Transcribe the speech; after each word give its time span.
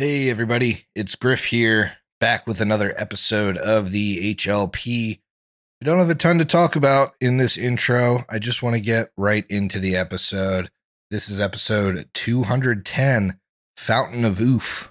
Hey, 0.00 0.30
everybody, 0.30 0.86
it's 0.94 1.14
Griff 1.14 1.44
here, 1.44 1.98
back 2.20 2.46
with 2.46 2.62
another 2.62 2.94
episode 2.96 3.58
of 3.58 3.90
the 3.90 4.34
HLP. 4.34 4.78
We 4.78 5.84
don't 5.84 5.98
have 5.98 6.08
a 6.08 6.14
ton 6.14 6.38
to 6.38 6.46
talk 6.46 6.74
about 6.74 7.12
in 7.20 7.36
this 7.36 7.58
intro. 7.58 8.24
I 8.30 8.38
just 8.38 8.62
want 8.62 8.76
to 8.76 8.80
get 8.80 9.10
right 9.18 9.44
into 9.50 9.78
the 9.78 9.96
episode. 9.96 10.70
This 11.10 11.28
is 11.28 11.38
episode 11.38 12.08
210 12.14 13.38
Fountain 13.76 14.24
of 14.24 14.40
Oof. 14.40 14.90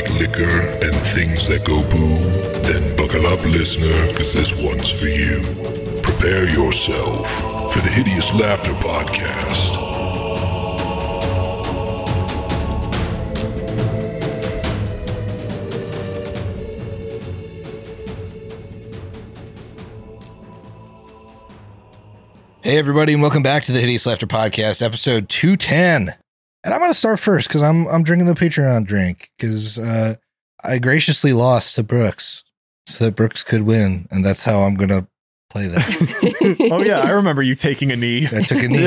Like 0.00 0.18
liquor 0.18 0.60
and 0.82 0.94
things 1.08 1.46
that 1.48 1.64
go 1.64 1.82
boom? 1.90 2.22
Then 2.62 2.96
buckle 2.96 3.26
up, 3.26 3.44
listener, 3.44 4.06
because 4.08 4.32
this 4.32 4.52
one's 4.62 4.90
for 4.90 5.06
you. 5.06 5.42
Prepare 6.02 6.48
yourself 6.48 7.72
for 7.72 7.80
the 7.80 7.90
Hideous 7.90 8.32
Laughter 8.34 8.72
Podcast. 8.72 9.88
Hey, 22.62 22.78
everybody, 22.78 23.14
and 23.14 23.20
welcome 23.20 23.42
back 23.42 23.64
to 23.64 23.72
the 23.72 23.80
Hideous 23.80 24.06
Laughter 24.06 24.26
Podcast, 24.26 24.80
episode 24.80 25.28
210. 25.28 26.14
And 26.62 26.74
I'm 26.74 26.80
going 26.80 26.90
to 26.90 26.94
start 26.94 27.18
first 27.18 27.48
because 27.48 27.62
I'm, 27.62 27.86
I'm 27.88 28.02
drinking 28.02 28.26
the 28.26 28.34
Patreon 28.34 28.86
drink 28.86 29.30
because 29.36 29.78
uh, 29.78 30.14
I 30.62 30.78
graciously 30.78 31.32
lost 31.32 31.74
to 31.76 31.82
Brooks 31.82 32.44
so 32.86 33.04
that 33.04 33.16
Brooks 33.16 33.42
could 33.42 33.62
win. 33.62 34.06
And 34.10 34.24
that's 34.24 34.42
how 34.42 34.60
I'm 34.62 34.74
going 34.74 34.90
to 34.90 35.06
play 35.50 35.66
that. 35.66 36.68
oh 36.72 36.82
yeah, 36.82 37.00
I 37.00 37.10
remember 37.10 37.42
you 37.42 37.54
taking 37.54 37.92
a 37.92 37.96
knee. 37.96 38.28
I 38.32 38.42
took 38.42 38.62
a 38.62 38.68
knee. 38.68 38.86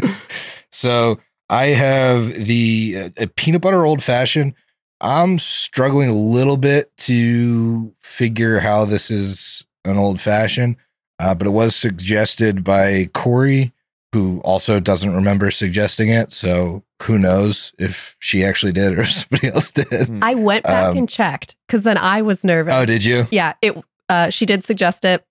Uh, 0.00 0.12
so 0.72 1.20
I 1.50 1.66
have 1.66 2.32
the 2.32 2.94
uh, 2.98 3.08
a 3.18 3.26
peanut 3.26 3.60
butter 3.60 3.84
old 3.84 4.02
fashioned. 4.02 4.54
I'm 5.00 5.38
struggling 5.38 6.08
a 6.08 6.14
little 6.14 6.56
bit 6.56 6.96
to 6.98 7.92
figure 8.00 8.60
how 8.60 8.84
this 8.84 9.10
is 9.10 9.64
an 9.84 9.98
old 9.98 10.20
fashioned, 10.20 10.76
uh, 11.18 11.34
but 11.34 11.48
it 11.48 11.50
was 11.50 11.74
suggested 11.74 12.62
by 12.62 13.10
Corey, 13.12 13.72
who 14.12 14.40
also 14.44 14.78
doesn't 14.78 15.14
remember 15.14 15.50
suggesting 15.50 16.08
it. 16.10 16.32
So 16.32 16.82
who 17.02 17.18
knows 17.18 17.72
if 17.78 18.14
she 18.20 18.44
actually 18.44 18.72
did 18.72 18.98
or 18.98 19.04
somebody 19.06 19.48
else 19.48 19.70
did. 19.70 20.10
I 20.22 20.34
went 20.34 20.64
back 20.64 20.90
Um, 20.90 20.98
and 20.98 21.08
checked 21.08 21.56
because 21.66 21.82
then 21.82 21.96
I 21.98 22.22
was 22.22 22.44
nervous. 22.44 22.74
Oh, 22.74 22.84
did 22.84 23.04
you? 23.04 23.26
yeah, 23.30 23.54
it. 23.62 23.76
Uh, 24.08 24.28
she 24.30 24.44
did 24.44 24.62
suggest 24.62 25.04
it. 25.04 25.24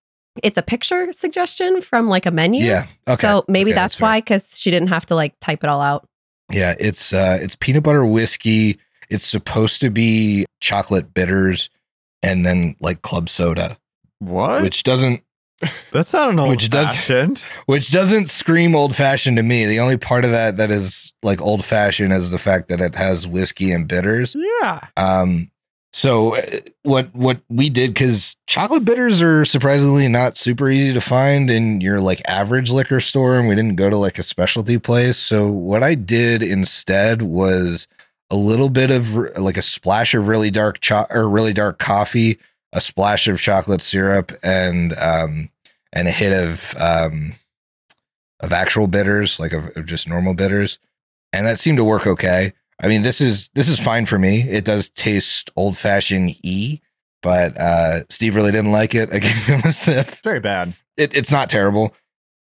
It's 0.44 0.58
a 0.58 0.62
picture 0.64 1.12
suggestion 1.12 1.82
from 1.82 2.08
like 2.08 2.26
a 2.26 2.32
menu. 2.32 2.66
Yeah. 2.66 2.86
Okay. 3.08 3.22
So 3.28 3.44
maybe 3.48 3.72
Okay, 3.72 3.76
that's, 3.76 3.96
fair. 3.96 4.08
why, 4.08 4.20
because 4.22 4.58
she 4.58 4.72
didn't 4.72 4.88
have 4.90 5.06
to 5.08 5.16
like 5.16 5.36
type 5.42 5.64
it 5.64 5.70
all 5.70 5.82
out. 5.82 6.06
Yeah, 6.52 6.74
it's 6.80 7.14
uh 7.14 7.38
it's 7.40 7.56
peanut 7.56 7.84
butter 7.84 8.06
whiskey. 8.06 8.80
It's 9.10 9.26
supposed 9.26 9.82
to 9.82 9.90
be 9.90 10.46
chocolate 10.62 11.14
bitters 11.14 11.70
and 12.24 12.46
then 12.46 12.76
like 12.80 13.02
club 13.02 13.28
soda, 13.30 13.78
What? 14.20 14.62
which 14.64 14.84
doesn't 14.84 15.22
That's 15.92 16.14
not 16.14 16.30
an 16.30 16.40
old 16.40 16.50
which 16.50 16.70
does- 16.70 16.96
fashioned. 16.96 17.42
which 17.66 17.92
doesn't 17.92 18.30
scream 18.30 18.76
old 18.76 18.96
fashioned 18.96 19.38
to 19.38 19.44
me. 19.44 19.66
The 19.66 19.80
only 19.80 19.98
part 19.98 20.26
of 20.26 20.32
that 20.32 20.58
that 20.58 20.72
is 20.72 21.14
like 21.24 21.42
old 21.42 21.64
fashioned 21.66 22.14
is 22.14 22.32
the 22.32 22.38
fact 22.38 22.68
that 22.70 22.80
it 22.82 22.96
has 22.96 23.28
whiskey 23.28 23.72
and 23.72 23.88
bitters. 23.88 24.36
Yeah. 24.62 24.80
Um 24.98 25.52
so 25.94 26.36
uh, 26.38 26.42
what 26.84 27.14
what 27.14 27.42
we 27.50 27.70
did 27.70 27.96
cuz 27.96 28.38
chocolate 28.48 28.86
bitters 28.86 29.22
are 29.22 29.44
surprisingly 29.44 30.08
not 30.08 30.38
super 30.38 30.70
easy 30.70 30.94
to 30.94 31.02
find 31.02 31.50
in 31.52 31.82
your 31.82 32.00
like 32.00 32.22
average 32.30 32.72
liquor 32.72 33.02
store 33.02 33.38
and 33.38 33.48
we 33.50 33.56
didn't 33.56 33.76
go 33.76 33.90
to 33.90 33.98
like 33.98 34.18
a 34.18 34.24
specialty 34.24 34.78
place. 34.80 35.18
So 35.18 35.50
what 35.50 35.84
I 35.84 35.96
did 35.96 36.42
instead 36.42 37.22
was 37.24 37.88
a 38.32 38.36
little 38.38 38.70
bit 38.70 38.90
of 38.90 39.14
like 39.38 39.58
a 39.58 39.62
splash 39.62 40.14
of 40.14 40.30
really 40.30 40.50
dark 40.50 40.80
cho- 40.80 41.06
or 41.10 41.28
really 41.28 41.52
dark 41.52 41.80
coffee, 41.80 42.40
a 42.72 42.80
splash 42.80 43.28
of 43.28 43.42
chocolate 43.42 43.82
syrup 43.82 44.32
and 44.44 44.94
um 44.98 45.50
and 45.94 46.08
a 46.08 46.12
hit 46.12 46.32
of 46.34 46.76
um 46.80 47.34
of 48.40 48.52
actual 48.54 48.88
bitters, 48.88 49.40
like 49.40 49.54
of, 49.54 49.66
of 49.78 49.86
just 49.86 50.08
normal 50.08 50.34
bitters. 50.34 50.80
And 51.34 51.46
that 51.46 51.60
seemed 51.60 51.78
to 51.78 51.84
work 51.84 52.08
okay. 52.08 52.54
I 52.82 52.88
mean, 52.88 53.04
this 53.04 53.22
is 53.22 53.50
this 53.54 53.70
is 53.70 53.80
fine 53.80 54.06
for 54.06 54.18
me. 54.20 54.42
It 54.42 54.66
does 54.66 54.90
taste 54.90 55.52
old 55.56 55.78
fashioned 55.78 56.36
e, 56.44 56.82
but 57.22 57.58
uh 57.60 58.02
Steve 58.10 58.36
really 58.36 58.52
didn't 58.52 58.72
like 58.72 58.96
it. 58.96 59.10
I 59.14 59.20
gave 59.20 59.46
him 59.46 59.62
a 59.66 59.72
sip. 59.72 60.08
Very 60.24 60.40
bad. 60.40 60.74
It, 60.98 61.16
it's 61.16 61.32
not 61.32 61.50
terrible. 61.50 61.94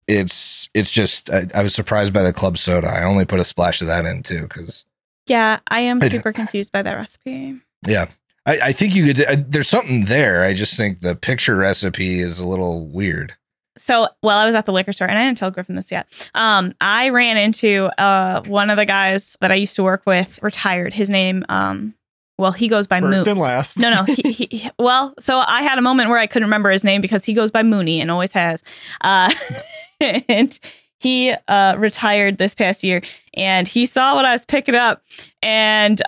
It's 0.07 0.67
it's 0.73 0.91
just 0.91 1.29
I, 1.29 1.43
I 1.55 1.63
was 1.63 1.73
surprised 1.75 2.11
by 2.13 2.23
the 2.23 2.33
club 2.33 2.57
soda. 2.57 2.87
I 2.87 3.03
only 3.03 3.25
put 3.25 3.39
a 3.39 3.45
splash 3.45 3.81
of 3.81 3.87
that 3.87 4.05
in 4.05 4.23
too 4.23 4.41
because 4.43 4.83
Yeah, 5.27 5.59
I 5.67 5.81
am 5.81 5.99
I- 6.01 6.07
super 6.09 6.33
confused 6.33 6.71
by 6.71 6.81
that 6.81 6.95
recipe. 6.95 7.59
yeah, 7.87 8.07
I, 8.45 8.59
I 8.63 8.71
think 8.73 8.95
you 8.95 9.05
could. 9.05 9.23
Uh, 9.23 9.35
there's 9.47 9.69
something 9.69 10.05
there. 10.05 10.43
I 10.43 10.53
just 10.53 10.75
think 10.75 10.99
the 11.01 11.15
picture 11.15 11.55
recipe 11.55 12.19
is 12.19 12.39
a 12.39 12.47
little 12.47 12.87
weird. 12.91 13.35
So 13.77 14.07
while 14.21 14.37
I 14.37 14.45
was 14.45 14.55
at 14.55 14.65
the 14.65 14.73
liquor 14.73 14.91
store, 14.91 15.07
and 15.07 15.17
I 15.17 15.25
didn't 15.25 15.37
tell 15.37 15.49
Griffin 15.51 15.75
this 15.75 15.91
yet, 15.91 16.07
um, 16.35 16.73
I 16.81 17.09
ran 17.09 17.37
into 17.37 17.85
uh, 17.97 18.41
one 18.43 18.69
of 18.69 18.77
the 18.77 18.85
guys 18.85 19.37
that 19.41 19.51
I 19.51 19.55
used 19.55 19.75
to 19.77 19.83
work 19.83 20.03
with, 20.05 20.41
retired. 20.43 20.93
His 20.93 21.09
name, 21.09 21.45
um, 21.49 21.95
well, 22.37 22.51
he 22.51 22.67
goes 22.67 22.87
by 22.87 22.99
First 22.99 23.25
Moon. 23.25 23.29
and 23.29 23.39
last. 23.39 23.79
No, 23.79 23.89
no. 23.89 24.03
He, 24.03 24.21
he, 24.33 24.47
he- 24.57 24.69
well, 24.77 25.13
so 25.19 25.41
I 25.47 25.61
had 25.61 25.77
a 25.77 25.81
moment 25.81 26.09
where 26.09 26.17
I 26.17 26.27
couldn't 26.27 26.47
remember 26.47 26.69
his 26.69 26.83
name 26.83 27.01
because 27.01 27.23
he 27.23 27.33
goes 27.33 27.49
by 27.51 27.63
Mooney 27.63 28.01
and 28.01 28.11
always 28.11 28.33
has. 28.33 28.63
Uh, 29.01 29.31
and 30.27 30.59
he 30.99 31.33
uh, 31.47 31.75
retired 31.77 32.37
this 32.39 32.53
past 32.53 32.83
year 32.83 33.01
and 33.35 33.67
he 33.67 33.85
saw 33.85 34.15
what 34.15 34.25
I 34.25 34.33
was 34.33 34.45
picking 34.45 34.75
up. 34.75 35.01
And 35.41 36.01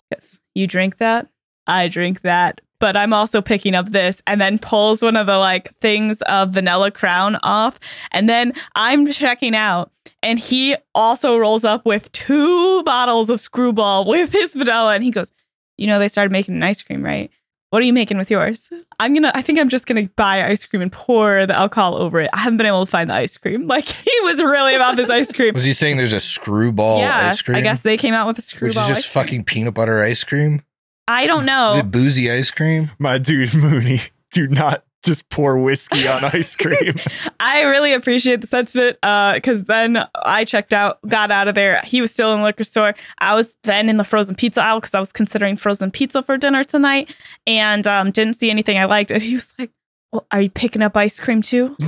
you 0.54 0.66
drink 0.66 0.98
that? 0.98 1.28
I 1.66 1.88
drink 1.88 2.20
that. 2.22 2.60
But 2.84 2.98
I'm 2.98 3.14
also 3.14 3.40
picking 3.40 3.74
up 3.74 3.92
this 3.92 4.20
and 4.26 4.38
then 4.38 4.58
pulls 4.58 5.00
one 5.00 5.16
of 5.16 5.26
the 5.26 5.38
like 5.38 5.74
things 5.78 6.20
of 6.26 6.50
vanilla 6.50 6.90
crown 6.90 7.36
off. 7.42 7.80
And 8.12 8.28
then 8.28 8.52
I'm 8.74 9.10
checking 9.10 9.54
out. 9.54 9.90
And 10.22 10.38
he 10.38 10.76
also 10.94 11.38
rolls 11.38 11.64
up 11.64 11.86
with 11.86 12.12
two 12.12 12.82
bottles 12.82 13.30
of 13.30 13.40
screwball 13.40 14.04
with 14.04 14.32
his 14.32 14.52
vanilla. 14.52 14.94
And 14.94 15.02
he 15.02 15.10
goes, 15.10 15.32
You 15.78 15.86
know, 15.86 15.98
they 15.98 16.08
started 16.08 16.30
making 16.30 16.56
an 16.56 16.62
ice 16.62 16.82
cream, 16.82 17.02
right? 17.02 17.30
What 17.70 17.80
are 17.80 17.86
you 17.86 17.94
making 17.94 18.18
with 18.18 18.30
yours? 18.30 18.68
I'm 19.00 19.14
gonna. 19.14 19.32
I 19.34 19.40
think 19.40 19.58
I'm 19.58 19.70
just 19.70 19.86
gonna 19.86 20.10
buy 20.16 20.44
ice 20.44 20.66
cream 20.66 20.82
and 20.82 20.92
pour 20.92 21.46
the 21.46 21.56
alcohol 21.56 21.96
over 21.96 22.20
it. 22.20 22.28
I 22.34 22.40
haven't 22.40 22.58
been 22.58 22.66
able 22.66 22.84
to 22.84 22.90
find 22.90 23.08
the 23.08 23.14
ice 23.14 23.38
cream. 23.38 23.66
Like 23.66 23.86
he 23.86 24.20
was 24.24 24.42
really 24.42 24.74
about 24.74 24.96
this 24.96 25.08
ice 25.08 25.32
cream. 25.32 25.54
Was 25.54 25.64
he 25.64 25.72
saying 25.72 25.96
there's 25.96 26.12
a 26.12 26.20
screwball 26.20 26.98
yeah, 26.98 27.30
ice 27.30 27.40
cream? 27.40 27.56
I 27.56 27.62
guess 27.62 27.80
they 27.80 27.96
came 27.96 28.12
out 28.12 28.26
with 28.26 28.36
a 28.36 28.42
screwball. 28.42 28.84
which 28.84 28.90
is 28.90 29.04
just 29.04 29.08
fucking 29.10 29.44
peanut 29.44 29.72
butter 29.72 30.02
ice 30.02 30.22
cream. 30.22 30.60
I 31.08 31.26
don't 31.26 31.44
know. 31.44 31.68
Is 31.70 31.74
know. 31.74 31.80
it 31.80 31.90
boozy 31.90 32.30
ice 32.30 32.50
cream? 32.50 32.90
My 32.98 33.18
dude 33.18 33.54
Mooney, 33.54 34.00
do 34.32 34.46
not 34.48 34.84
just 35.02 35.28
pour 35.28 35.58
whiskey 35.58 36.08
on 36.08 36.24
ice 36.24 36.56
cream. 36.60 36.94
I 37.38 37.62
really 37.62 37.92
appreciate 37.92 38.40
the 38.40 38.46
sentiment 38.46 38.96
because 39.34 39.64
then 39.64 39.98
I 40.24 40.44
checked 40.46 40.72
out, 40.72 40.98
got 41.06 41.30
out 41.30 41.46
of 41.46 41.54
there. 41.54 41.80
He 41.84 42.00
was 42.00 42.10
still 42.10 42.32
in 42.32 42.38
the 42.40 42.44
liquor 42.46 42.64
store. 42.64 42.94
I 43.18 43.34
was 43.34 43.54
then 43.64 43.90
in 43.90 43.98
the 43.98 44.04
frozen 44.04 44.34
pizza 44.34 44.62
aisle 44.62 44.80
because 44.80 44.94
I 44.94 45.00
was 45.00 45.12
considering 45.12 45.58
frozen 45.58 45.90
pizza 45.90 46.22
for 46.22 46.38
dinner 46.38 46.64
tonight 46.64 47.14
and 47.46 47.86
um, 47.86 48.10
didn't 48.12 48.34
see 48.34 48.48
anything 48.50 48.78
I 48.78 48.86
liked. 48.86 49.10
And 49.10 49.22
he 49.22 49.34
was 49.34 49.52
like, 49.58 49.70
well, 50.10 50.26
are 50.30 50.40
you 50.40 50.48
picking 50.48 50.80
up 50.80 50.96
ice 50.96 51.20
cream 51.20 51.42
too? 51.42 51.76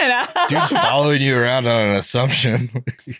And 0.00 0.12
Dude's 0.48 0.70
following 0.70 1.20
you 1.20 1.36
around 1.38 1.66
on 1.66 1.74
an 1.74 1.96
assumption. 1.96 2.70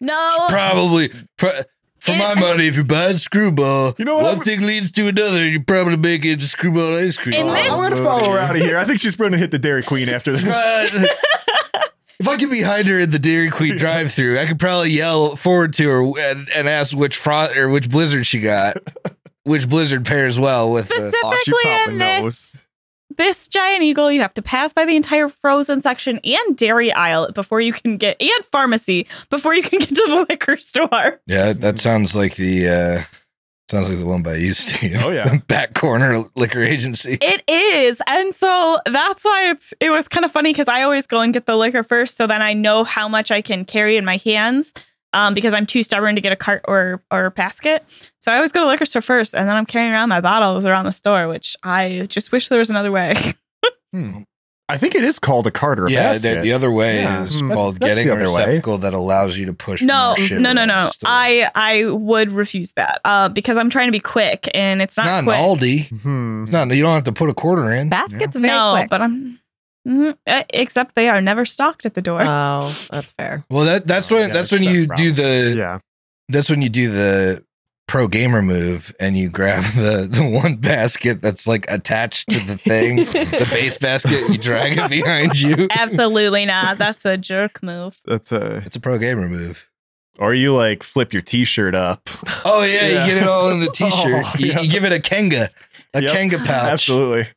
no, 0.01 0.35
probably 0.49 1.11
pro- 1.37 1.63
for 1.99 2.13
my 2.13 2.35
money, 2.35 2.67
if 2.69 2.75
you're 2.77 2.85
buying 2.85 3.17
screwball, 3.17 3.95
You 3.99 4.05
know 4.05 4.15
what? 4.17 4.25
one 4.25 4.35
I'm- 4.37 4.45
thing 4.45 4.61
leads 4.63 4.91
to 4.93 5.09
another, 5.09 5.43
and 5.43 5.53
you 5.53 5.61
probably 5.61 5.97
make 5.97 6.25
it 6.25 6.41
to 6.41 6.47
screwball 6.49 6.97
ice 6.97 7.17
cream. 7.17 7.35
In 7.35 7.47
this- 7.47 7.71
I'm 7.71 7.91
gonna 7.91 7.97
follow 8.05 8.33
her 8.33 8.39
out 8.39 8.57
of 8.57 8.63
here. 8.63 8.79
I 8.79 8.85
think 8.85 9.01
she's 9.01 9.17
going 9.17 9.33
to 9.33 9.39
hit 9.39 9.51
the 9.51 9.59
Dairy 9.59 9.83
Queen 9.83 10.09
after 10.09 10.33
this. 10.33 10.43
Right. 10.43 10.91
if 12.21 12.27
I 12.29 12.37
get 12.37 12.51
behind 12.51 12.89
her 12.89 12.99
in 12.99 13.11
the 13.11 13.19
Dairy 13.19 13.51
Queen 13.51 13.77
drive-through, 13.77 14.39
I 14.39 14.47
could 14.47 14.59
probably 14.59 14.91
yell 14.91 15.37
forward 15.37 15.75
to 15.75 15.89
her 15.89 16.03
and, 16.31 16.49
and 16.55 16.69
ask 16.69 16.97
which 16.97 17.17
frost 17.17 17.57
or 17.57 17.69
which 17.69 17.89
blizzard 17.89 18.27
she 18.27 18.41
got, 18.41 18.77
which 19.45 19.69
blizzard 19.69 20.05
pairs 20.05 20.39
well 20.39 20.71
with 20.73 20.89
the. 20.89 20.95
Oh, 20.95 20.99
she 21.45 21.51
specifically 21.53 21.55
probably 21.65 21.93
in 21.93 21.99
knows. 21.99 22.53
this 22.53 22.63
this 23.19 23.47
giant 23.49 23.83
eagle, 23.83 24.11
you 24.11 24.21
have 24.23 24.33
to 24.35 24.43
pass 24.43 24.73
by 24.73 24.87
the 24.87 24.97
entire 24.97 25.29
frozen 25.29 25.81
section 25.83 26.19
and 26.25 26.57
dairy 26.57 26.91
aisle 26.93 27.31
before 27.33 27.61
you 27.61 27.73
can 27.73 27.99
get 27.99 28.17
and 28.21 28.45
pharmacy 28.47 29.07
before 29.29 29.55
you 29.55 29.63
can 29.63 29.81
get 29.81 29.89
to 29.91 29.95
the 30.09 30.27
liquor 30.31 30.57
store. 30.57 31.21
Yeah, 31.27 31.53
that 31.53 31.79
sounds 31.79 32.17
like 32.17 32.37
the 32.37 32.69
uh 32.69 33.03
sounds 33.71 33.91
like 33.91 33.99
the 33.99 34.07
one 34.07 34.23
by 34.23 34.37
you, 34.37 34.55
Steve. 34.55 34.97
Oh, 35.05 35.11
yeah. 35.11 35.29
the 35.29 35.43
back 35.47 35.75
corner 35.75 36.25
liquor 36.37 36.63
agency. 36.63 37.19
It 37.21 37.43
is. 37.49 38.01
And 38.07 38.35
so 38.35 38.79
that's 38.87 39.25
why 39.25 39.51
it's 39.51 39.75
it 39.81 39.91
was 39.91 40.09
kind 40.09 40.25
of 40.25 40.33
funny 40.33 40.53
because 40.53 40.69
I 40.69 40.83
always 40.83 41.07
go 41.07 41.21
and 41.21 41.35
get 41.35 41.47
the 41.47 41.57
liquor 41.57 41.83
first 41.83 42.17
so 42.17 42.27
then 42.27 42.41
I 42.41 42.55
know 42.55 42.85
how 42.85 43.09
much 43.09 43.31
I 43.31 43.43
can 43.43 43.65
carry 43.65 43.97
in 43.97 44.05
my 44.05 44.17
hands 44.19 44.73
um, 45.13 45.35
because 45.35 45.55
I'm 45.55 45.67
too 45.67 45.83
stubborn 45.83 46.15
to 46.15 46.21
get 46.21 46.33
a 46.33 46.37
cart 46.37 46.63
or 46.69 47.03
or 47.11 47.31
basket. 47.31 47.85
So 48.21 48.31
I 48.33 48.37
always 48.37 48.53
go 48.53 48.61
to 48.63 48.67
liquor 48.67 48.85
store 48.85 49.03
first, 49.03 49.35
and 49.35 49.49
then 49.49 49.57
I'm 49.57 49.67
carrying 49.67 49.93
around 49.93 50.09
my 50.09 50.21
bottles 50.21 50.67
around 50.67 50.85
the 50.85 50.93
store, 50.93 51.29
which 51.29 51.57
I 51.63 52.07
just 52.09 52.33
wish 52.33 52.49
there 52.49 52.59
was 52.59 52.71
another 52.71 52.93
way. 52.93 53.15
Hmm. 53.91 54.19
I 54.69 54.77
think 54.77 54.95
it 54.95 55.03
is 55.03 55.19
called 55.19 55.47
a 55.47 55.51
cart 55.51 55.81
or 55.81 55.87
a 55.87 55.91
yeah, 55.91 56.13
the, 56.13 56.19
basket. 56.29 56.43
the 56.43 56.53
other 56.53 56.71
way 56.71 56.97
Yeah. 56.97 57.23
is 57.23 57.41
Hmm. 57.41 57.51
called 57.53 57.77
That's- 57.77 57.89
that's 57.89 57.95
getting 58.05 58.11
a 58.11 58.13
other 58.13 58.31
way. 58.77 58.79
that 58.83 58.93
allows 58.93 59.39
you 59.39 59.47
to 59.47 59.55
push. 59.55 59.81
no, 59.81 60.09
more 60.09 60.17
shit 60.19 60.41
no, 60.43 60.53
no, 60.53 60.67
no. 60.67 60.91
I 61.07 61.51
I 61.55 61.85
would 61.87 62.33
refuse 62.33 62.73
that 62.73 63.01
uh, 63.07 63.31
because 63.31 63.57
I'm 63.57 63.71
trying 63.71 63.89
to 63.89 63.93
be 63.93 63.99
quick, 64.01 64.47
and 64.53 64.83
it's 64.83 64.91
It's 64.91 64.99
not, 64.99 65.07
not, 65.07 65.19
an 65.21 65.25
quick. 65.25 65.39
Aldi. 65.91 66.01
Hmm. 66.03 66.43
It's 66.43 66.53
not. 66.53 66.69
You 66.69 66.83
don't 66.83 66.93
have 66.95 67.05
to 67.05 67.13
put 67.13 67.31
a 67.31 67.35
quarter 67.35 67.71
in. 67.73 67.89
Basket's 67.89 68.37
very 68.37 68.49
no, 68.49 68.75
quick. 68.77 68.91
but 68.91 69.01
I'm. 69.01 69.41
Mhm, 69.87 70.17
uh, 70.27 70.43
except 70.51 70.95
they 70.95 71.09
are 71.09 71.21
never 71.21 71.45
stocked 71.47 71.87
at 71.87 71.95
the 71.95 72.03
door. 72.03 72.21
oh, 72.23 72.87
that's 72.91 73.13
fair. 73.13 73.45
Well, 73.51 73.65
that 73.65 73.87
that's 73.87 74.11
Oh, 74.13 74.17
when 74.17 74.29
yeah, 74.29 74.35
that's 74.35 74.53
when 74.53 74.63
you 74.63 74.87
that 74.87 74.97
do 74.97 75.13
the 75.13 75.55
Yeah. 75.57 75.79
that's 76.29 76.51
when 76.51 76.61
you 76.63 76.69
do 76.69 76.91
the 76.91 77.45
pro 77.87 78.07
gamer 78.07 78.43
move 78.43 78.95
and 79.01 79.17
you 79.17 79.31
grab 79.31 79.65
the 79.75 80.07
the 80.11 80.23
one 80.29 80.57
basket 80.57 81.23
that's 81.23 81.47
like 81.47 81.65
attached 81.71 82.29
to 82.29 82.39
the 82.41 82.59
thing, 82.59 82.97
the 82.97 83.47
base 83.51 83.79
basket. 83.81 84.29
You 84.29 84.37
drag 84.39 84.77
it 84.77 84.91
behind 84.91 85.41
you. 85.41 85.69
Absolutely 85.75 86.45
not. 86.45 86.77
That's 86.79 87.05
a 87.07 87.17
jerk 87.17 87.63
move. 87.63 87.99
That's 88.05 88.31
a. 88.33 88.57
It's 88.67 88.77
a 88.77 88.81
pro 88.81 88.99
gamer 88.99 89.29
move. 89.29 89.71
Or 90.19 90.35
you 90.35 90.53
like 90.53 90.83
flip 90.83 91.13
your 91.13 91.23
T-shirt 91.23 91.75
up. 91.77 92.11
Oh 92.45 92.63
yeah, 92.63 92.87
Yeah. 92.89 93.07
you 93.07 93.15
get 93.15 93.23
it 93.23 93.29
all 93.29 93.51
in 93.51 93.61
the 93.61 93.71
t-shirt. 93.71 93.93
Oh, 94.27 94.33
you, 94.39 94.47
yeah. 94.49 94.61
you 94.61 94.69
give 94.69 94.85
it 94.85 94.93
a 94.93 94.99
Kanga, 95.01 95.49
a 95.95 96.03
Yep. 96.03 96.13
Kanga 96.15 96.39
pouch. 96.39 96.49
Absolutely. 96.73 97.29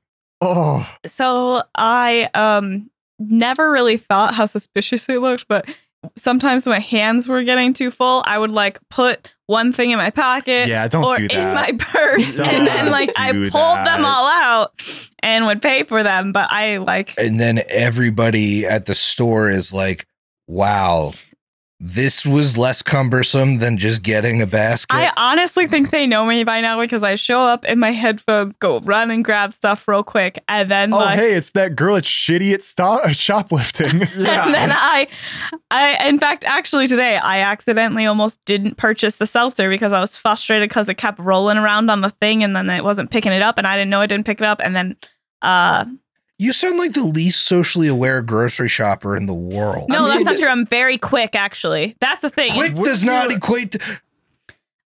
Oh. 0.41 0.89
So 1.05 1.63
I 1.75 2.29
um 2.33 2.89
never 3.19 3.71
really 3.71 3.97
thought 3.97 4.33
how 4.33 4.45
suspicious 4.47 5.07
it 5.09 5.21
looked, 5.21 5.47
but 5.47 5.69
sometimes 6.17 6.65
my 6.65 6.79
hands 6.79 7.27
were 7.27 7.43
getting 7.43 7.73
too 7.73 7.91
full. 7.91 8.23
I 8.25 8.37
would 8.39 8.49
like 8.49 8.79
put 8.89 9.29
one 9.45 9.71
thing 9.73 9.91
in 9.91 9.97
my 9.97 10.09
pocket 10.09 10.67
Yeah. 10.67 10.87
Don't 10.87 11.03
or 11.03 11.17
do 11.17 11.27
in 11.29 11.53
my 11.53 11.71
purse, 11.79 12.35
Don't 12.37 12.47
and 12.47 12.65
then 12.67 12.89
like 12.89 13.11
I 13.17 13.31
pulled 13.31 13.51
that. 13.53 13.83
them 13.85 14.05
all 14.05 14.25
out 14.27 14.81
and 15.19 15.45
would 15.45 15.61
pay 15.61 15.83
for 15.83 16.01
them. 16.01 16.31
But 16.31 16.51
I 16.51 16.77
like 16.77 17.13
And 17.19 17.39
then 17.39 17.61
everybody 17.69 18.65
at 18.65 18.87
the 18.87 18.95
store 18.95 19.49
is 19.49 19.71
like, 19.73 20.07
"Wow, 20.47 21.13
this 21.83 22.25
was 22.27 22.59
less 22.59 22.83
cumbersome 22.83 23.57
than 23.57 23.77
just 23.77 24.03
getting 24.03 24.41
a 24.41 24.47
basket." 24.47 24.93
I 24.95 25.11
honestly 25.17 25.67
think 25.67 25.89
they 25.89 26.05
know 26.05 26.25
me 26.25 26.43
by 26.43 26.61
now 26.61 26.79
because 26.79 27.01
I 27.01 27.15
show 27.15 27.39
up 27.39 27.65
in 27.65 27.79
my 27.79 27.91
headphones, 27.91 28.55
go 28.55 28.79
run 28.81 29.09
and 29.09 29.25
grab 29.25 29.51
stuff 29.51 29.87
real 29.87 30.03
quick, 30.03 30.37
and 30.47 30.69
then 30.69 30.93
Oh, 30.93 30.97
like 30.97 31.17
hey, 31.19 31.33
it's 31.33 31.51
that 31.51 31.75
girl 31.75 31.95
that's 31.95 32.07
shitty 32.07 32.53
at 32.53 32.61
stop- 32.61 33.03
uh, 33.03 33.11
shoplifting. 33.13 34.01
and 34.15 34.53
then 34.53 34.71
I, 34.71 35.07
I, 35.71 36.07
in 36.07 36.19
fact, 36.19 36.45
actually 36.45 36.87
today 36.87 37.17
I 37.17 37.39
accidentally 37.39 38.05
almost 38.05 38.39
didn't 38.45 38.77
purchase 38.77 39.15
the 39.15 39.25
seltzer 39.27 39.69
because 39.69 39.91
I 39.91 39.99
was 39.99 40.15
frustrated 40.15 40.69
because 40.69 40.87
it 40.89 40.95
kept 40.95 41.17
rolling 41.19 41.57
around 41.57 41.89
on 41.89 42.01
the 42.01 42.11
thing 42.21 42.43
and 42.43 42.55
then 42.55 42.69
it 42.69 42.83
wasn't 42.83 43.09
picking 43.09 43.31
it 43.31 43.41
up 43.41 43.57
and 43.57 43.65
I 43.65 43.75
didn't 43.75 43.89
know 43.89 44.01
it 44.01 44.07
didn't 44.07 44.25
pick 44.27 44.39
it 44.39 44.45
up 44.45 44.59
and 44.63 44.75
then, 44.75 44.95
uh, 45.41 45.85
you 46.41 46.53
sound 46.53 46.77
like 46.77 46.93
the 46.93 47.03
least 47.03 47.43
socially 47.43 47.87
aware 47.87 48.21
grocery 48.21 48.67
shopper 48.69 49.15
in 49.15 49.25
the 49.27 49.33
world. 49.33 49.85
no, 49.89 50.05
I 50.05 50.15
mean- 50.17 50.23
that's 50.23 50.25
not 50.25 50.37
true. 50.39 50.49
I'm 50.49 50.65
very 50.65 50.97
quick 50.97 51.35
actually. 51.35 51.95
That's 51.99 52.21
the 52.21 52.29
thing. 52.29 52.53
Quick 52.53 52.75
does 52.75 53.05
not 53.05 53.31
equate 53.31 53.73
to 53.73 53.79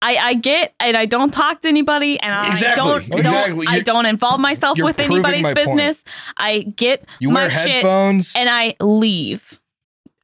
I, 0.03 0.17
I 0.17 0.35
get 0.35 0.73
and 0.81 0.97
I 0.97 1.05
don't 1.05 1.33
talk 1.33 1.61
to 1.63 1.69
anybody 1.69 2.19
and 2.21 2.35
I 2.35 2.51
Exactly, 2.53 2.83
don't, 2.91 3.09
don't 3.11 3.19
exactly. 3.21 3.67
I 3.69 3.81
don't 3.81 4.07
involve 4.07 4.41
myself 4.41 4.79
with 4.81 4.99
anybody's 4.99 5.43
my 5.43 5.53
point. 5.53 5.67
business. 5.77 6.05
I 6.39 6.61
get 6.61 7.05
you 7.19 7.31
my 7.31 7.43
wear 7.43 7.51
shit 7.51 7.71
headphones. 7.71 8.33
and 8.35 8.49
I 8.49 8.77
leave. 8.81 9.61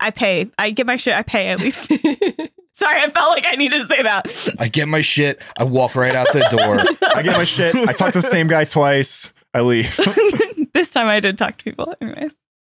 I 0.01 0.13
pay. 0.13 0.51
I 0.59 0.71
get 0.71 0.87
my 0.87 0.97
shit. 0.97 1.15
I 1.15 1.23
pay. 1.23 1.51
I 1.51 1.57
leave. 1.57 1.77
Sorry, 2.73 3.01
I 3.03 3.11
felt 3.11 3.31
like 3.31 3.47
I 3.49 3.57
needed 3.57 3.81
to 3.81 3.87
say 3.95 4.03
that. 4.03 4.55
I 4.59 4.69
get 4.69 4.89
my 4.89 5.01
shit. 5.03 5.43
I 5.59 5.65
walk 5.65 5.95
right 5.95 6.15
out 6.15 6.27
the 6.33 6.47
door. 6.51 6.79
I 7.15 7.23
get 7.23 7.33
my 7.37 7.45
shit. 7.45 7.75
I 7.75 7.93
talk 7.93 8.13
to 8.15 8.21
the 8.23 8.29
same 8.29 8.49
guy 8.49 8.65
twice. 8.65 9.31
I 9.53 9.61
leave. 9.61 9.99
this 10.77 10.89
time 10.91 11.07
I 11.07 11.21
did 11.21 11.39
talk 11.39 11.59
to 11.59 11.65
people. 11.65 11.95
Anyways, 12.01 12.35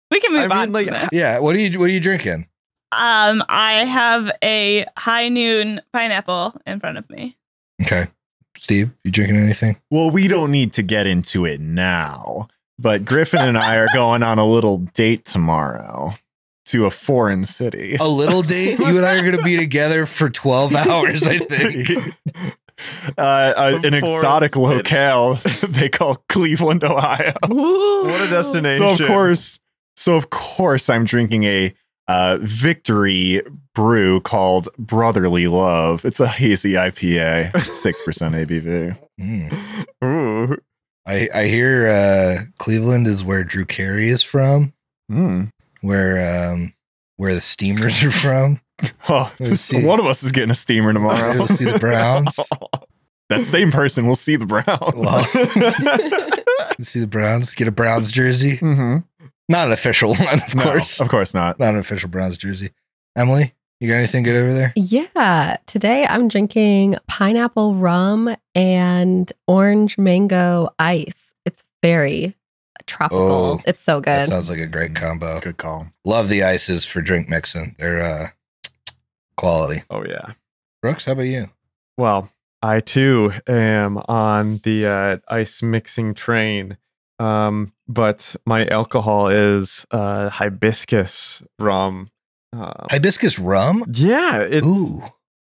we 0.10 0.20
can 0.20 0.34
move 0.34 0.52
I 0.52 0.66
mean, 0.66 0.76
on. 0.76 0.88
like, 0.90 1.12
yeah. 1.12 1.40
What 1.40 1.56
are 1.56 1.60
you 1.60 1.80
What 1.80 1.90
are 1.90 1.94
you 1.94 2.00
drinking? 2.00 2.48
um, 2.94 3.42
I 3.48 3.86
have 3.86 4.30
a 4.44 4.86
high 4.98 5.30
noon 5.30 5.80
pineapple 5.94 6.60
in 6.68 6.80
front 6.82 6.98
of 6.98 7.10
me. 7.10 7.38
Okay, 7.82 8.08
Steve, 8.58 8.92
you 9.06 9.12
drinking 9.12 9.38
anything? 9.38 9.78
Well, 9.90 10.12
we 10.12 10.28
don't 10.28 10.52
need 10.52 10.74
to 10.74 10.84
get 10.84 11.08
into 11.08 11.46
it 11.46 11.62
now, 11.62 12.50
but 12.78 13.06
Griffin 13.06 13.40
and 13.40 13.58
I 13.58 13.76
are 13.78 13.88
going 13.94 14.24
on 14.24 14.40
a 14.40 14.46
little 14.46 14.80
date 14.80 15.24
tomorrow 15.26 16.14
to 16.66 16.86
a 16.86 16.92
foreign 16.92 17.46
city. 17.46 17.96
A 18.00 18.08
little 18.08 18.42
date. 18.42 18.78
You 18.80 18.98
and 18.98 19.06
I 19.06 19.18
are 19.18 19.22
going 19.22 19.38
to 19.38 19.44
be 19.44 19.58
together 19.68 20.06
for 20.06 20.30
twelve 20.30 20.76
hours. 20.76 21.24
I 21.24 21.38
think. 21.38 21.88
uh, 23.18 23.22
uh, 23.22 23.80
an 23.84 23.94
exotic 23.94 24.56
locale 24.56 25.36
they 25.68 25.90
call 25.90 26.24
Cleveland, 26.30 26.84
Ohio. 26.84 27.34
What 27.48 28.22
a 28.22 28.30
destination. 28.30 28.80
So 28.80 29.04
of 29.04 29.10
course, 29.10 29.60
so 29.96 30.16
of 30.16 30.30
course, 30.30 30.90
I'm 30.90 31.06
drinking 31.06 31.44
a 31.44 31.74
uh, 32.08 32.40
victory 32.42 33.42
brew 33.74 34.20
called 34.22 34.70
Brotherly 34.78 35.48
Love. 35.48 36.04
It's 36.06 36.20
a 36.20 36.28
hazy 36.28 36.74
IPA, 36.74 37.66
six 37.66 38.02
percent 38.02 38.36
ABV. 38.36 38.98
Mm. 39.20 39.86
Ooh. 40.04 40.58
I 41.08 41.30
I 41.34 41.46
hear 41.46 41.88
uh, 41.88 42.44
Cleveland 42.60 43.08
is 43.08 43.24
where 43.24 43.44
Drew 43.44 43.66
Carey 43.66 44.10
is 44.10 44.22
from. 44.22 44.74
Mm. 45.12 45.50
Where 45.82 46.52
um 46.52 46.74
where 47.18 47.34
the 47.36 47.42
Steamers 47.42 48.04
are 48.04 48.12
from. 48.26 48.60
Oh, 49.10 49.32
Let's 49.40 49.62
so 49.62 49.80
see. 49.80 49.86
one 49.86 50.00
of 50.00 50.06
us 50.06 50.24
is 50.24 50.32
getting 50.32 50.52
a 50.52 50.56
steamer 50.56 50.94
tomorrow. 50.94 51.34
We'll 51.34 51.48
see 51.48 51.66
the 51.66 51.80
Browns. 51.80 52.40
that 53.30 53.46
same 53.46 53.72
person 53.72 54.08
will 54.08 54.16
see 54.16 54.36
the 54.36 54.46
Browns. 54.46 54.94
Well. 54.96 55.24
See 56.82 57.00
the 57.00 57.08
Browns. 57.08 57.54
Get 57.54 57.68
a 57.68 57.72
Browns 57.72 58.12
jersey. 58.12 58.58
Mhm. 58.58 59.04
Not 59.50 59.68
an 59.68 59.74
official 59.74 60.16
one, 60.16 60.42
of 60.42 60.56
No, 60.56 60.64
course. 60.64 61.00
of 61.02 61.10
course 61.10 61.34
not. 61.34 61.60
Not 61.60 61.74
an 61.74 61.80
official 61.80 62.10
Browns 62.10 62.38
jersey. 62.38 62.70
Emily, 63.18 63.54
you 63.80 63.88
got 63.88 63.96
anything 63.96 64.24
good 64.24 64.36
over 64.36 64.54
there? 64.54 64.74
Yeah. 64.76 65.58
Today 65.68 66.06
I'm 66.08 66.28
drinking 66.28 66.96
pineapple 67.08 67.76
rum 67.76 68.36
and 68.56 69.32
orange 69.48 69.98
mango 69.98 70.70
ice. 70.80 71.34
It's 71.46 71.64
very 71.84 72.36
tropical. 72.88 73.22
Oh, 73.22 73.62
it's 73.66 73.82
so 73.84 74.00
That 74.02 74.26
good. 74.28 74.32
sounds 74.34 74.50
like 74.50 74.60
a 74.60 74.68
great 74.68 74.96
combo. 74.96 75.40
Good 75.40 75.58
call. 75.58 75.88
Love 76.06 76.30
the 76.30 76.44
ices 76.44 76.86
for 76.86 77.02
drink 77.02 77.30
mixing. 77.30 77.76
They're 77.78 78.02
uh 78.04 78.28
quality. 79.36 79.84
Oh 79.90 80.04
yeah. 80.06 80.34
Brooks, 80.82 81.06
how 81.06 81.14
about 81.14 81.24
you? 81.24 81.50
Well, 81.98 82.30
I 82.62 82.80
too 82.80 83.34
am 83.48 83.98
on 84.08 84.60
the 84.64 84.86
uh, 84.88 85.18
ice 85.28 85.62
mixing 85.62 86.14
train. 86.14 86.78
Um, 87.20 87.74
but 87.88 88.36
my 88.46 88.66
alcohol 88.68 89.28
is 89.28 89.86
uh, 89.92 90.30
hibiscus 90.30 91.44
rum. 91.60 92.10
Um, 92.54 92.88
Hibiscus 92.90 93.38
rum? 93.40 93.84
yeah, 93.94 94.40
it's 94.42 94.66
Ooh. 94.66 95.04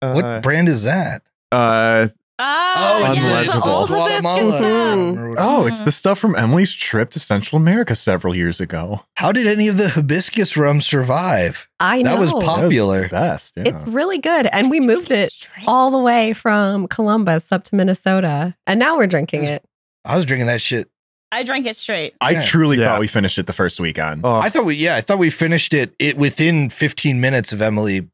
uh, 0.02 0.12
what 0.12 0.42
brand 0.42 0.68
is 0.68 0.82
that? 0.84 1.22
uh, 1.52 2.08
Oh, 2.44 3.12
it's 3.12 3.22
yeah, 3.22 3.42
the 3.54 3.62
old 3.64 3.88
Guatemala. 3.88 4.40
hibiscus 4.40 4.58
stuff. 4.60 4.66
Mhm. 4.66 5.34
Oh, 5.38 5.66
it's 5.66 5.80
the 5.82 5.92
stuff 5.92 6.18
from 6.18 6.34
Emily's 6.34 6.72
trip 6.74 7.10
to 7.10 7.20
Central 7.20 7.60
America 7.60 7.94
several 7.94 8.34
years 8.34 8.60
ago. 8.60 9.04
How 9.16 9.30
did 9.32 9.46
any 9.46 9.68
of 9.68 9.76
the 9.76 9.90
hibiscus 9.90 10.56
rum 10.56 10.80
survive? 10.80 11.68
I 11.80 12.02
know. 12.02 12.10
That 12.12 12.18
was 12.20 12.30
That 12.30 12.36
was 12.36 12.44
popular. 12.44 13.02
the 13.04 13.08
best. 13.08 13.54
Yeah. 13.56 13.64
It's 13.66 13.84
really 13.86 14.18
good. 14.18 14.46
And 14.46 14.70
we 14.70 14.80
moved 14.80 15.10
it 15.12 15.32
all 15.66 15.90
the 15.90 15.98
way 15.98 16.32
from 16.32 16.88
Columbus 16.88 17.52
up 17.52 17.64
to 17.64 17.74
Minnesota. 17.76 18.54
And 18.66 18.80
now 18.80 18.96
we're 18.96 19.06
drinking 19.06 19.44
it. 19.44 19.64
I 20.04 20.16
was 20.16 20.26
drinking 20.26 20.46
that 20.48 20.60
shit. 20.60 20.88
I 21.30 21.44
drank 21.44 21.66
it 21.66 21.76
straight. 21.76 22.14
I 22.20 22.32
Yeah. 22.32 22.42
truly 22.42 22.78
Yeah. 22.78 22.86
thought 22.86 23.00
we 23.00 23.06
finished 23.06 23.38
it 23.38 23.46
the 23.46 23.52
first 23.54 23.80
week 23.80 23.98
on. 23.98 24.20
oh, 24.24 24.34
I 24.36 24.48
thought 24.50 24.66
we 24.66 24.74
yeah, 24.74 24.96
I 24.96 25.00
thought 25.00 25.18
we 25.18 25.30
finished 25.30 25.72
it 25.72 25.94
it 25.98 26.18
within 26.18 26.68
15 26.68 27.20
minutes 27.20 27.52
of 27.52 27.62
Emily 27.62 28.08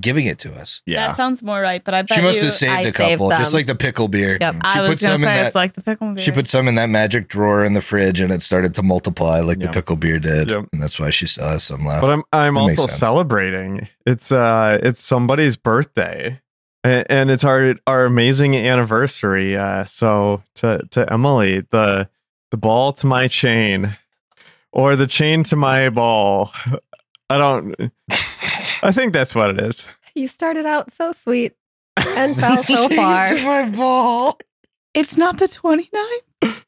giving 0.00 0.26
it 0.26 0.38
to 0.40 0.52
us. 0.54 0.82
yeah. 0.86 1.08
That 1.08 1.16
sounds 1.16 1.42
more 1.42 1.60
right, 1.60 1.82
but 1.84 1.94
I 1.94 2.02
bet 2.02 2.16
She 2.18 2.22
must 2.22 2.38
you, 2.40 2.46
have 2.46 2.54
saved 2.54 2.72
I 2.72 2.80
a 2.80 2.84
saved 2.84 2.96
couple, 2.96 3.30
just 3.30 3.54
like 3.54 3.66
the 3.66 3.74
pickle 3.74 4.08
beer. 4.08 4.38
Yep. 4.40 4.54
She 4.54 4.60
I 4.64 4.74
put 4.80 4.88
was 4.88 5.00
gonna 5.00 5.14
some 5.14 5.22
in 5.22 5.28
say 5.28 5.34
that 5.36 5.46
it's 5.46 5.54
like 5.54 5.74
the 5.74 5.82
pickle 5.82 6.12
beer. 6.14 6.24
She 6.24 6.30
put 6.32 6.48
some 6.48 6.66
in 6.68 6.74
that 6.74 6.88
magic 6.90 7.28
drawer 7.28 7.64
in 7.64 7.74
the 7.74 7.80
fridge 7.80 8.18
and 8.20 8.32
it 8.32 8.42
started 8.42 8.74
to 8.74 8.82
multiply 8.82 9.40
like 9.40 9.58
Yeah. 9.60 9.68
the 9.68 9.72
pickle 9.72 9.96
beer 9.96 10.18
did. 10.18 10.50
Yep. 10.50 10.66
And 10.72 10.82
that's 10.82 10.98
why 10.98 11.10
she 11.10 11.26
still 11.26 11.48
has 11.48 11.62
some 11.64 11.84
left. 11.84 12.00
but 12.02 12.10
I'm 12.12 12.22
I'm 12.32 12.54
That 12.54 12.60
also 12.60 12.86
celebrating. 12.88 13.88
It's 14.06 14.32
uh 14.32 14.78
it's 14.82 15.00
somebody's 15.00 15.56
birthday. 15.56 16.40
And, 16.82 17.06
and 17.08 17.30
it's 17.30 17.44
our 17.44 17.76
our 17.86 18.04
amazing 18.04 18.56
anniversary. 18.56 19.56
Uh, 19.56 19.84
so 19.86 20.42
to 20.56 20.80
to 20.90 21.10
Emily, 21.12 21.60
the 21.70 22.08
the 22.50 22.56
ball 22.58 22.92
to 22.94 23.06
my 23.06 23.26
chain, 23.26 23.96
or 24.70 24.94
the 24.96 25.06
chain 25.06 25.44
to 25.44 25.56
my 25.56 25.88
ball. 25.88 26.52
I 27.30 27.38
don't. 27.38 27.74
I 28.84 28.92
think 28.92 29.12
that's 29.12 29.34
what 29.34 29.50
it 29.50 29.60
is. 29.60 29.88
You 30.14 30.28
started 30.28 30.66
out 30.66 30.92
so 30.92 31.12
sweet 31.12 31.54
and 31.96 32.36
fell 32.40 32.62
so 32.62 32.88
far. 32.88 33.28
to 33.28 33.42
my 33.42 33.68
ball. 33.70 34.38
It's 34.94 35.16
not 35.16 35.38
the 35.38 35.46
29th. 35.46 35.88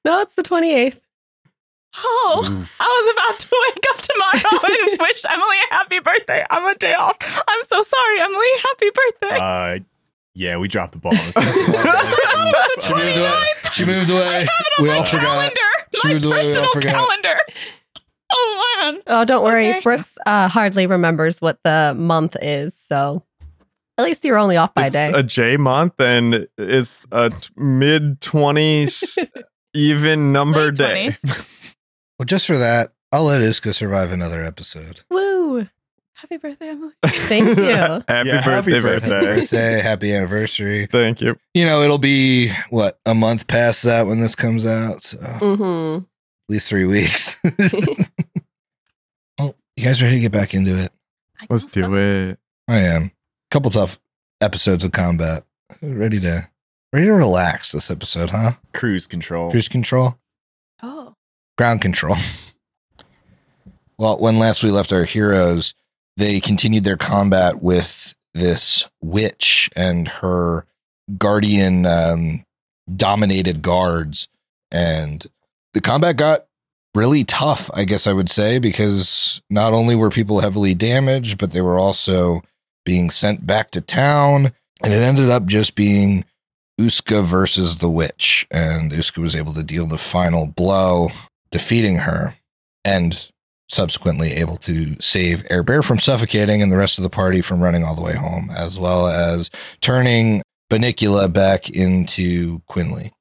No, 0.04 0.20
it's 0.22 0.34
the 0.34 0.42
28th. 0.42 0.98
Oh, 1.98 2.44
Oof. 2.46 2.76
I 2.80 2.84
was 2.84 3.12
about 3.14 3.40
to 3.40 3.56
wake 3.68 3.84
up 3.90 4.02
tomorrow 4.02 4.64
and 4.90 4.98
wish 5.00 5.22
Emily 5.30 5.56
a 5.70 5.74
happy 5.74 5.98
birthday. 6.00 6.44
I'm 6.50 6.66
a 6.66 6.74
day 6.74 6.94
off. 6.94 7.16
I'm 7.22 7.64
so 7.68 7.82
sorry, 7.82 8.20
Emily. 8.20 8.46
Happy 8.64 8.90
birthday. 8.90 9.38
Uh, 9.40 9.78
yeah, 10.34 10.58
we 10.58 10.68
dropped 10.68 10.92
the 10.92 10.98
ball. 10.98 11.14
She 12.82 12.92
moved 12.94 13.16
away. 13.18 13.46
She 13.72 13.84
moved 13.84 14.10
away. 14.10 14.46
We 14.80 14.90
all 14.90 15.04
forgot. 15.04 15.22
calendar. 15.22 15.54
She 15.94 16.08
My 16.08 16.12
moved 16.14 16.24
away, 16.26 16.46
we 16.48 16.54
all 16.56 16.66
personal 16.66 16.72
forgot. 16.74 16.94
calendar. 17.08 17.36
Oh 18.38 18.80
man. 18.92 19.02
Oh, 19.06 19.24
don't 19.24 19.44
worry. 19.44 19.70
Okay. 19.70 19.80
Brooks 19.80 20.18
uh, 20.26 20.48
hardly 20.48 20.86
remembers 20.86 21.40
what 21.40 21.58
the 21.64 21.94
month 21.96 22.36
is, 22.42 22.74
so 22.74 23.22
at 23.98 24.04
least 24.04 24.24
you're 24.24 24.36
only 24.38 24.56
off 24.56 24.74
by 24.74 24.86
a 24.86 24.90
day. 24.90 25.12
a 25.14 25.22
J 25.22 25.56
month 25.56 25.94
and 26.00 26.46
it's 26.58 27.02
a 27.12 27.32
mid 27.56 28.20
20s 28.20 29.16
even 29.74 30.32
number 30.32 30.66
Late 30.66 30.74
day. 30.74 31.08
20s. 31.08 31.46
Well, 32.18 32.24
just 32.24 32.46
for 32.46 32.56
that, 32.56 32.94
I'll 33.12 33.24
let 33.24 33.42
Uska 33.42 33.74
survive 33.74 34.10
another 34.10 34.42
episode. 34.42 35.02
Woo! 35.10 35.68
Happy 36.14 36.38
birthday, 36.38 36.70
Emily. 36.70 36.94
Thank 37.06 37.58
you. 37.58 37.64
happy, 37.66 38.04
Yeah, 38.08 38.40
birthday, 38.42 38.50
happy 38.50 38.72
birthday. 38.72 38.98
birthday. 39.00 39.20
Birthday, 39.40 39.80
happy 39.82 40.12
anniversary. 40.14 40.86
Thank 40.86 41.20
you. 41.20 41.36
You 41.52 41.66
know, 41.66 41.82
it'll 41.82 41.98
be 41.98 42.52
what 42.70 42.98
a 43.04 43.14
month 43.14 43.48
past 43.48 43.82
that 43.82 44.06
when 44.06 44.20
this 44.22 44.34
comes 44.34 44.64
out. 44.66 45.02
So 45.02 45.18
at 45.20 45.42
hmm 45.42 45.98
least 46.48 46.68
three 46.70 46.86
weeks. 46.86 47.38
Well, 49.76 49.82
you 49.84 49.88
guys 49.88 50.02
ready 50.02 50.16
to 50.16 50.20
get 50.20 50.32
back 50.32 50.54
into 50.54 50.76
it? 50.78 50.90
Let's 51.50 51.66
do 51.66 51.94
it. 51.94 52.38
I 52.68 52.78
am. 52.78 53.12
Couple 53.50 53.70
tough 53.70 54.00
episodes 54.40 54.84
of 54.84 54.92
combat. 54.92 55.44
Ready 55.82 56.20
to 56.20 56.48
ready 56.92 57.06
to 57.06 57.12
relax 57.12 57.72
this 57.72 57.90
episode, 57.90 58.30
huh? 58.30 58.52
Cruise 58.72 59.06
control. 59.06 59.50
Cruise 59.50 59.68
control, 59.68 60.18
Oh. 60.82 61.14
ground 61.58 61.82
control. 61.82 62.16
well, 63.98 64.18
when 64.18 64.38
last 64.38 64.62
we 64.62 64.70
left 64.70 64.92
our 64.92 65.04
heroes, 65.04 65.74
they 66.16 66.40
continued 66.40 66.84
their 66.84 66.96
combat 66.96 67.62
with 67.62 68.14
this 68.34 68.88
witch 69.02 69.68
and 69.76 70.08
her 70.08 70.66
guardian 71.18 71.86
um, 71.86 72.44
dominated 72.94 73.62
guards, 73.62 74.28
and 74.70 75.26
the 75.74 75.80
combat 75.80 76.16
got 76.16 76.46
really 76.96 77.24
tough. 77.24 77.70
I 77.74 77.84
guess 77.84 78.06
I 78.06 78.12
would 78.12 78.30
say 78.30 78.58
because 78.58 79.40
not 79.50 79.72
only 79.72 79.94
were 79.94 80.10
people 80.10 80.40
heavily 80.40 80.74
damaged, 80.74 81.38
but 81.38 81.52
they 81.52 81.60
were 81.60 81.78
also 81.78 82.42
being 82.84 83.10
sent 83.10 83.46
back 83.46 83.70
to 83.72 83.80
town, 83.80 84.52
and 84.82 84.92
it 84.92 85.02
ended 85.02 85.28
up 85.28 85.46
just 85.46 85.74
being 85.74 86.24
Uska 86.80 87.24
versus 87.24 87.78
the 87.78 87.90
witch, 87.90 88.46
and 88.50 88.92
Uska 88.92 89.18
was 89.18 89.36
able 89.36 89.52
to 89.54 89.62
deal 89.62 89.86
the 89.86 89.98
final 89.98 90.46
blow, 90.46 91.10
defeating 91.50 91.96
her, 91.96 92.34
and 92.84 93.28
subsequently 93.68 94.32
able 94.32 94.56
to 94.58 94.96
save 95.00 95.44
Air 95.50 95.62
Bear 95.62 95.82
from 95.82 95.98
suffocating 95.98 96.62
and 96.62 96.70
the 96.70 96.76
rest 96.76 96.98
of 96.98 97.02
the 97.02 97.10
party 97.10 97.40
from 97.40 97.62
running 97.62 97.82
all 97.82 97.94
the 97.94 98.02
way 98.02 98.14
home, 98.14 98.50
as 98.56 98.78
well 98.78 99.08
as 99.08 99.50
turning 99.80 100.42
Bunnicula 100.70 101.32
back 101.32 101.70
into 101.70 102.60
Quinley. 102.66 103.12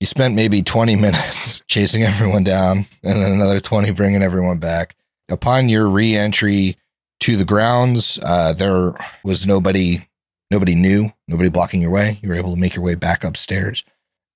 You 0.00 0.06
spent 0.06 0.34
maybe 0.34 0.62
20 0.62 0.94
minutes 0.96 1.60
chasing 1.66 2.04
everyone 2.04 2.44
down, 2.44 2.86
and 3.02 3.22
then 3.22 3.32
another 3.32 3.60
20 3.60 3.90
bringing 3.92 4.22
everyone 4.22 4.58
back. 4.58 4.94
Upon 5.28 5.68
your 5.68 5.88
re 5.88 6.16
entry 6.16 6.76
to 7.20 7.36
the 7.36 7.44
grounds, 7.44 8.18
uh, 8.22 8.52
there 8.52 8.94
was 9.24 9.46
nobody 9.46 10.06
nobody 10.50 10.74
new, 10.74 11.10
nobody 11.26 11.50
blocking 11.50 11.82
your 11.82 11.90
way. 11.90 12.18
You 12.22 12.28
were 12.28 12.36
able 12.36 12.54
to 12.54 12.60
make 12.60 12.74
your 12.74 12.84
way 12.84 12.94
back 12.94 13.24
upstairs, 13.24 13.84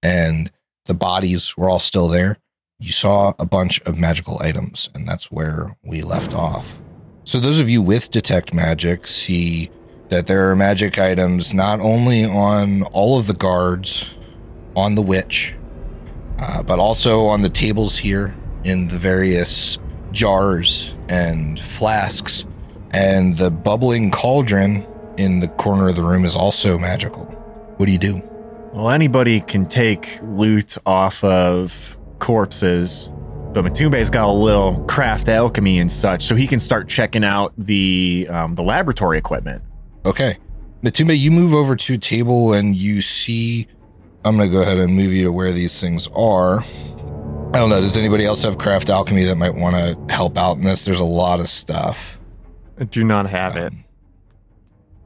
and 0.02 0.50
the 0.86 0.94
bodies 0.94 1.56
were 1.56 1.70
all 1.70 1.78
still 1.78 2.08
there. 2.08 2.38
You 2.80 2.90
saw 2.90 3.32
a 3.38 3.46
bunch 3.46 3.80
of 3.82 3.96
magical 3.96 4.42
items, 4.42 4.90
and 4.94 5.08
that's 5.08 5.30
where 5.30 5.76
we 5.84 6.02
left 6.02 6.34
off. 6.34 6.80
So, 7.24 7.38
those 7.38 7.60
of 7.60 7.70
you 7.70 7.80
with 7.80 8.10
Detect 8.10 8.52
Magic 8.52 9.06
see 9.06 9.70
that 10.08 10.26
there 10.26 10.50
are 10.50 10.56
magic 10.56 10.98
items 10.98 11.54
not 11.54 11.80
only 11.80 12.24
on 12.24 12.82
all 12.82 13.18
of 13.18 13.28
the 13.28 13.34
guards, 13.34 14.04
on 14.76 14.94
the 14.94 15.02
witch, 15.02 15.54
uh, 16.38 16.62
but 16.62 16.78
also 16.78 17.26
on 17.26 17.42
the 17.42 17.50
tables 17.50 17.96
here 17.96 18.34
in 18.64 18.88
the 18.88 18.96
various 18.96 19.78
jars 20.12 20.94
and 21.08 21.58
flasks. 21.60 22.46
And 22.94 23.36
the 23.38 23.50
bubbling 23.50 24.10
cauldron 24.10 24.86
in 25.16 25.40
the 25.40 25.48
corner 25.48 25.88
of 25.88 25.96
the 25.96 26.02
room 26.02 26.24
is 26.24 26.36
also 26.36 26.78
magical. 26.78 27.24
What 27.76 27.86
do 27.86 27.92
you 27.92 27.98
do? 27.98 28.22
Well, 28.72 28.90
anybody 28.90 29.40
can 29.40 29.66
take 29.66 30.18
loot 30.22 30.76
off 30.86 31.22
of 31.24 31.96
corpses, 32.18 33.10
but 33.52 33.64
Matumbe's 33.64 34.08
got 34.08 34.28
a 34.28 34.32
little 34.32 34.82
craft 34.84 35.28
alchemy 35.28 35.78
and 35.78 35.92
such, 35.92 36.24
so 36.24 36.34
he 36.34 36.46
can 36.46 36.60
start 36.60 36.88
checking 36.88 37.24
out 37.24 37.52
the 37.58 38.26
um, 38.30 38.54
the 38.54 38.62
laboratory 38.62 39.18
equipment. 39.18 39.62
Okay. 40.06 40.38
Matumbe, 40.82 41.18
you 41.18 41.30
move 41.30 41.52
over 41.54 41.76
to 41.76 41.94
a 41.94 41.98
table 41.98 42.52
and 42.54 42.76
you 42.76 43.02
see. 43.02 43.66
I'm 44.24 44.36
going 44.36 44.48
to 44.48 44.54
go 44.54 44.62
ahead 44.62 44.78
and 44.78 44.94
move 44.94 45.12
you 45.12 45.24
to 45.24 45.32
where 45.32 45.50
these 45.52 45.80
things 45.80 46.08
are. 46.14 46.60
I 46.60 47.58
don't 47.58 47.70
know. 47.70 47.80
Does 47.80 47.96
anybody 47.96 48.24
else 48.24 48.42
have 48.44 48.56
craft 48.56 48.88
alchemy 48.88 49.24
that 49.24 49.36
might 49.36 49.54
want 49.54 49.76
to 49.76 50.14
help 50.14 50.38
out 50.38 50.56
in 50.56 50.64
this? 50.64 50.84
There's 50.84 51.00
a 51.00 51.04
lot 51.04 51.40
of 51.40 51.48
stuff. 51.48 52.18
I 52.78 52.84
do 52.84 53.04
not 53.04 53.28
have 53.28 53.56
it. 53.56 53.72
Um, 53.72 53.84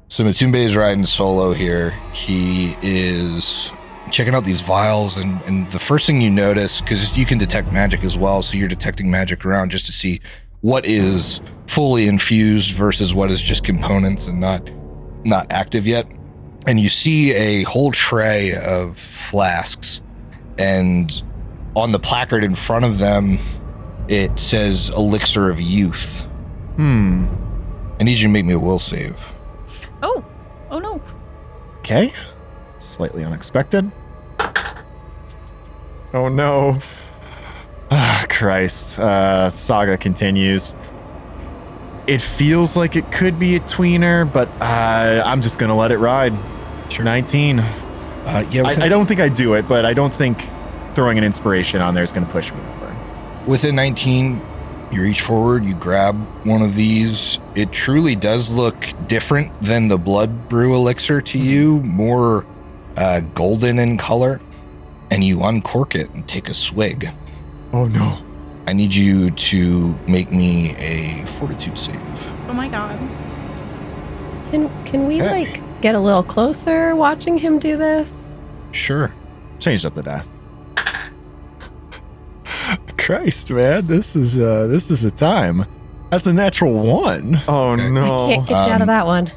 So 0.09 0.23
Matumbe 0.23 0.57
is 0.57 0.77
riding 0.77 1.05
solo 1.05 1.53
here. 1.53 1.91
He 2.13 2.77
is 2.83 3.73
checking 4.13 4.35
out 4.35 4.45
these 4.45 4.61
vials, 4.61 5.17
and, 5.17 5.43
and 5.43 5.69
the 5.73 5.79
first 5.81 6.07
thing 6.07 6.21
you 6.21 6.31
notice, 6.31 6.81
because 6.81 7.17
you 7.19 7.27
can 7.27 7.39
detect 7.39 7.73
magic 7.73 8.05
as 8.05 8.17
well, 8.17 8.43
so 8.43 8.57
you're 8.57 8.69
detecting 8.69 9.11
magic 9.11 9.45
around 9.45 9.71
just 9.71 9.87
to 9.87 9.93
see 9.93 10.21
what 10.61 10.87
is 10.87 11.41
fully 11.67 12.07
infused 12.07 12.71
versus 12.73 13.13
what 13.13 13.31
is 13.31 13.43
just 13.43 13.65
components 13.65 14.27
and 14.27 14.41
not 14.41 14.71
not 15.25 15.47
active 15.51 15.87
yet. 15.87 16.07
And 16.67 16.81
you 16.81 16.89
see 16.89 17.33
a 17.33 17.63
whole 17.63 17.93
tray 17.93 18.53
of 18.55 18.99
flasks, 18.99 20.03
and 20.59 21.23
on 21.77 21.93
the 21.93 21.99
placard 21.99 22.43
in 22.43 22.55
front 22.57 22.85
of 22.85 22.99
them, 22.99 23.39
it 24.09 24.39
says 24.39 24.91
"Elixir 24.91 25.49
of 25.49 25.61
Youth." 25.61 26.23
Hmm. 26.77 27.27
I 28.01 28.05
need 28.05 28.19
you 28.19 28.27
to 28.27 28.33
make 28.33 28.45
me 28.45 28.55
a 28.55 28.59
will 28.59 28.79
save. 28.79 29.33
Oh. 30.03 30.25
Oh 30.71 30.79
no. 30.79 31.01
Okay. 31.79 32.13
Slightly 32.79 33.25
unexpected. 33.25 33.91
Oh 36.13 36.29
no. 36.29 36.81
Ah, 37.91 38.27
Christ. 38.29 38.99
Uh, 38.99 39.51
saga 39.53 39.97
continues. 39.97 40.75
It 42.07 42.21
feels 42.21 42.77
like 42.77 42.97
it 42.97 43.11
could 43.13 43.39
be 43.39 43.57
a 43.57 43.61
tweener, 43.61 44.31
but 44.31 44.49
uh, 44.61 45.23
I'm 45.25 45.43
just 45.43 45.59
gonna 45.59 45.77
let 45.77 45.93
it 45.93 45.99
ride. 45.99 46.35
Sure. 46.91 47.05
19. 47.05 47.59
Uh, 47.61 48.45
yeah, 48.51 48.63
within, 48.63 48.83
I, 48.83 48.87
I 48.87 48.89
don't 48.89 49.07
think 49.07 49.21
I 49.21 49.29
do 49.29 49.55
it, 49.55 49.69
but 49.69 49.85
I 49.85 49.93
don't 49.95 50.13
think 50.13 50.43
throwing 50.95 51.19
an 51.19 51.25
inspiration 51.25 51.81
on 51.81 51.95
there 51.95 52.03
is 52.03 52.13
gonna 52.13 52.27
push 52.27 52.51
me 52.53 52.59
over. 52.83 52.95
within 53.47 53.75
19, 53.77 54.41
you 54.91 55.03
reach 55.03 55.21
forward, 55.21 55.65
you 55.65 55.75
grab 55.77 56.17
one 56.45 56.63
of 56.63 56.75
these. 56.75 57.39
It 57.55 57.73
truly 57.73 58.15
does 58.17 58.53
look 58.53 58.77
different 59.09 59.53
than 59.63 59.89
the 59.89 59.99
blood 59.99 60.49
brew 60.49 60.75
elixir 60.75 61.21
to 61.21 61.39
you, 61.39 61.81
more 61.83 62.47
uh, 62.97 63.21
golden 63.35 63.79
in 63.79 63.97
color. 63.99 64.41
And 65.11 65.23
you 65.23 65.43
uncork 65.45 65.95
it 65.95 66.11
and 66.15 66.27
take 66.27 66.49
a 66.49 66.55
swig. 66.55 67.09
Oh 67.73 67.85
no. 67.87 68.19
I 68.67 68.73
need 68.73 68.93
you 68.93 69.31
to 69.31 69.97
make 70.09 70.33
me 70.33 70.75
a 70.79 71.25
fortitude 71.27 71.79
save. 71.79 71.97
Oh 72.49 72.53
my 72.53 72.69
god. 72.69 72.99
Can 74.51 74.69
can 74.85 75.07
we 75.07 75.19
Hey. 75.19 75.45
like 75.45 75.63
get 75.81 75.95
a 75.95 76.01
little 76.01 76.23
closer 76.23 76.95
watching 76.97 77.39
him 77.39 77.59
do 77.59 77.77
this? 77.77 78.29
Sure. 78.73 79.15
Changed 79.59 79.85
up 79.87 79.95
the 79.95 80.03
die. 80.03 80.25
Christ, 82.99 83.51
man, 83.51 83.87
this 83.87 84.17
is 84.17 84.39
uh 84.39 84.67
this 84.67 84.91
is 84.91 85.05
a 85.05 85.11
time. 85.11 85.65
That's 86.11 86.27
a 86.27 86.33
natural 86.33 86.73
one. 86.73 87.41
Oh 87.49 87.73
Okay. 87.73 87.89
no. 87.91 88.29
Can't 88.29 88.47
get 88.47 88.51
you 88.51 88.57
out 88.57 88.71
Um, 88.77 88.81
of 88.83 88.87
that 88.89 89.07
one. 89.07 89.31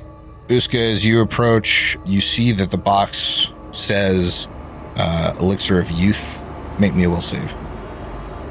Uska, 0.47 0.93
as 0.93 1.05
you 1.05 1.21
approach, 1.21 1.97
you 2.05 2.21
see 2.21 2.51
that 2.53 2.71
the 2.71 2.77
box 2.77 3.51
says 3.71 4.47
uh, 4.95 5.35
Elixir 5.39 5.79
of 5.79 5.91
Youth. 5.91 6.43
Make 6.79 6.95
me 6.95 7.03
a 7.03 7.09
will 7.09 7.21
save. 7.21 7.53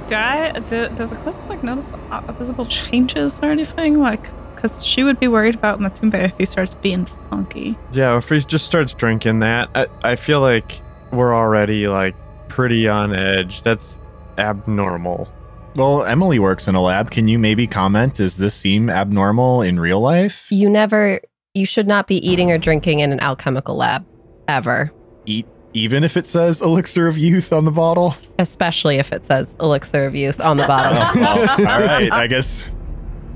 Do 0.06 0.14
I? 0.14 0.52
Do, 0.68 0.88
does 0.90 1.10
Eclipse 1.12 1.44
like 1.46 1.64
notice 1.64 1.92
uh, 2.10 2.20
visible 2.32 2.66
changes 2.66 3.40
or 3.42 3.46
anything? 3.50 3.98
Like, 4.00 4.30
because 4.58 4.84
she 4.84 5.04
would 5.04 5.20
be 5.20 5.28
worried 5.28 5.54
about 5.54 5.78
Matumbe 5.78 6.14
if 6.14 6.36
he 6.36 6.44
starts 6.44 6.74
being 6.74 7.06
funky. 7.30 7.78
Yeah, 7.92 8.16
if 8.16 8.28
he 8.28 8.40
just 8.40 8.66
starts 8.66 8.92
drinking 8.92 9.38
that, 9.38 9.70
I, 9.76 9.86
I 10.02 10.16
feel 10.16 10.40
like 10.40 10.82
we're 11.12 11.32
already 11.32 11.86
like 11.86 12.16
pretty 12.48 12.88
on 12.88 13.14
edge. 13.14 13.62
That's 13.62 14.00
abnormal. 14.36 15.32
Well, 15.76 16.04
Emily 16.04 16.40
works 16.40 16.66
in 16.66 16.74
a 16.74 16.82
lab. 16.82 17.12
Can 17.12 17.28
you 17.28 17.38
maybe 17.38 17.68
comment? 17.68 18.14
Does 18.14 18.36
this 18.36 18.54
seem 18.54 18.90
abnormal 18.90 19.62
in 19.62 19.78
real 19.78 20.00
life? 20.00 20.46
You 20.50 20.68
never 20.68 21.20
you 21.54 21.64
should 21.64 21.86
not 21.86 22.08
be 22.08 22.16
eating 22.28 22.50
or 22.50 22.58
drinking 22.58 23.00
in 23.00 23.12
an 23.12 23.20
alchemical 23.20 23.76
lab 23.76 24.04
ever. 24.48 24.90
Eat 25.26 25.46
even 25.74 26.02
if 26.02 26.16
it 26.16 26.26
says 26.26 26.60
elixir 26.60 27.06
of 27.06 27.16
youth 27.16 27.52
on 27.52 27.64
the 27.64 27.70
bottle? 27.70 28.16
Especially 28.40 28.96
if 28.96 29.12
it 29.12 29.24
says 29.24 29.54
elixir 29.60 30.06
of 30.06 30.16
youth 30.16 30.40
on 30.40 30.56
the 30.56 30.64
Oh, 30.68 31.12
well, 31.14 31.50
all 31.50 31.80
right. 31.80 32.12
I 32.12 32.26
guess. 32.26 32.64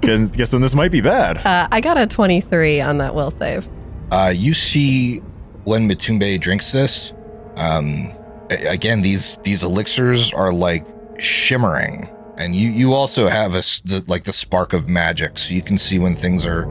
Guess 0.02 0.30
guess 0.32 0.50
then 0.50 0.60
this 0.60 0.74
might 0.74 0.90
be 0.92 1.00
bad. 1.00 1.38
uh, 1.46 1.68
I 1.70 1.80
got 1.80 1.96
a 1.96 2.06
23 2.06 2.80
on 2.80 2.98
that 2.98 3.14
will 3.14 3.30
save. 3.30 3.66
Uh, 4.10 4.32
you 4.34 4.52
see 4.54 5.18
when 5.64 5.88
Matumbe 5.88 6.38
drinks 6.40 6.72
this, 6.72 7.12
um, 7.56 8.12
again 8.50 9.00
these 9.02 9.38
these 9.38 9.62
elixirs 9.62 10.32
are 10.32 10.52
like 10.52 10.84
shimmering, 11.18 12.08
and 12.36 12.54
you 12.54 12.70
you 12.70 12.92
also 12.92 13.28
have 13.28 13.54
a 13.54 13.58
s- 13.58 13.80
the, 13.84 14.04
like 14.08 14.24
the 14.24 14.32
spark 14.32 14.72
of 14.72 14.88
magic, 14.88 15.38
so 15.38 15.54
you 15.54 15.62
can 15.62 15.78
see 15.78 15.98
when 15.98 16.14
things 16.16 16.44
are 16.44 16.70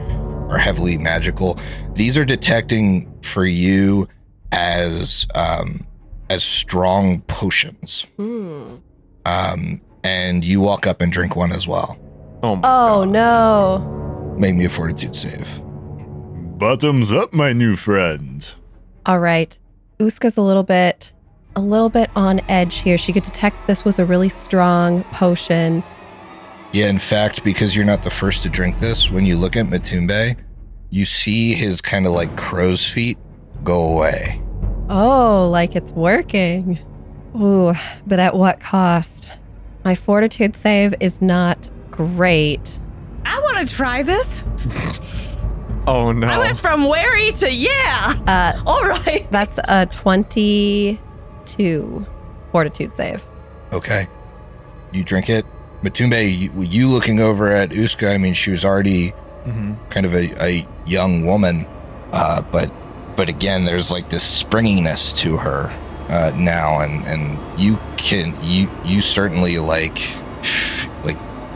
are 0.50 0.58
heavily 0.58 0.98
magical. 0.98 1.58
These 1.94 2.18
are 2.18 2.24
detecting 2.26 3.12
for 3.22 3.46
you 3.46 4.08
as 4.52 5.26
um, 5.34 5.86
as 6.30 6.44
strong 6.44 7.22
potions, 7.22 8.06
Hmm. 8.18 8.76
um, 9.24 9.80
and 10.04 10.44
you 10.44 10.60
walk 10.60 10.86
up 10.86 11.00
and 11.00 11.10
drink 11.10 11.34
one 11.34 11.50
as 11.52 11.66
well. 11.66 11.96
Oh, 12.42 12.56
my 12.56 12.60
Oh 12.64 13.04
God. 13.04 13.08
no. 13.10 14.34
Make 14.38 14.54
me 14.54 14.64
a 14.64 14.68
fortitude 14.68 15.14
save. 15.14 15.48
Bottoms 16.58 17.12
up, 17.12 17.32
my 17.32 17.52
new 17.52 17.76
friend. 17.76 18.46
All 19.06 19.18
right. 19.18 19.56
Uska's 20.00 20.36
a 20.36 20.42
little 20.42 20.62
bit 20.62 21.12
a 21.54 21.60
little 21.60 21.90
bit 21.90 22.08
on 22.16 22.40
edge 22.48 22.78
here. 22.78 22.96
She 22.96 23.12
could 23.12 23.24
detect 23.24 23.66
this 23.66 23.84
was 23.84 23.98
a 23.98 24.06
really 24.06 24.30
strong 24.30 25.04
potion. 25.12 25.84
Yeah, 26.72 26.86
in 26.86 26.98
fact, 26.98 27.44
because 27.44 27.76
you're 27.76 27.84
not 27.84 28.02
the 28.02 28.08
first 28.10 28.42
to 28.44 28.48
drink 28.48 28.78
this, 28.78 29.10
when 29.10 29.26
you 29.26 29.36
look 29.36 29.54
at 29.56 29.66
Matumbe, 29.66 30.34
you 30.88 31.04
see 31.04 31.52
his 31.52 31.82
kind 31.82 32.06
of 32.06 32.12
like 32.12 32.34
crow's 32.38 32.88
feet 32.90 33.18
go 33.64 33.82
away. 33.92 34.42
Oh, 34.88 35.46
like 35.52 35.76
it's 35.76 35.92
working. 35.92 36.78
Ooh, 37.38 37.74
but 38.06 38.18
at 38.18 38.34
what 38.34 38.58
cost? 38.60 39.32
My 39.84 39.94
fortitude 39.94 40.56
save 40.56 40.94
is 41.00 41.20
not 41.20 41.68
great. 41.92 42.78
I 43.24 43.38
want 43.40 43.68
to 43.68 43.74
try 43.74 44.02
this. 44.02 44.42
Oh 45.84 46.12
no. 46.12 46.28
I 46.28 46.38
went 46.38 46.60
from 46.60 46.84
wary 46.84 47.32
to 47.32 47.52
yeah. 47.52 48.14
Uh, 48.28 48.62
All 48.64 48.84
right. 48.86 49.26
that's 49.32 49.58
a 49.66 49.86
22 49.86 52.06
fortitude 52.52 52.94
save. 52.96 53.26
Okay. 53.72 54.06
You 54.92 55.02
drink 55.02 55.28
it. 55.28 55.44
Matumbe, 55.82 56.38
you, 56.38 56.52
you 56.62 56.88
looking 56.88 57.18
over 57.18 57.48
at 57.48 57.70
Uska, 57.70 58.14
I 58.14 58.18
mean, 58.18 58.32
she 58.34 58.52
was 58.52 58.64
already 58.64 59.12
Mm-hmm. 59.44 59.74
kind 59.90 60.06
of 60.06 60.14
a, 60.14 60.30
a 60.40 60.64
young 60.86 61.26
woman, 61.26 61.66
uh, 62.12 62.42
but 62.52 62.70
but 63.16 63.28
again, 63.28 63.64
there's 63.64 63.90
like 63.90 64.08
this 64.08 64.22
springiness 64.22 65.12
to 65.14 65.36
her 65.36 65.68
uh, 66.10 66.30
now, 66.36 66.78
and 66.80 67.04
and 67.08 67.60
you 67.60 67.76
can 67.96 68.36
you 68.40 68.70
you 68.84 69.00
certainly 69.00 69.58
like 69.58 69.98
like 69.98 70.21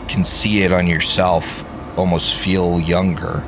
can 0.09 0.25
see 0.25 0.63
it 0.63 0.73
on 0.73 0.87
yourself, 0.87 1.65
almost 1.99 2.35
feel 2.35 2.81
younger. 2.81 3.45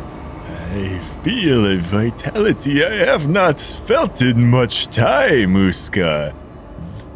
I 0.47 0.99
feel 1.23 1.67
a 1.67 1.79
vitality 1.79 2.85
I 2.85 2.95
have 3.07 3.29
not 3.29 3.61
felt 3.61 4.21
in 4.21 4.51
much 4.51 4.89
time, 4.89 5.55
Uska. 5.55 6.35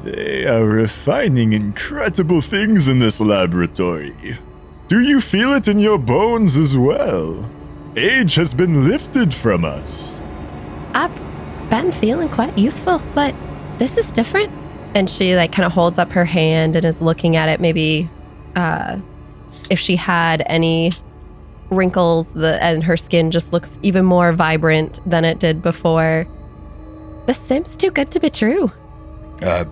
They 0.03 0.47
are 0.47 0.65
refining 0.65 1.53
incredible 1.53 2.41
things 2.41 2.89
in 2.89 2.99
this 2.99 3.21
laboratory. 3.21 4.39
Do 4.89 5.01
you 5.01 5.21
feel 5.21 5.53
it 5.53 5.69
in 5.69 5.79
your 5.79 5.99
bones 5.99 6.57
as 6.57 6.77
well? 6.77 7.49
Age 7.95 8.35
has 8.35 8.53
been 8.55 8.89
lifted 8.89 9.33
from 9.33 9.65
us. 9.65 10.21
I've 10.95 11.15
been 11.71 11.93
feeling 11.93 12.29
quite 12.29 12.57
youthful, 12.59 13.01
but 13.15 13.35
this 13.79 13.97
is 13.97 14.11
different. 14.11 14.51
And 14.95 15.09
she 15.09 15.37
like 15.37 15.53
kind 15.53 15.65
of 15.67 15.73
holds 15.73 15.99
up 15.99 16.11
her 16.13 16.25
hand 16.25 16.75
and 16.75 16.85
is 16.85 17.01
looking 17.01 17.37
at 17.37 17.49
it. 17.49 17.61
Maybe 17.61 18.11
uh, 18.57 18.99
if 19.71 19.79
she 19.79 19.97
had 19.97 20.43
any 20.47 20.93
wrinkles, 21.71 22.33
the 22.33 22.63
and 22.63 22.85
her 22.85 22.97
skin 22.97 23.31
just 23.31 23.53
looks 23.53 23.79
even 23.83 24.05
more 24.05 24.33
vibrant 24.33 25.01
than 25.09 25.25
it 25.25 25.39
did 25.39 25.63
before. 25.63 26.27
This 27.27 27.39
seems 27.39 27.77
too 27.77 27.91
good 27.91 28.11
to 28.13 28.21
be 28.21 28.31
true. 28.31 28.71
uh, 29.43 29.65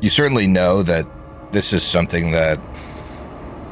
you 0.00 0.10
certainly 0.10 0.46
know 0.46 0.82
that 0.82 1.06
this 1.52 1.72
is 1.72 1.82
something 1.82 2.30
that 2.32 2.58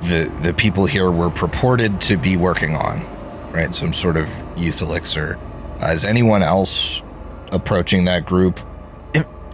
the 0.03 0.33
the 0.43 0.55
people 0.55 0.87
here 0.87 1.11
were 1.11 1.31
purported 1.31 2.01
to 2.03 2.17
be 2.17 2.37
working 2.37 2.75
on, 2.75 3.05
right? 3.53 3.75
Some 3.75 3.93
sort 3.93 4.17
of 4.17 4.29
youth 4.57 4.81
elixir. 4.81 5.39
Uh, 5.83 5.87
is 5.89 6.05
anyone 6.05 6.43
else 6.43 7.03
approaching 7.51 8.05
that 8.05 8.25
group? 8.25 8.61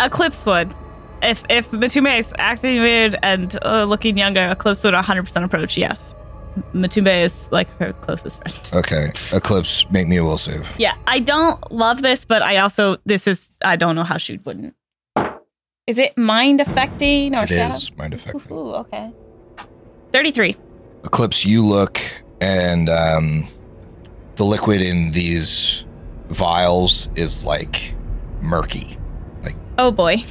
Eclipse 0.01 0.47
would. 0.47 0.75
If 1.23 1.45
if 1.49 1.71
Matumbe 1.71 2.19
is 2.19 2.33
activated 2.39 3.19
and 3.23 3.59
uh, 3.63 3.85
looking 3.85 4.17
younger, 4.17 4.47
Eclipse 4.49 4.85
would 4.85 4.95
100% 4.95 5.45
approach. 5.45 5.77
Yes. 5.77 6.15
Matumbe 6.75 7.25
is 7.25 7.51
like 7.53 7.69
her 7.79 7.93
closest 7.93 8.41
friend. 8.41 8.71
Okay, 8.73 9.13
Eclipse, 9.33 9.89
make 9.91 10.09
me 10.09 10.17
a 10.17 10.25
will 10.25 10.39
save. 10.39 10.67
Yeah, 10.79 10.95
I 11.07 11.19
don't 11.21 11.71
love 11.73 12.03
this, 12.03 12.25
but 12.25 12.43
I 12.43 12.59
also 12.59 12.97
this 13.05 13.27
is 13.27 13.53
I 13.63 13.77
don't 13.77 13.95
know 13.95 14.05
how 14.05 14.17
she 14.17 14.39
wouldn't. 14.39 14.75
Is 15.87 15.99
it 15.99 16.17
mind 16.19 16.61
affecting 16.61 17.35
or 17.35 17.45
It 17.45 17.51
is 17.53 17.97
mind 17.97 18.15
affecting. 18.15 18.53
Ooh, 18.53 18.75
okay. 18.75 19.13
Thirty-three. 20.13 20.57
Eclipse, 21.05 21.45
you 21.45 21.65
look, 21.65 22.01
and 22.41 22.89
um, 22.89 23.47
the 24.37 24.45
liquid 24.45 24.83
in 24.83 25.13
these 25.13 25.85
vials 26.29 27.09
is 27.15 27.45
like 27.45 27.95
murky, 28.41 28.99
Like 29.43 29.57
Oh 29.79 29.91
boy. 29.91 30.25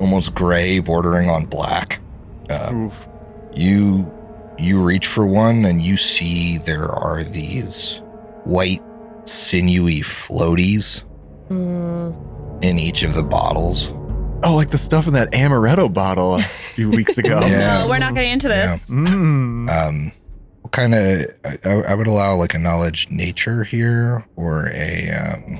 Almost 0.00 0.34
gray, 0.34 0.78
bordering 0.80 1.28
on 1.30 1.44
black. 1.46 2.00
Uh, 2.50 2.72
Oof. 2.74 3.06
you 3.54 4.12
you 4.58 4.82
reach 4.82 5.06
for 5.06 5.24
one 5.26 5.64
and 5.64 5.82
you 5.82 5.96
see 5.96 6.58
there 6.58 6.88
are 6.88 7.22
these 7.22 8.00
white 8.44 8.82
sinewy 9.24 10.00
floaties 10.00 11.04
Hmm. 11.48 12.10
in 12.62 12.78
each 12.78 13.02
of 13.02 13.14
the 13.14 13.22
bottles 13.22 13.92
Oh, 14.44 14.54
like 14.54 14.70
the 14.70 14.78
stuff 14.78 15.06
in 15.06 15.12
that 15.14 15.30
amaretto 15.32 15.92
bottle 15.92 16.36
a 16.36 16.42
few 16.74 16.90
weeks 16.98 17.18
ago. 17.18 17.40
Yeah. 17.40 17.80
No, 17.80 17.88
we're 17.88 17.98
not 17.98 18.14
getting 18.14 18.32
into 18.32 18.48
Yeah. 18.48 18.72
this. 18.72 18.88
Mm. 18.90 19.68
um 19.70 20.12
what 20.62 20.72
kind 20.72 20.94
of 20.94 21.26
I, 21.64 21.92
I 21.92 21.94
would 21.94 22.06
allow 22.06 22.34
like 22.36 22.54
a 22.54 22.58
knowledge 22.58 23.08
nature 23.10 23.64
here 23.64 24.24
or 24.36 24.68
a 24.72 25.10
um 25.10 25.58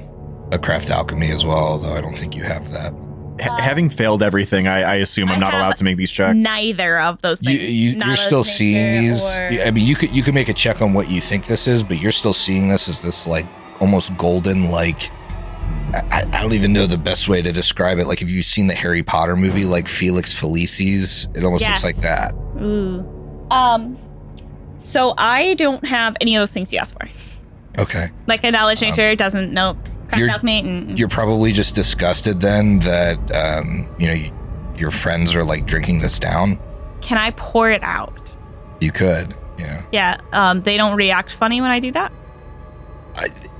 a 0.52 0.58
craft 0.58 0.90
alchemy 0.90 1.30
as 1.30 1.44
well 1.44 1.58
although 1.58 1.92
i 1.92 2.00
don't 2.00 2.16
think 2.16 2.34
you 2.34 2.42
have 2.42 2.70
that 2.72 2.92
Ha- 3.40 3.56
having 3.60 3.88
failed 3.90 4.22
everything, 4.22 4.66
I, 4.66 4.82
I 4.82 4.94
assume 4.96 5.28
I'm 5.28 5.36
I 5.36 5.38
not 5.40 5.54
allowed 5.54 5.76
to 5.76 5.84
make 5.84 5.96
these 5.96 6.10
checks. 6.10 6.36
Neither 6.36 6.98
of 7.00 7.20
those 7.22 7.42
you, 7.42 7.58
things. 7.58 7.72
you 7.74 7.96
Not 7.96 8.06
you're 8.08 8.16
still 8.16 8.44
seeing 8.44 8.92
these 8.92 9.22
or- 9.36 9.48
i 9.66 9.70
mean 9.70 9.86
you 9.86 9.94
could 9.96 10.14
you 10.14 10.22
could 10.22 10.34
make 10.34 10.48
a 10.48 10.54
check 10.54 10.82
on 10.82 10.92
what 10.94 11.10
you 11.10 11.20
think 11.20 11.46
this 11.46 11.66
is 11.66 11.82
but 11.82 12.00
you're 12.00 12.12
still 12.12 12.32
seeing 12.32 12.68
this 12.68 12.88
as 12.88 13.02
this 13.02 13.26
like 13.26 13.46
almost 13.80 14.16
golden 14.16 14.70
like 14.70 15.10
I, 15.92 16.26
I 16.32 16.42
don't 16.42 16.52
even 16.52 16.72
know 16.72 16.86
the 16.86 16.98
best 16.98 17.28
way 17.28 17.40
to 17.42 17.52
describe 17.52 17.98
it 17.98 18.06
like 18.06 18.20
if 18.22 18.30
you've 18.30 18.44
seen 18.44 18.66
the 18.66 18.74
harry 18.74 19.02
potter 19.02 19.36
movie 19.36 19.64
like 19.64 19.86
felix 19.88 20.34
felicis 20.38 21.34
it 21.36 21.44
almost 21.44 21.62
Yes. 21.62 21.82
looks 21.82 21.96
like 21.96 22.02
that 22.02 22.32
Ooh. 22.60 23.06
Um. 23.50 23.96
So 24.76 25.14
I 25.16 25.54
don't 25.54 25.84
have 25.86 26.16
any 26.20 26.36
of 26.36 26.40
those 26.40 26.52
things 26.52 26.72
you 26.72 26.78
asked 26.78 26.94
for. 26.94 27.08
okay 27.80 28.10
Like 28.26 28.44
a 28.44 28.50
knowledge 28.50 28.82
Um, 28.82 28.90
nature 28.90 29.14
doesn't 29.16 29.52
know 29.52 29.76
craft 30.08 30.20
you're- 30.20 30.30
alchemy. 30.32 30.58
And, 30.60 30.98
you're 30.98 31.08
probably 31.08 31.52
just 31.52 31.74
disgusted 31.74 32.40
then 32.40 32.80
that 32.80 33.18
um 33.34 33.88
you 33.98 34.06
know 34.06 34.12
you, 34.14 34.32
your 34.76 34.90
friends 34.90 35.34
are 35.34 35.44
like 35.44 35.66
drinking 35.66 36.00
this 36.00 36.18
down 36.18 36.58
can 37.00 37.16
I 37.18 37.30
pour 37.32 37.70
it 37.70 37.82
out? 37.82 38.36
you 38.80 38.90
could 38.92 39.36
yeah 39.58 39.82
Yeah. 39.92 40.20
Um. 40.32 40.62
They 40.62 40.76
don't 40.76 40.96
react 40.96 41.32
funny 41.34 41.60
when 41.60 41.70
I 41.70 41.80
do 41.80 41.90
that. 41.92 42.12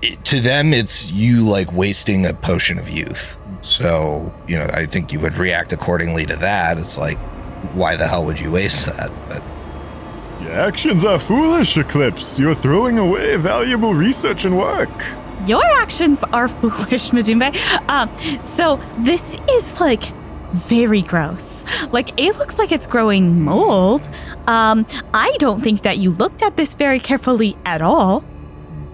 it, 0.02 0.24
to 0.26 0.40
them 0.40 0.72
it's 0.72 1.11
you 1.12 1.46
like 1.48 1.72
wasting 1.72 2.24
a 2.26 2.32
potion 2.32 2.78
of 2.78 2.88
youth 2.88 3.37
so 3.62 4.32
you 4.46 4.56
know 4.56 4.66
i 4.72 4.87
think 4.87 5.12
you 5.12 5.18
would 5.18 5.37
react 5.37 5.72
accordingly 5.72 6.24
to 6.24 6.37
that 6.37 6.78
it's 6.78 6.96
like 6.96 7.18
why 7.74 7.96
the 7.96 8.06
hell 8.06 8.24
would 8.24 8.38
you 8.38 8.52
waste 8.52 8.87
that 8.87 9.11
but 9.28 9.42
Your 10.40 10.52
actions 10.52 11.04
are 11.04 11.18
foolish, 11.18 11.76
Eclipse. 11.76 12.38
You're 12.38 12.54
throwing 12.54 12.96
away 12.98 13.34
valuable 13.37 13.92
research 13.92 14.44
and 14.44 14.56
work. 14.56 14.88
Your 15.48 15.64
actions 15.64 16.22
are 16.32 16.48
foolish, 16.61 17.11
Matumbe. 17.11 17.56
Um. 17.88 18.08
So 18.44 18.78
this 18.98 19.37
is 19.50 19.80
like 19.80 20.04
very 20.52 21.02
gross. 21.02 21.64
Like 21.90 22.11
it 22.20 22.37
looks 22.38 22.58
like 22.58 22.70
it's 22.72 22.87
growing 22.87 23.42
mold. 23.42 24.08
Um. 24.46 24.87
I 25.14 25.34
don't 25.38 25.61
think 25.62 25.82
that 25.82 25.98
you 25.98 26.11
looked 26.12 26.42
at 26.42 26.56
this 26.56 26.74
very 26.74 27.00
carefully 27.00 27.56
at 27.64 27.80
all. 27.82 28.24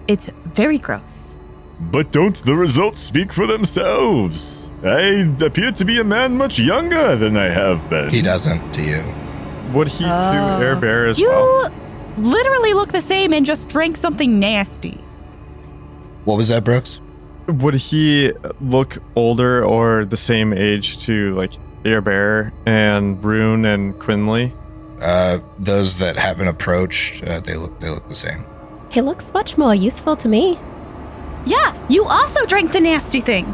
It's 0.07 0.29
very 0.53 0.77
gross. 0.77 1.37
But 1.79 2.11
don't 2.11 2.35
the 2.45 2.55
results 2.55 2.99
speak 3.01 3.33
for 3.33 3.47
themselves? 3.47 4.69
I 4.83 5.27
appear 5.41 5.71
to 5.71 5.85
be 5.85 5.99
a 5.99 6.03
man 6.03 6.37
much 6.37 6.59
younger 6.59 7.15
than 7.15 7.35
I 7.35 7.49
have 7.49 7.89
been. 7.89 8.09
he 8.11 8.21
doesn't 8.21 8.71
to 8.75 8.81
you 8.83 9.03
Would 9.73 9.87
he 9.87 10.05
Oh. 10.05 10.59
to 10.59 10.63
air 10.65 10.75
bear 10.75 11.07
as 11.07 11.17
You 11.17 11.27
well? 11.29 11.71
literally 12.17 12.73
look 12.73 12.91
the 12.91 13.01
same 13.01 13.33
and 13.33 13.45
just 13.45 13.67
drank 13.67 13.97
something 13.97 14.39
nasty. 14.39 14.99
What 16.25 16.37
was 16.37 16.49
that 16.49 16.63
brooks 16.63 16.99
Would 17.47 17.75
he 17.75 18.31
look 18.59 18.97
older 19.15 19.63
or 19.63 20.05
the 20.05 20.17
same 20.17 20.51
age 20.53 20.97
to 21.05 21.33
like 21.35 21.53
Air 21.85 22.01
Bear 22.01 22.51
and 22.65 23.23
Rune 23.23 23.65
and 23.65 23.97
Quinley? 23.99 24.51
Uh, 25.01 25.39
those 25.59 25.97
that 25.99 26.15
haven't 26.15 26.47
approached, 26.47 27.23
uh, 27.23 27.39
they 27.41 27.55
look 27.55 27.79
they 27.79 27.89
look 27.89 28.07
the 28.09 28.15
same. 28.15 28.45
He 28.89 29.01
looks 29.01 29.33
much 29.33 29.57
more 29.57 29.75
youthful 29.75 30.15
to 30.17 30.27
me. 30.27 30.57
Yeah, 31.45 31.75
you 31.89 32.05
also 32.05 32.45
drank 32.45 32.71
the 32.71 32.79
nasty 32.79 33.21
thing. 33.21 33.53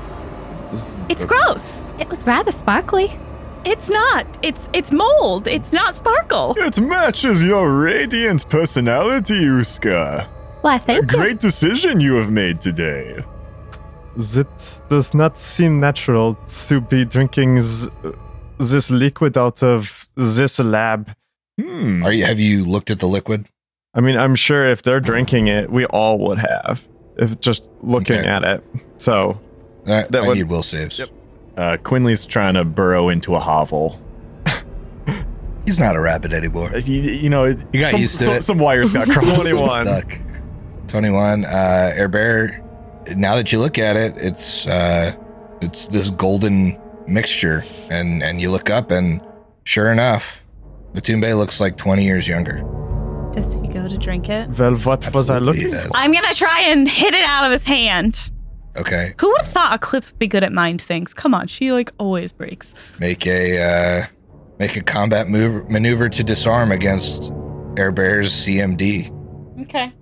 It's 1.10 1.26
gross. 1.26 1.94
It 2.00 2.08
was 2.10 2.26
rather 2.26 2.52
sparkly. 2.52 3.12
It's 3.66 3.90
not. 3.90 4.26
It's 4.42 4.70
it's 4.72 4.92
mold. 4.92 5.48
It's 5.48 5.74
not 5.74 5.96
sparkle. 5.96 6.56
It 6.58 6.80
matches 6.80 7.44
your 7.44 7.70
radiant 7.82 8.48
personality, 8.50 9.42
Uska. 9.46 10.28
Why, 10.62 10.76
A 10.76 10.80
thank 10.80 11.12
you. 11.12 11.17
great 11.17 11.39
decision 11.39 12.00
you 12.00 12.13
have 12.15 12.32
made 12.32 12.62
today. 12.62 13.17
That 14.15 14.82
does 14.89 15.13
not 15.13 15.38
seem 15.38 15.80
natural 15.80 16.36
to 16.67 16.82
be 16.82 17.06
drinking 17.06 17.62
z- 17.62 17.89
this 18.60 18.91
liquid 18.91 19.38
out 19.38 19.63
of 19.63 20.08
this 20.15 20.60
lab. 20.60 21.12
Hmm. 21.60 22.04
Are 22.04 22.12
you? 22.12 22.26
Have 22.26 22.39
you 22.39 22.65
looked 22.65 22.89
at 22.91 23.00
the 23.00 23.08
liquid? 23.08 23.47
I 23.93 24.02
mean, 24.02 24.17
I'm 24.17 24.36
sure 24.36 24.67
if 24.67 24.84
they're 24.84 25.00
drinking 25.00 25.47
it, 25.47 25.69
we 25.71 25.86
all 25.86 26.17
would 26.19 26.39
have, 26.39 26.86
if 27.17 27.39
just 27.41 27.63
looking 27.82 28.19
Okay. 28.19 28.28
at 28.30 28.43
it. 28.43 28.63
So, 28.97 29.39
All 29.88 29.93
right, 29.95 30.12
That 30.12 30.24
I 30.24 30.28
would- 30.28 30.38
need 30.38 30.43
will 30.50 30.63
saves. 30.63 31.00
Yep. 31.00 31.10
Uh, 31.58 31.78
Quinley's 31.84 32.26
trying 32.26 32.54
to 32.54 32.63
burrow 32.63 33.10
into 33.10 33.36
a 33.36 33.39
hovel. 33.39 34.00
He's 35.65 35.80
not 35.80 35.95
a 35.95 36.00
rabbit 36.00 36.34
anymore. 36.34 36.71
Uh, 36.74 36.80
You, 36.80 37.02
you 37.02 37.30
know, 37.30 37.45
You 37.45 37.80
got 37.80 37.91
some, 37.91 38.02
used 38.02 38.17
to 38.19 38.26
some, 38.26 38.34
it. 38.36 38.43
some 38.43 38.58
wires 38.60 38.91
got 38.93 39.08
crossed. 39.10 39.54
21. 40.92 41.46
Uh, 41.46 41.92
Air 41.96 42.10
Bear. 42.10 42.62
Now 43.16 43.36
that 43.36 43.52
you 43.52 43.60
look 43.60 43.78
at 43.80 43.96
it, 43.96 44.14
it's 44.18 44.68
uh, 44.68 45.12
it's 45.62 45.88
this 45.88 46.10
golden 46.10 46.78
mixture, 47.08 47.64
and 47.90 48.22
and 48.22 48.42
you 48.42 48.52
look 48.52 48.70
up, 48.70 48.92
and 48.92 49.22
sure 49.64 49.92
enough, 49.92 50.44
Matumbe 50.94 51.36
looks 51.36 51.60
like 51.62 51.78
twenty 51.78 52.04
years 52.04 52.28
younger. 52.28 52.62
Does 53.34 53.54
he 53.54 53.68
go 53.70 53.88
to 53.88 53.98
drink 53.98 54.28
it? 54.30 54.50
well, 54.50 54.76
what 54.76 55.14
was 55.14 55.30
I 55.30 55.40
looking 55.40 55.72
does. 55.72 55.90
I'm 55.96 56.12
gonna 56.12 56.34
try 56.34 56.60
and 56.68 56.88
hit 56.88 57.14
it 57.14 57.24
out 57.24 57.46
of 57.46 57.52
his 57.52 57.64
hand. 57.64 58.32
Okay, 58.78 59.14
Who 59.20 59.30
would 59.30 59.42
have 59.42 59.48
thought 59.52 59.74
Eclipse 59.74 60.12
would 60.12 60.20
be 60.20 60.28
good 60.28 60.44
at 60.44 60.52
mind 60.54 60.82
things? 60.82 61.14
Come 61.14 61.34
on, 61.34 61.48
she 61.48 61.72
like 61.72 61.92
always 61.98 62.32
breaks. 62.32 62.76
make 63.00 63.26
a 63.26 63.62
uh, 63.62 64.06
make 64.60 64.76
a 64.76 64.84
combat 64.84 65.28
move 65.30 65.70
maneuver 65.70 66.08
to 66.10 66.24
disarm 66.24 66.72
against 66.72 67.32
Air 67.78 67.92
Bear's 67.92 68.32
CMD. 68.34 69.10
Okay. 69.62 69.62
Okay. 69.64 69.94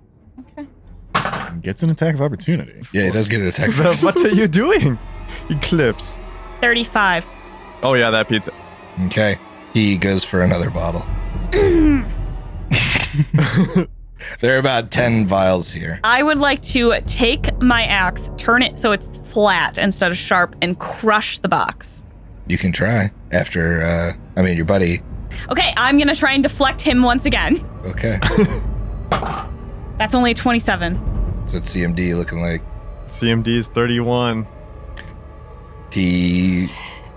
Gets 1.62 1.82
an 1.82 1.90
attack 1.90 2.14
of 2.14 2.22
opportunity. 2.22 2.82
Yeah, 2.92 3.04
he 3.04 3.10
does 3.10 3.28
get 3.28 3.40
an 3.40 3.48
attack. 3.48 3.76
Well, 3.78 3.94
what 3.96 4.16
are 4.16 4.28
you 4.28 4.48
doing? 4.48 4.98
Eclipse. 5.50 6.18
35. 6.60 7.26
Oh, 7.82 7.94
yeah, 7.94 8.10
that 8.10 8.28
pizza. 8.28 8.52
Okay, 9.06 9.38
he 9.72 9.96
goes 9.96 10.24
for 10.24 10.42
another 10.42 10.70
bottle. 10.70 11.06
There 14.40 14.54
are 14.54 14.58
about 14.58 14.90
ten 14.90 15.26
vials 15.26 15.70
here. 15.70 15.98
I 16.04 16.22
would 16.22 16.38
like 16.38 16.60
to 16.62 17.00
take 17.06 17.58
my 17.60 17.84
axe, 17.84 18.30
turn 18.36 18.62
it 18.62 18.76
so 18.76 18.92
it's 18.92 19.08
flat 19.24 19.78
instead 19.78 20.10
of 20.10 20.18
sharp, 20.18 20.54
and 20.60 20.78
crush 20.78 21.38
the 21.38 21.48
box. 21.48 22.06
You 22.46 22.58
can 22.58 22.70
try 22.70 23.10
after. 23.32 23.82
uh 23.82 24.12
I 24.36 24.42
mean, 24.42 24.56
your 24.56 24.66
buddy. 24.66 25.00
Okay, 25.48 25.72
I'm 25.76 25.98
gonna 25.98 26.14
try 26.14 26.32
and 26.32 26.42
deflect 26.42 26.82
him 26.82 27.02
once 27.02 27.24
again. 27.24 27.58
Okay, 27.86 28.18
That's 29.98 30.14
only 30.14 30.34
27. 30.34 30.96
So 31.50 31.56
it's 31.56 31.74
CMD 31.74 32.16
looking 32.16 32.40
like 32.40 32.62
CMD 33.08 33.48
is 33.48 33.66
31. 33.68 34.46
he 35.90 36.70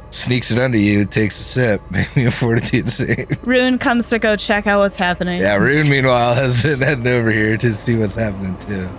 sneaks 0.10 0.50
it 0.50 0.58
under 0.58 0.78
you, 0.78 1.06
takes 1.06 1.40
a 1.40 1.44
sip, 1.44 1.82
maybe 1.92 2.26
a 2.26 2.32
fortitude 2.32 2.90
save. 2.90 3.28
Rune 3.46 3.78
comes 3.78 4.10
to 4.10 4.18
go 4.18 4.36
check 4.36 4.66
out 4.66 4.80
what's 4.80 4.96
happening. 4.96 5.40
Yeah, 5.42 5.56
Rune 5.56 5.88
meanwhile 5.88 6.34
has 6.36 6.64
been 6.64 6.82
heading 6.82 7.08
over 7.08 7.30
here 7.30 7.58
to 7.58 7.72
see 7.74 7.96
what's 7.96 8.16
happening 8.16 8.58
too. 8.58 8.90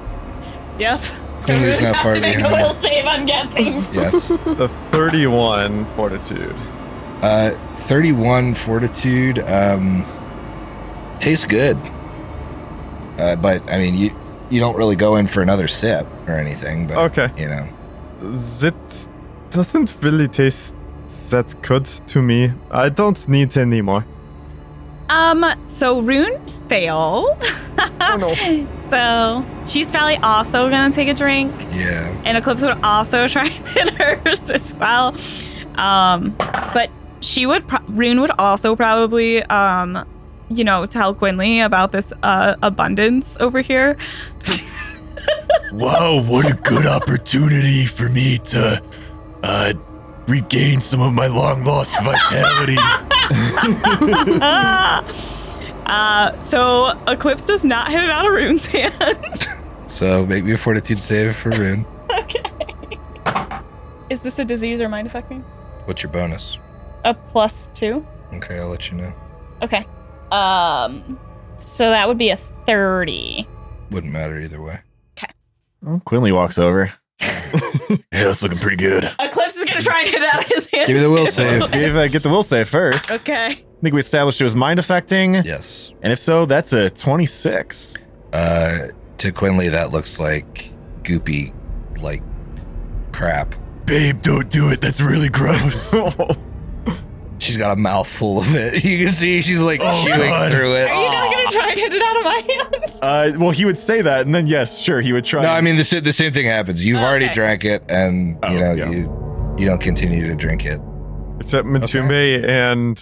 Yep. 0.79 1.01
So 1.01 1.47
Quinley's 1.47 1.81
Rune 1.81 1.83
not 1.91 1.97
has 1.97 2.03
far 2.03 2.15
to 2.15 2.21
make 2.21 2.37
a 2.37 2.43
behind. 2.43 2.63
will 2.63 2.75
save, 2.75 3.05
I'm 3.07 3.27
guessing. 3.27 3.85
Yes. 3.93 4.29
The 4.29 4.69
31 4.93 5.85
fortitude. 5.97 6.55
Uh, 7.23 7.51
31 7.77 8.55
fortitude. 8.55 9.41
Um, 9.41 10.05
tastes 11.19 11.45
good. 11.45 11.77
Uh, 13.19 13.37
but 13.37 13.69
I 13.71 13.79
mean, 13.79 13.95
you 13.97 14.11
you 14.55 14.61
don't 14.61 14.77
really 14.77 14.97
go 14.97 15.17
in 15.17 15.27
for 15.27 15.43
another 15.43 15.69
sip 15.69 16.07
or 16.29 16.35
anything. 16.39 16.87
But 16.87 16.97
Okay. 17.11 17.29
you 17.37 17.49
know, 17.49 17.65
That 18.61 19.09
doesn't 19.51 19.97
really 20.03 20.29
taste 20.29 20.75
that 21.31 21.55
good 21.63 21.85
to 22.13 22.23
me. 22.23 22.53
I 22.71 22.89
don't 22.89 23.29
need 23.29 23.57
any 23.57 23.83
more. 23.83 24.05
Um, 25.11 25.45
so 25.67 26.01
Rune 26.01 26.41
failed. 26.69 27.37
Oh, 28.01 28.17
no. 28.19 28.67
So 28.91 29.45
she's 29.67 29.91
probably 29.91 30.19
also 30.19 30.71
gonna 30.71 30.95
take 30.95 31.09
a 31.09 31.15
drink. 31.15 31.53
yeah. 31.73 32.15
and 32.25 32.39
Eclipse 32.39 32.63
would 32.63 32.79
also 32.85 33.27
try 33.35 33.47
and 33.47 33.67
hit 33.69 33.91
hers 33.95 34.45
as 34.51 34.75
well. 34.77 35.15
Um, 35.77 36.35
but 36.75 36.91
she 37.21 37.45
would, 37.47 37.67
pro- 37.67 37.85
Rune 37.89 38.21
would 38.21 38.31
also 38.39 38.77
probably, 38.77 39.43
um, 39.45 40.07
you 40.49 40.65
know, 40.65 40.87
tell 40.87 41.15
Quinley 41.15 41.61
about 41.61 41.93
this 41.93 42.13
uh, 42.23 42.57
abundance 42.63 43.37
over 43.41 43.61
here. 43.61 43.97
Wow, 45.73 46.23
what 46.23 46.49
a 46.49 46.55
good 46.55 46.87
opportunity 46.87 47.85
for 47.85 48.09
me 48.09 48.39
to 48.39 48.81
uh, 49.43 49.73
regain 50.29 50.81
some 50.81 51.01
of 51.01 51.13
my 51.13 51.27
long 51.27 51.65
lost 51.65 51.93
vitality. 52.01 52.77
uh, 55.87 56.41
so 56.41 56.97
Eclipse 57.09 57.43
does 57.43 57.65
not 57.65 57.91
hit 57.91 58.05
it 58.05 58.11
out 58.11 58.25
of 58.25 58.33
Rune's 58.33 58.67
hand. 58.67 59.49
So 59.87 60.25
make 60.27 60.45
me 60.45 60.53
a 60.53 60.59
fortitude 60.59 60.99
save 61.01 61.37
for 61.37 61.51
Rune. 61.51 61.85
okay. 62.11 62.43
Is 64.11 64.21
this 64.21 64.39
a 64.41 64.45
disease 64.45 64.81
or 64.81 64.89
mind 64.89 65.07
affecting? 65.07 65.43
What's 65.85 66.03
your 66.03 66.11
bonus? 66.11 66.59
A 67.05 67.15
plus 67.15 67.71
two. 67.75 68.05
Okay, 68.33 68.59
I'll 68.59 68.69
let 68.69 68.91
you 68.91 68.97
know. 68.97 69.13
Okay. 69.63 69.87
Um, 70.35 71.19
so 71.61 71.91
that 71.91 72.09
would 72.09 72.19
be 72.19 72.31
a 72.31 72.37
thirty. 72.67 73.47
Wouldn't 73.91 74.13
matter 74.13 74.39
either 74.39 74.61
way. 74.61 74.81
Well, 75.83 76.01
Quinley 76.07 76.33
walks 76.33 76.57
over. 76.59 76.93
yeah, 77.21 77.99
that's 78.11 78.43
looking 78.43 78.59
pretty 78.59 78.77
good. 78.77 79.05
Eclipse 79.21 79.55
is 79.57 79.65
gonna 79.65 79.83
try 79.83 80.03
and 80.03 80.11
get 80.11 80.23
out 80.23 80.43
of 80.43 80.49
his 80.49 80.67
hand. 80.73 80.87
Give 80.87 80.97
me 80.97 81.03
the 81.03 81.11
will 81.11 81.27
too. 81.27 81.31
save. 81.31 81.69
See 81.69 81.79
if 81.81 81.95
I 81.95 82.09
get 82.09 82.23
the 82.23 82.31
will 82.31 82.43
save 82.43 82.69
first. 82.69 83.11
Okay. 83.11 83.47
I 83.49 83.81
think 83.83 83.93
we 83.95 84.01
established 84.01 84.41
it 84.41 84.45
was 84.45 84.57
mind 84.57 84.79
affecting. 84.79 85.35
Yes. 85.45 85.93
And 86.03 86.11
if 86.13 86.19
so, 86.19 86.47
that's 86.47 86.73
a 86.73 86.89
26. 86.91 87.99
Uh, 88.33 88.89
to 89.19 89.31
Quinley, 89.33 89.69
that 89.69 89.93
looks 89.93 90.19
like 90.19 90.71
goopy, 91.03 91.53
like 92.01 92.23
crap. 93.13 93.55
Babe, 93.85 94.23
don't 94.23 94.49
do 94.51 94.71
it. 94.71 94.81
That's 94.81 95.01
really 95.03 95.29
gross. 95.29 95.95
She's 97.45 97.57
got 97.59 97.77
a 97.77 97.81
mouthful 97.81 98.39
of 98.41 98.55
it. 98.55 98.83
You 98.95 99.05
can 99.05 99.13
see 99.15 99.43
she's 99.43 99.61
like 99.61 99.81
Oh, 99.83 100.03
chewing 100.05 100.31
God. 100.31 100.51
through 100.51 100.75
it. 100.77 100.89
Are 100.91 101.03
you 101.05 101.11
not 101.11 101.33
gonna 101.35 101.51
try 101.51 101.69
and 101.71 101.79
hit 101.79 101.93
it 101.93 102.03
out 102.03 102.17
of 102.17 102.25
my 102.25 102.43
hand? 102.49 102.99
uh, 103.03 103.39
well, 103.39 103.51
he 103.51 103.65
would 103.65 103.79
say 103.79 104.01
that, 104.03 104.25
and 104.27 104.35
then 104.35 104.47
yes, 104.47 104.79
sure, 104.81 105.01
he 105.01 105.13
would 105.13 105.25
try. 105.25 105.43
No, 105.43 105.51
I 105.51 105.61
mean 105.61 105.77
the, 105.77 106.01
the 106.03 106.13
same 106.13 106.33
thing 106.33 106.47
happens. 106.47 106.85
You've 106.85 107.01
already 107.03 107.27
Okay. 107.27 107.35
drank 107.35 107.65
it, 107.65 107.83
and 107.89 108.39
Oh, 108.43 108.51
you 108.53 108.61
know 108.61 108.73
yeah. 108.73 108.91
you 108.91 109.55
you 109.59 109.67
don't 109.67 109.81
continue 109.81 110.27
to 110.27 110.35
drink 110.35 110.65
it. 110.65 110.81
Except 111.41 111.67
Matumbe 111.67 112.49
and 112.49 112.97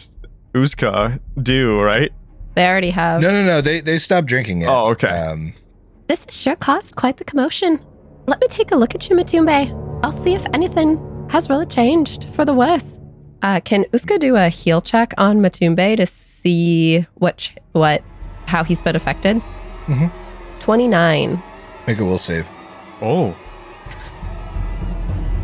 Uska 0.54 1.18
do, 1.42 1.80
right? 1.80 2.10
They 2.54 2.66
already 2.66 2.90
have. 2.90 3.20
No, 3.22 3.30
no, 3.30 3.44
no. 3.44 3.60
They 3.60 3.80
they 3.80 3.98
stopped 3.98 4.26
drinking 4.26 4.62
it. 4.62 4.66
Oh, 4.68 4.88
okay. 4.88 5.08
Um, 5.08 5.54
This 6.08 6.24
has 6.24 6.36
sure 6.38 6.56
caused 6.56 6.96
quite 6.96 7.16
the 7.16 7.24
commotion. 7.24 7.80
Let 8.26 8.40
me 8.40 8.48
take 8.48 8.72
a 8.72 8.76
look 8.76 8.94
at 8.94 9.08
you, 9.08 9.16
Matumbe. 9.16 9.70
I'll 10.04 10.12
see 10.12 10.34
if 10.34 10.44
anything 10.52 10.98
has 11.30 11.48
really 11.48 11.66
changed 11.66 12.28
for 12.34 12.44
the 12.44 12.52
worse. 12.54 12.98
Uh, 13.42 13.60
can 13.60 13.84
Uska 13.92 14.18
do 14.20 14.36
a 14.36 14.48
heal 14.48 14.80
check 14.80 15.12
on 15.18 15.40
Matumbe 15.40 15.96
to 15.96 16.06
see 16.06 17.04
what 17.14 17.38
ch- 17.38 17.56
what 17.72 18.02
how 18.46 18.62
he's 18.64 18.80
been 18.82 18.94
affected? 18.96 19.42
Mhm. 19.86 20.10
Twenty 20.60 20.86
nine. 20.88 21.42
make 21.86 21.98
a 21.98 22.04
will 22.04 22.18
save. 22.18 22.46
Oh. 23.00 23.34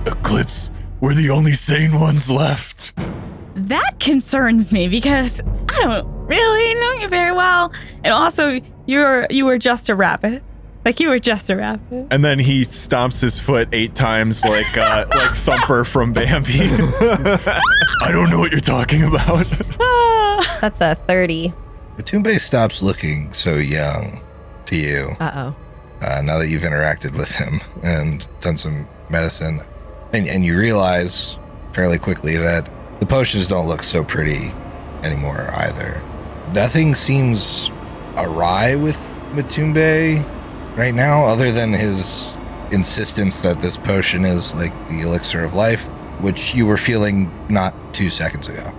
Eclipse, 0.06 0.70
we're 1.00 1.14
the 1.14 1.30
only 1.30 1.52
sane 1.52 1.98
ones 1.98 2.30
left. 2.30 2.92
That 3.56 3.98
concerns 3.98 4.70
me 4.72 4.88
because 4.88 5.40
I 5.68 5.80
don't 5.82 6.06
really 6.26 6.74
know 6.74 6.92
you 7.02 7.08
very 7.08 7.32
well, 7.32 7.72
and 8.04 8.14
also 8.14 8.60
you're 8.86 9.26
you 9.30 9.44
were 9.44 9.58
just 9.58 9.88
a 9.88 9.94
rabbit. 9.96 10.42
Like 10.88 11.00
you 11.00 11.10
were 11.10 11.20
just 11.20 11.50
a 11.50 11.56
rabbit. 11.56 12.06
And 12.10 12.24
then 12.24 12.38
he 12.38 12.62
stomps 12.62 13.20
his 13.20 13.38
foot 13.38 13.68
eight 13.72 13.94
times, 13.94 14.42
like 14.42 14.74
uh, 14.74 15.04
like 15.14 15.34
Thumper 15.36 15.84
from 15.84 16.14
Bambi. 16.14 16.60
I 16.62 18.08
don't 18.10 18.30
know 18.30 18.38
what 18.38 18.52
you're 18.52 18.60
talking 18.62 19.02
about. 19.02 19.46
That's 20.62 20.80
a 20.80 20.94
thirty. 21.06 21.52
Matumbe 21.98 22.40
stops 22.40 22.80
looking 22.80 23.30
so 23.34 23.56
young 23.56 24.22
to 24.64 24.76
you 24.76 25.14
Uh 25.20 25.52
oh. 25.52 26.06
uh, 26.06 26.22
now 26.22 26.38
that 26.38 26.48
you've 26.48 26.62
interacted 26.62 27.12
with 27.12 27.30
him 27.32 27.60
and 27.82 28.26
done 28.40 28.56
some 28.56 28.88
medicine, 29.10 29.60
and, 30.14 30.26
and 30.26 30.42
you 30.42 30.58
realize 30.58 31.36
fairly 31.74 31.98
quickly 31.98 32.38
that 32.38 32.66
the 33.00 33.04
potions 33.04 33.46
don't 33.46 33.68
look 33.68 33.82
so 33.82 34.02
pretty 34.02 34.52
anymore 35.02 35.50
either. 35.54 36.00
Nothing 36.54 36.94
seems 36.94 37.70
awry 38.16 38.74
with 38.74 38.96
Matumbe 39.34 40.24
right 40.78 40.94
now, 40.94 41.24
other 41.24 41.50
than 41.50 41.72
his 41.72 42.38
insistence 42.70 43.42
that 43.42 43.60
this 43.60 43.76
potion 43.76 44.24
is 44.24 44.54
like 44.54 44.72
the 44.88 45.00
elixir 45.00 45.42
of 45.42 45.52
life, 45.54 45.84
which 46.20 46.54
you 46.54 46.66
were 46.66 46.76
feeling 46.76 47.30
not 47.48 47.74
two 47.92 48.08
seconds 48.08 48.48
ago. 48.48 48.72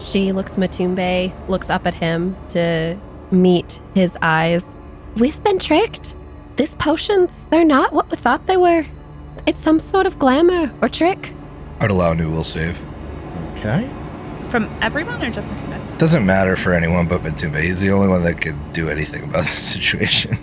She 0.00 0.32
looks 0.32 0.56
Matumbe, 0.56 1.32
looks 1.48 1.70
up 1.70 1.86
at 1.86 1.94
him 1.94 2.36
to 2.50 2.98
meet 3.30 3.80
his 3.94 4.16
eyes. 4.22 4.74
We've 5.16 5.42
been 5.44 5.60
tricked. 5.60 6.16
These 6.56 6.74
potions, 6.74 7.46
they're 7.50 7.64
not 7.64 7.92
what 7.92 8.10
we 8.10 8.16
thought 8.16 8.46
they 8.48 8.56
were. 8.56 8.84
It's 9.46 9.62
some 9.62 9.78
sort 9.78 10.06
of 10.06 10.18
glamour 10.18 10.72
or 10.82 10.88
trick. 10.88 11.32
I'd 11.78 11.90
allow 11.90 12.12
new 12.12 12.30
will 12.30 12.44
save. 12.44 12.76
Okay. 13.52 13.88
From 14.50 14.68
everyone 14.82 15.22
or 15.22 15.30
just 15.30 15.48
Matumbe? 15.48 15.98
Doesn't 15.98 16.26
matter 16.26 16.56
for 16.56 16.72
anyone 16.72 17.06
but 17.06 17.22
Matumbe. 17.22 17.60
He's 17.62 17.80
the 17.80 17.90
only 17.90 18.08
one 18.08 18.24
that 18.24 18.40
could 18.40 18.72
do 18.72 18.88
anything 18.88 19.24
about 19.24 19.44
the 19.44 19.50
situation. 19.74 20.36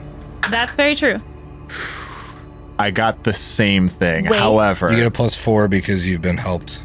That's 0.50 0.76
very 0.76 0.96
true. 0.96 1.20
I 2.78 2.92
got 2.92 3.24
the 3.24 3.34
same 3.34 3.88
thing. 3.88 4.28
Wait. 4.28 4.40
However, 4.40 4.92
You 4.92 4.98
get 4.98 5.08
a 5.08 5.12
plus 5.12 5.36
four 5.36 5.68
because 5.68 6.08
you've 6.08 6.22
been 6.22 6.38
helped. 6.38 6.84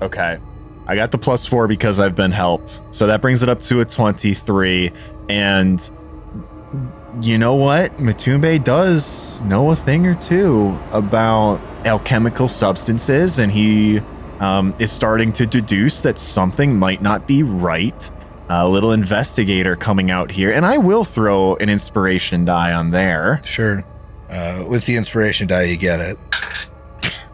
Okay. 0.00 0.38
I 0.86 0.96
got 0.96 1.10
the 1.10 1.18
plus 1.18 1.46
four 1.46 1.68
because 1.68 2.00
I've 2.00 2.14
been 2.14 2.30
helped. 2.32 2.80
So 2.90 3.06
that 3.06 3.20
brings 3.20 3.42
it 3.42 3.48
up 3.48 3.60
to 3.62 3.80
a 3.80 3.84
23. 3.84 4.92
And 5.28 5.90
you 7.20 7.38
know 7.38 7.54
what? 7.54 7.96
Matumbe 7.98 8.62
does 8.62 9.40
know 9.42 9.70
a 9.70 9.76
thing 9.76 10.06
or 10.06 10.14
two 10.16 10.76
about 10.92 11.60
alchemical 11.84 12.48
substances, 12.48 13.38
and 13.38 13.52
he 13.52 14.00
um, 14.40 14.74
is 14.78 14.90
starting 14.90 15.32
to 15.34 15.46
deduce 15.46 16.00
that 16.02 16.18
something 16.18 16.76
might 16.76 17.02
not 17.02 17.26
be 17.26 17.42
right. 17.42 18.10
A 18.54 18.68
little 18.68 18.92
investigator 18.92 19.76
coming 19.76 20.10
out 20.10 20.30
here, 20.30 20.52
and 20.52 20.66
I 20.66 20.76
will 20.76 21.04
throw 21.04 21.56
an 21.56 21.70
inspiration 21.70 22.44
die 22.44 22.72
on 22.74 22.90
there. 22.90 23.40
Sure. 23.46 23.82
Uh, 24.28 24.66
with 24.68 24.84
the 24.84 24.94
inspiration 24.96 25.46
die, 25.48 25.62
you 25.62 25.78
get 25.78 26.00
it. 26.00 26.18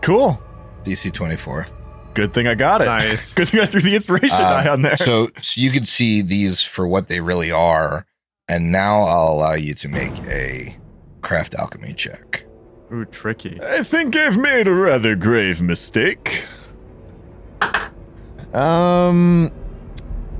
Cool. 0.01 0.41
DC 0.85 1.13
24. 1.13 1.67
Good 2.15 2.33
thing 2.33 2.47
I 2.47 2.55
got 2.55 2.83
it. 2.83 2.85
Nice. 2.85 3.35
Good 3.35 3.49
thing 3.49 3.59
I 3.59 3.67
threw 3.67 3.81
the 3.81 3.97
inspiration 3.97 4.31
Uh, 4.37 4.63
die 4.63 4.69
on 4.69 4.83
there. 4.83 4.95
So, 4.95 5.29
so 5.43 5.61
you 5.61 5.73
can 5.73 5.85
see 5.85 6.23
these 6.23 6.63
for 6.63 6.87
what 6.87 7.09
they 7.09 7.21
really 7.21 7.51
are. 7.51 8.07
And 8.49 8.71
now 8.71 9.03
I'll 9.03 9.33
allow 9.33 9.55
you 9.55 9.75
to 9.75 9.89
make 9.89 10.17
a 10.29 10.79
craft 11.21 11.57
alchemy 11.57 11.95
check. 11.95 12.45
Ooh, 12.93 13.05
tricky. 13.05 13.59
I 13.61 13.83
think 13.83 14.15
I've 14.15 14.39
made 14.39 14.69
a 14.69 14.73
rather 14.73 15.17
grave 15.17 15.61
mistake. 15.61 16.45
Um, 18.55 19.53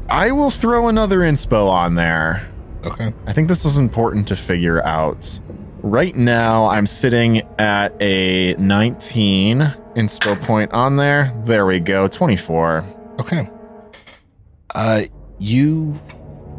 I 0.09 0.31
will 0.31 0.51
throw 0.51 0.89
another 0.89 1.19
inspo 1.21 1.69
on 1.69 1.95
there. 1.95 2.49
Okay. 2.87 3.13
I 3.27 3.33
think 3.33 3.49
this 3.49 3.65
is 3.65 3.79
important 3.79 4.29
to 4.29 4.37
figure 4.37 4.83
out. 4.85 5.39
Right 5.83 6.15
now, 6.17 6.67
I'm 6.67 6.87
sitting 6.87 7.43
at 7.59 7.95
a 8.01 8.55
19 8.55 9.61
inspo 9.97 10.41
point 10.43 10.73
on 10.73 10.97
there. 10.97 11.33
There 11.45 11.67
we 11.67 11.79
go, 11.81 12.09
24. 12.09 12.85
Okay. 13.21 13.49
Uh, 14.75 15.03
you 15.39 16.01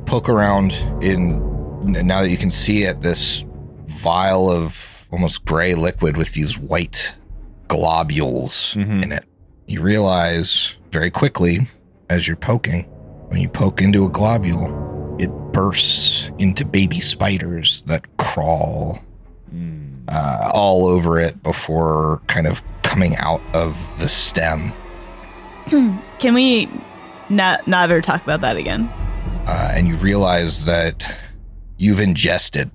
poke 0.05 0.29
around 0.29 0.71
in 1.01 1.47
now 1.91 2.21
that 2.21 2.29
you 2.29 2.37
can 2.37 2.51
see 2.51 2.83
it 2.83 3.01
this 3.01 3.45
vial 3.87 4.49
of 4.51 5.07
almost 5.11 5.45
gray 5.45 5.73
liquid 5.73 6.17
with 6.17 6.33
these 6.33 6.57
white 6.57 7.15
globules 7.67 8.75
Mhm. 8.75 9.03
in 9.03 9.11
it. 9.11 9.23
You 9.67 9.81
realize 9.81 10.75
very 10.91 11.09
quickly 11.11 11.67
as 12.09 12.27
you're 12.27 12.35
poking, 12.37 12.85
when 13.29 13.39
you 13.41 13.49
poke 13.49 13.81
into 13.81 14.05
a 14.05 14.09
globule, 14.09 15.17
it 15.19 15.29
bursts 15.53 16.31
into 16.39 16.65
baby 16.65 16.99
spiders 16.99 17.81
that 17.83 18.05
crawl 18.17 18.99
uh, 20.07 20.49
all 20.53 20.87
over 20.87 21.19
it 21.19 21.41
before 21.43 22.21
kind 22.27 22.47
of 22.47 22.61
coming 22.83 23.15
out 23.17 23.41
of 23.53 23.87
the 23.99 24.09
stem. 24.09 24.73
Can 25.67 26.33
we 26.33 26.67
not 27.29 27.67
never 27.67 28.01
talk 28.01 28.23
about 28.23 28.41
that 28.41 28.57
again? 28.57 28.91
uh, 29.47 29.71
and 29.73 29.87
you 29.87 29.95
realize 29.95 30.65
that 30.65 31.03
you've 31.77 31.99
ingested 31.99 32.69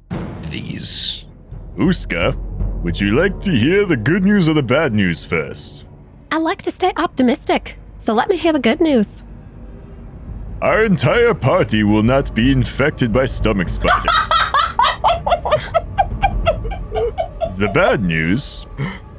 these. 0.50 1.24
Uska, 1.76 2.36
would 2.82 3.00
you 3.00 3.12
like 3.12 3.40
to 3.42 3.52
hear 3.52 3.84
the 3.84 3.96
good 3.96 4.24
news 4.24 4.48
or 4.48 4.54
the 4.54 4.62
bad 4.62 4.92
news 4.92 5.24
first? 5.24 5.84
I 6.32 6.38
like 6.38 6.62
to 6.62 6.70
stay 6.72 6.92
optimistic, 6.96 7.78
so 7.98 8.12
let 8.12 8.28
me 8.28 8.36
hear 8.36 8.52
the 8.52 8.58
good 8.58 8.80
news. 8.80 9.22
Our 10.64 10.82
entire 10.86 11.34
party 11.34 11.82
will 11.82 12.02
not 12.02 12.34
be 12.34 12.50
infected 12.50 13.12
by 13.12 13.26
stomach 13.26 13.68
spiders. 13.68 14.14
the 17.58 17.70
bad 17.74 18.02
news 18.02 18.64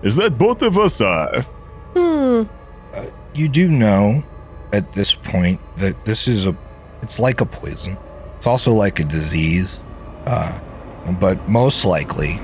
is 0.02 0.16
that 0.16 0.40
both 0.40 0.64
of 0.64 0.80
us 0.80 1.02
are. 1.02 1.44
Hmm. 1.94 2.46
You 3.36 3.48
do 3.48 3.68
know 3.68 4.24
at 4.74 4.92
this 4.94 5.14
point 5.14 5.62
that 5.78 6.04
this 6.04 6.28
is 6.28 6.48
a, 6.48 6.58
it's 7.04 7.20
like 7.20 7.42
a 7.42 7.46
poison. 7.46 7.96
It's 8.38 8.48
also 8.48 8.72
like 8.72 9.00
a 9.00 9.04
disease. 9.04 9.82
Uh, 10.26 10.60
but 11.20 11.48
most 11.48 11.86
likely, 11.86 12.40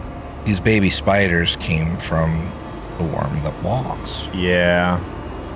these 0.46 0.60
baby 0.60 0.92
spiders 0.92 1.56
came 1.56 1.98
from 1.98 2.52
the 3.00 3.06
worm 3.06 3.42
that 3.42 3.64
walks. 3.64 4.28
Yeah, 4.32 5.00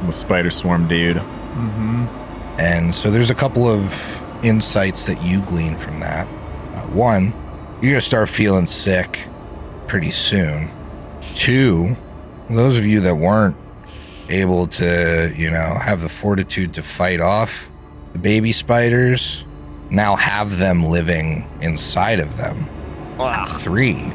the 0.08 0.14
spider 0.14 0.50
swarm 0.50 0.88
dude. 0.88 1.18
Mm-hmm. 1.18 2.25
And 2.60 2.94
so 2.94 3.12
there's 3.12 3.30
a 3.30 3.36
couple 3.36 3.68
of 3.68 4.22
insights 4.44 5.06
that 5.06 5.22
you 5.24 5.42
glean 5.44 5.78
from 5.78 6.00
that. 6.00 6.28
Uh, 6.28 6.88
one, 6.88 7.34
you're 7.82 7.92
going 7.92 7.96
to 7.96 8.02
start 8.02 8.30
feeling 8.30 8.68
sick 8.68 9.28
pretty 9.88 10.12
soon. 10.12 10.72
Two, 11.36 11.96
those 12.50 12.78
of 12.78 12.86
you 12.86 13.02
that 13.02 13.16
weren't 13.16 13.58
able 14.30 14.68
to, 14.68 15.34
you 15.36 15.52
know, 15.52 15.78
have 15.82 16.02
the 16.02 16.10
fortitude 16.10 16.74
to 16.74 16.84
fight 16.84 17.20
off 17.22 17.70
the 18.16 18.20
baby 18.20 18.54
spiders 18.54 19.44
now 19.90 20.16
have 20.16 20.58
them 20.58 20.86
living 20.86 21.46
inside 21.60 22.22
of 22.22 22.38
them. 22.38 22.66
Three, 23.60 24.10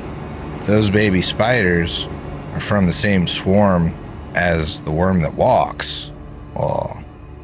those 0.60 0.88
baby 0.88 1.20
spiders 1.20 2.08
are 2.54 2.60
from 2.60 2.86
the 2.86 2.94
same 2.94 3.26
swarm 3.26 3.94
as 4.34 4.82
the 4.84 4.90
worm 4.90 5.20
that 5.20 5.34
walks. 5.34 6.12
Well, 6.54 6.99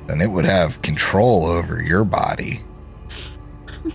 then 0.06 0.20
it 0.20 0.30
would 0.30 0.44
have 0.44 0.80
control 0.82 1.46
over 1.46 1.82
your 1.82 2.04
body. 2.04 2.62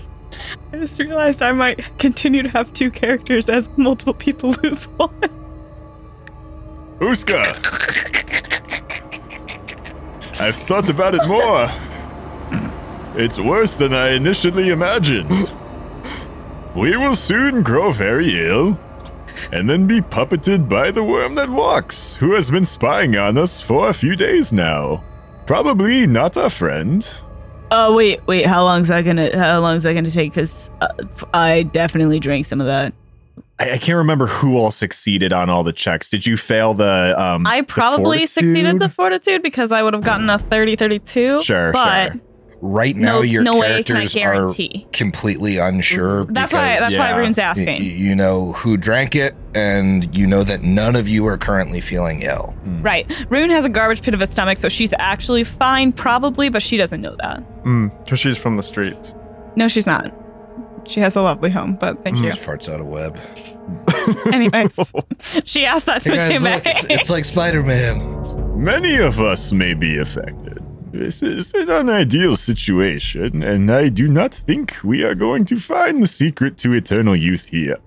I 0.74 0.78
just 0.78 1.00
realized 1.00 1.41
I 1.41 1.52
might 1.52 1.97
continue 2.00 2.43
to 2.43 2.50
have 2.50 2.71
two 2.74 2.91
characters 2.91 3.50
as 3.50 3.69
multiple 3.78 4.13
people 4.13 4.52
lose 4.63 4.86
one. 4.86 5.10
Uska! 7.00 7.41
I've 10.39 10.56
thought 10.56 10.89
about 10.89 11.15
it 11.15 11.28
more. 11.28 11.69
It's 13.15 13.38
worse 13.38 13.76
than 13.76 13.93
I 13.93 14.12
initially 14.12 14.69
imagined. 14.69 15.54
We 16.76 16.95
will 16.95 17.15
soon 17.15 17.63
grow 17.63 17.91
very 17.91 18.47
ill, 18.47 18.80
and 19.52 19.69
then 19.69 19.86
be 19.86 20.00
puppeted 20.00 20.69
by 20.69 20.91
the 20.91 21.04
worm 21.04 21.36
that 21.36 21.50
walks, 21.50 22.15
who 22.15 22.34
has 22.34 22.50
been 22.50 22.65
spying 22.65 23.17
on 23.17 23.38
us 23.38 23.60
for 23.60 23.89
a 23.89 23.93
few 23.93 24.15
days 24.15 24.54
now. 24.54 25.04
Probably 25.52 26.08
not 26.08 26.38
a 26.38 26.50
friend. 26.50 27.06
Oh 27.72 27.94
wait, 27.94 28.26
wait. 28.26 28.46
How 28.46 28.64
long 28.64 28.84
is 28.84 28.88
that 28.88 29.02
gonna? 29.02 29.38
How 29.38 29.60
long 29.60 29.76
is 29.76 29.84
that 29.84 29.94
gonna 29.94 30.10
take? 30.10 30.32
Because 30.32 30.72
uh, 30.80 30.88
I 31.34 31.64
definitely 31.64 32.22
drank 32.22 32.46
some 32.46 32.62
of 32.62 32.68
that. 32.68 32.94
I, 33.60 33.72
I 33.72 33.78
can't 33.78 33.98
remember 33.98 34.28
who 34.28 34.56
all 34.56 34.72
succeeded 34.72 35.34
on 35.34 35.50
all 35.50 35.66
the 35.66 35.74
checks. 35.74 36.08
Did 36.08 36.26
you 36.26 36.38
fail 36.38 36.74
the 36.74 37.14
um 37.22 37.46
I 37.46 37.60
the 37.60 37.68
probably 37.68 38.28
succeeded 38.28 38.80
the 38.80 38.88
fortitude? 38.88 38.96
fortitude 38.96 39.44
because 39.44 39.74
I 39.74 39.84
would 39.84 39.94
have 39.94 40.06
gotten 40.06 40.30
a 40.30 40.40
30, 40.40 40.78
32. 40.78 41.42
Sure, 41.42 41.74
but 41.74 42.14
sure. 42.14 42.22
Right 42.63 42.95
now, 42.95 43.15
no, 43.17 43.21
your 43.24 43.43
no 43.43 43.58
way 43.58 43.82
can 43.84 43.95
characters 43.95 44.15
are 44.15 44.19
guarantee. 44.19 44.86
completely 44.93 45.58
unsure. 45.58 46.26
That's 46.26 46.54
why. 46.54 46.80
That's 46.80 46.95
why 46.95 47.10
yeah. 47.10 47.17
Rune's 47.17 47.38
y- 47.38 47.43
asking. 47.43 47.65
y- 47.67 47.74
you 47.78 48.13
know 48.15 48.52
who 48.54 48.78
drank 48.78 49.15
it, 49.15 49.34
and 49.56 50.15
you 50.15 50.28
know 50.28 50.43
that 50.43 50.62
none 50.62 50.95
of 50.95 51.10
you 51.10 51.26
are 51.26 51.39
currently 51.39 51.82
feeling 51.82 52.21
ill. 52.21 52.54
Right. 52.82 53.12
Rune 53.32 53.50
has 53.50 53.65
a 53.65 53.69
garbage 53.69 54.04
pit 54.04 54.13
of 54.13 54.21
a 54.21 54.28
stomach, 54.28 54.60
so 54.60 54.69
she's 54.69 54.93
actually 55.00 55.43
fine, 55.43 55.91
probably, 55.91 56.50
but 56.50 56.62
she 56.62 56.78
doesn't 56.78 57.02
know 57.02 57.15
that. 57.19 57.41
Mm, 57.63 57.97
because 58.04 58.19
she's 58.19 58.38
from 58.38 58.58
the 58.58 58.63
streets. 58.63 59.15
No, 59.56 59.67
she's 59.67 59.88
not. 59.88 60.13
She 60.88 61.00
has 61.00 61.15
a 61.15 61.21
lovely 61.21 61.50
home, 61.50 61.76
but 61.76 62.04
thank 62.04 62.17
Just 62.17 62.41
farts 62.41 62.71
out 62.71 62.80
a 62.80 62.84
web. 62.86 63.19
you. 63.38 64.21
Anyways, 64.32 64.78
she 65.45 65.65
asked 65.65 65.86
that 65.88 66.02
to 66.04 66.12
Hey 66.12 66.34
guys, 66.34 66.43
look, 66.43 66.63
it's, 66.65 66.86
it's 66.89 67.10
like 67.10 67.26
Spider 67.26 67.63
Man. 67.63 68.63
Many 68.63 68.97
of 68.97 69.19
us 69.19 69.52
may 69.52 69.74
be 69.74 69.97
affected. 69.97 70.61
This 70.92 71.24
is 71.24 71.54
an 71.54 71.70
unideal 71.70 72.36
situation, 72.36 73.44
and 73.44 73.72
I 73.72 73.88
do 73.88 74.10
not 74.10 74.34
think 74.34 74.76
we 74.84 75.04
are 75.04 75.16
going 75.16 75.46
to 75.46 75.58
find 75.58 76.04
the 76.04 76.08
secret 76.08 76.58
to 76.60 76.74
eternal 76.74 77.16
youth 77.16 77.46
here. 77.46 77.78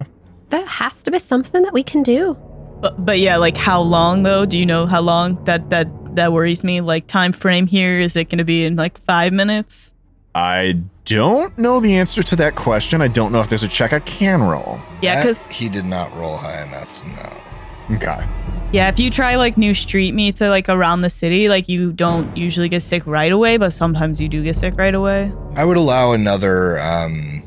There 0.49 0.64
has 0.64 1.03
to 1.03 1.11
be 1.11 1.19
something 1.19 1.62
that 1.62 1.75
we 1.75 1.83
can 1.83 2.03
do. 2.03 2.35
But 2.81 3.05
but 3.05 3.19
yeah, 3.19 3.37
like 3.37 3.59
how 3.59 3.83
long 3.83 4.23
though? 4.23 4.47
Do 4.47 4.59
you 4.59 4.64
know 4.64 4.87
how 4.87 5.03
long? 5.03 5.43
That 5.45 5.69
that 5.69 5.87
that 6.17 6.33
worries 6.33 6.64
me. 6.64 6.81
Like 6.81 7.07
time 7.07 7.33
frame 7.33 7.67
here, 7.67 8.01
is 8.01 8.17
it 8.17 8.31
going 8.31 8.38
to 8.38 8.45
be 8.45 8.64
in 8.64 8.77
like 8.77 8.99
five 9.05 9.35
minutes? 9.35 9.93
I 10.35 10.81
don't 11.05 11.57
know 11.59 11.81
the 11.81 11.97
answer 11.97 12.23
to 12.23 12.37
that 12.37 12.57
question. 12.57 13.03
I 13.03 13.09
don't 13.09 13.33
know 13.33 13.40
if 13.40 13.49
there's 13.49 13.62
a 13.62 13.69
check 13.69 13.93
I 13.93 14.01
can 14.01 14.43
roll. 14.43 14.81
Yeah, 15.03 15.21
because 15.21 15.47
he 15.49 15.69
did 15.69 15.85
not 15.85 16.14
roll 16.17 16.38
high 16.38 16.62
enough 16.62 16.95
to 17.01 17.09
know. 17.11 17.43
Okay. 17.90 18.27
yeah, 18.73 18.88
if 18.88 18.99
you 18.99 19.11
try 19.11 19.37
like 19.37 19.57
new 19.59 19.75
street 19.75 20.12
meats 20.12 20.40
or 20.40 20.49
like 20.49 20.68
around 20.68 21.03
the 21.03 21.11
city, 21.11 21.49
like 21.49 21.68
you 21.68 21.92
don't 21.92 22.35
usually 22.37 22.68
get 22.68 22.83
sick 22.83 23.07
right 23.07 23.31
away, 23.31 23.57
but 23.57 23.73
sometimes 23.73 24.20
you 24.20 24.29
do 24.29 24.42
get 24.42 24.57
sick 24.57 24.75
right 24.77 24.94
away. 24.94 25.31
I 25.57 25.64
would 25.64 25.77
allow 25.77 26.12
another. 26.12 26.79
Um, 26.81 27.42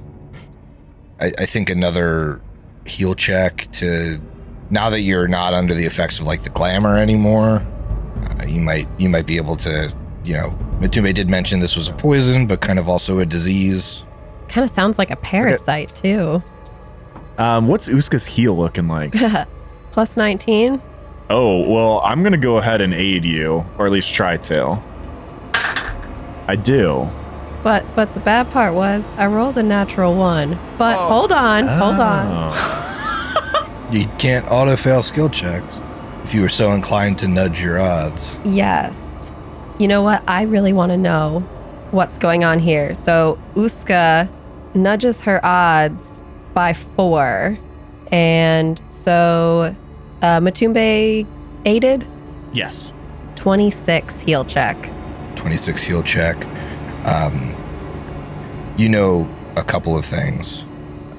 I, 1.19 1.31
I 1.39 1.45
think 1.45 1.69
another 1.69 2.41
heal 2.85 3.15
check 3.15 3.67
to. 3.73 4.19
Now 4.69 4.89
that 4.89 5.01
you're 5.01 5.27
not 5.29 5.53
under 5.53 5.73
the 5.73 5.85
effects 5.85 6.19
of 6.19 6.25
like 6.25 6.43
the 6.43 6.49
glamour 6.49 6.97
anymore, 6.97 7.65
uh, 8.23 8.45
you 8.45 8.59
might 8.59 8.87
you 8.99 9.09
might 9.09 9.25
be 9.25 9.37
able 9.37 9.55
to. 9.57 9.93
You 10.23 10.33
know, 10.33 10.49
Matumbe 10.81 11.13
did 11.13 11.29
mention 11.29 11.61
this 11.61 11.77
was 11.77 11.87
a 11.87 11.93
poison, 11.93 12.47
but 12.47 12.59
kind 12.59 12.77
of 12.79 12.89
also 12.89 13.19
a 13.19 13.25
disease. 13.25 14.03
Kind 14.49 14.65
of 14.65 14.69
sounds 14.69 14.97
like 14.97 15.09
a 15.09 15.15
parasite, 15.15 15.95
too. 15.95 16.43
Um, 17.37 17.67
what's 17.67 17.87
Uska's 17.87 18.25
heal 18.25 18.57
looking 18.57 18.87
like? 18.89 19.15
Plus 19.97 20.15
19. 20.15 20.79
Oh, 21.31 21.67
well, 21.67 22.01
I'm 22.03 22.21
going 22.21 22.31
to 22.31 22.37
go 22.37 22.57
ahead 22.57 22.81
and 22.81 22.93
aid 22.93 23.25
you, 23.25 23.65
or 23.79 23.87
at 23.87 23.91
least 23.91 24.13
try 24.13 24.37
to. 24.37 24.79
I 26.47 26.55
do. 26.55 27.09
But 27.63 27.83
but 27.95 28.13
the 28.13 28.19
bad 28.19 28.47
part 28.51 28.75
was 28.75 29.03
I 29.17 29.25
rolled 29.25 29.57
a 29.57 29.63
natural 29.63 30.13
one. 30.13 30.51
But 30.77 30.95
Oh. 30.99 31.07
hold 31.07 31.31
on, 31.31 31.65
hold 31.67 31.99
on. 31.99 32.27
Oh. 32.31 33.63
You 33.91 34.05
can't 34.19 34.45
auto 34.51 34.75
fail 34.75 35.01
skill 35.01 35.29
checks 35.29 35.81
if 36.23 36.31
you 36.31 36.43
were 36.43 36.49
so 36.49 36.73
inclined 36.73 37.17
to 37.17 37.27
nudge 37.27 37.59
your 37.59 37.79
odds. 37.79 38.37
Yes. 38.45 38.99
You 39.79 39.87
know 39.87 40.03
what? 40.03 40.21
I 40.27 40.43
really 40.43 40.73
want 40.73 40.91
to 40.91 40.97
know 40.97 41.39
what's 41.89 42.19
going 42.19 42.43
on 42.43 42.59
here. 42.59 42.93
So 42.93 43.39
Uska 43.55 44.29
nudges 44.75 45.21
her 45.21 45.43
odds 45.43 46.21
by 46.53 46.73
four. 46.73 47.57
And 48.11 48.79
so 48.89 49.75
uh, 50.21 50.39
Matumbe 50.39 51.25
aided 51.65 52.05
Yes. 52.53 52.93
26 53.35 54.19
heal 54.21 54.43
check. 54.45 54.89
26 55.35 55.83
heal 55.83 56.01
check. 56.03 56.35
Um, 57.05 57.53
you 58.77 58.89
know 58.89 59.29
a 59.55 59.63
couple 59.63 59.97
of 59.97 60.05
things. 60.05 60.63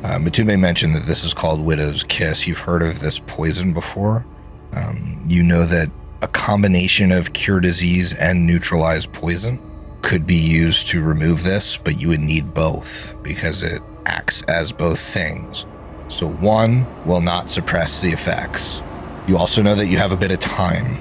Uh, 0.04 0.18
Matumbe 0.18 0.58
mentioned 0.58 0.94
that 0.94 1.06
this 1.06 1.24
is 1.24 1.34
called 1.34 1.60
Widow's 1.64 2.04
Kiss. 2.04 2.46
You've 2.46 2.58
heard 2.58 2.82
of 2.82 3.00
this 3.00 3.18
poison 3.26 3.72
before. 3.72 4.24
Um, 4.72 5.22
you 5.26 5.42
know 5.42 5.64
that 5.64 5.90
a 6.22 6.28
combination 6.28 7.12
of 7.12 7.32
cure 7.32 7.60
disease 7.60 8.14
and 8.18 8.46
neutralize 8.46 9.06
poison 9.06 9.60
could 10.02 10.26
be 10.26 10.36
used 10.36 10.86
to 10.88 11.02
remove 11.02 11.42
this, 11.42 11.76
but 11.76 12.00
you 12.00 12.08
would 12.08 12.20
need 12.20 12.54
both 12.54 13.14
because 13.22 13.62
it 13.62 13.82
acts 14.06 14.42
as 14.42 14.72
both 14.72 15.00
things. 15.00 15.66
So 16.08 16.28
one 16.28 16.86
will 17.04 17.20
not 17.20 17.50
suppress 17.50 18.00
the 18.00 18.08
effects. 18.10 18.80
You 19.28 19.36
also 19.36 19.60
know 19.62 19.74
that 19.74 19.86
you 19.86 19.98
have 19.98 20.10
a 20.10 20.16
bit 20.16 20.32
of 20.32 20.40
time. 20.40 20.98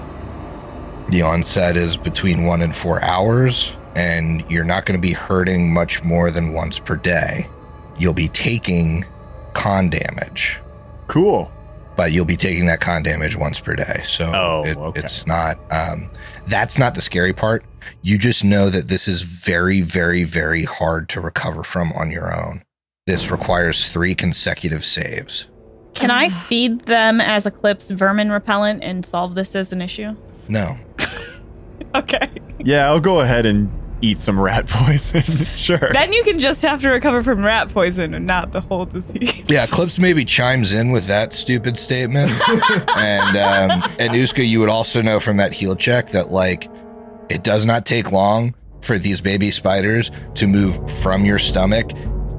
The 1.10 1.22
onset 1.22 1.78
is 1.78 1.96
between 1.96 2.46
one 2.46 2.62
and 2.62 2.76
four 2.76 3.02
hours, 3.02 3.74
and 3.96 4.44
you're 4.52 4.66
not 4.66 4.86
going 4.86 5.00
to 5.00 5.02
be 5.02 5.14
hurting 5.14 5.74
much 5.74 6.04
more 6.04 6.30
than 6.30 6.52
once 6.52 6.78
per 6.78 6.98
day. 6.98 7.48
You'll 7.98 8.14
be 8.14 8.28
taking 8.28 9.06
con 9.54 9.90
damage, 9.90 10.60
Cool. 11.08 11.50
but 11.96 12.12
you'll 12.12 12.26
be 12.26 12.36
taking 12.36 12.66
that 12.66 12.82
con 12.82 13.02
damage 13.02 13.38
once 13.38 13.60
per 13.62 13.76
day. 13.76 14.02
So 14.04 14.30
Oh, 14.36 14.64
it- 14.66 14.78
okay. 14.78 15.00
it's 15.00 15.26
not, 15.26 15.58
um, 15.72 16.10
that's 16.48 16.78
not 16.78 16.94
the 16.96 17.02
scary 17.02 17.34
part. 17.34 17.64
You 18.02 18.18
just 18.18 18.44
know 18.44 18.70
that 18.70 18.90
this 18.90 19.08
is 19.08 19.22
very, 19.22 19.80
very, 19.82 20.26
very 20.26 20.64
hard 20.66 21.08
to 21.10 21.22
recover 21.22 21.64
from 21.64 21.94
on 21.94 22.12
your 22.12 22.36
own. 22.38 22.62
This 23.08 23.32
requires 23.32 23.88
three 23.88 24.14
consecutive 24.14 24.84
saves. 24.84 25.48
Can 25.98 26.12
I 26.12 26.30
feed 26.30 26.82
them 26.82 27.20
as 27.20 27.46
Eclipse 27.46 27.90
vermin 27.90 28.32
repellent 28.32 28.84
and 28.84 29.06
solve 29.06 29.36
this 29.36 29.56
as 29.56 29.74
an 29.74 29.82
issue? 29.82 30.16
No. 30.48 30.78
Okay. 31.96 32.30
Yeah, 32.60 32.88
I'll 32.88 33.00
go 33.00 33.22
ahead 33.22 33.46
and 33.46 33.72
eat 34.02 34.20
some 34.20 34.40
rat 34.40 34.68
poison. 34.70 35.24
sure. 35.56 35.90
Then 35.94 36.12
you 36.14 36.24
can 36.24 36.38
just 36.38 36.62
have 36.62 36.82
to 36.82 36.90
recover 36.90 37.24
from 37.24 37.44
rat 37.44 37.70
poison 37.70 38.14
and 38.14 38.26
not 38.28 38.52
the 38.52 38.62
whole 38.62 38.86
disease. 38.86 39.44
Yeah, 39.48 39.66
Clips 39.66 39.98
maybe 39.98 40.26
chimes 40.26 40.74
in 40.74 40.92
with 40.92 41.08
that 41.08 41.34
stupid 41.34 41.78
statement. 41.78 42.32
and 42.98 43.38
um, 43.38 43.92
and 44.00 44.12
Uska, 44.14 44.48
you 44.48 44.60
would 44.60 44.70
also 44.70 45.02
know 45.02 45.20
from 45.20 45.38
that 45.38 45.54
heal 45.54 45.76
check 45.76 46.10
that 46.10 46.30
like 46.32 46.70
it 47.30 47.44
does 47.44 47.66
not 47.66 47.86
take 47.86 48.12
long 48.12 48.54
for 48.82 49.00
these 49.00 49.22
baby 49.22 49.50
spiders 49.50 50.12
to 50.36 50.46
move 50.46 50.92
from 51.02 51.26
your 51.26 51.40
stomach 51.40 51.90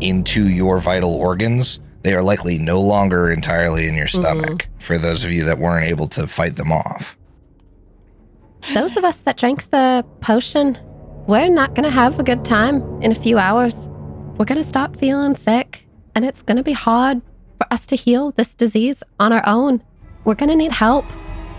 into 0.00 0.48
your 0.48 0.78
vital 0.78 1.14
organs. 1.14 1.80
They 2.02 2.14
are 2.14 2.22
likely 2.22 2.58
no 2.58 2.80
longer 2.80 3.30
entirely 3.30 3.88
in 3.88 3.94
your 3.94 4.06
mm-hmm. 4.06 4.20
stomach 4.20 4.68
for 4.78 4.98
those 4.98 5.24
of 5.24 5.32
you 5.32 5.44
that 5.44 5.58
weren't 5.58 5.86
able 5.86 6.08
to 6.08 6.26
fight 6.26 6.56
them 6.56 6.72
off. 6.72 7.16
Those 8.74 8.96
of 8.96 9.04
us 9.04 9.20
that 9.20 9.36
drank 9.36 9.70
the 9.70 10.04
potion, 10.20 10.78
we're 11.26 11.48
not 11.48 11.74
going 11.74 11.84
to 11.84 11.90
have 11.90 12.18
a 12.18 12.22
good 12.22 12.44
time 12.44 12.82
in 13.02 13.12
a 13.12 13.14
few 13.14 13.38
hours. 13.38 13.88
We're 14.36 14.44
going 14.44 14.62
to 14.62 14.68
stop 14.68 14.96
feeling 14.96 15.36
sick, 15.36 15.86
and 16.14 16.24
it's 16.24 16.42
going 16.42 16.56
to 16.56 16.62
be 16.62 16.72
hard 16.72 17.22
for 17.56 17.72
us 17.72 17.86
to 17.88 17.96
heal 17.96 18.30
this 18.32 18.54
disease 18.54 19.02
on 19.18 19.32
our 19.32 19.46
own. 19.46 19.82
We're 20.24 20.34
going 20.34 20.50
to 20.50 20.56
need 20.56 20.72
help. 20.72 21.04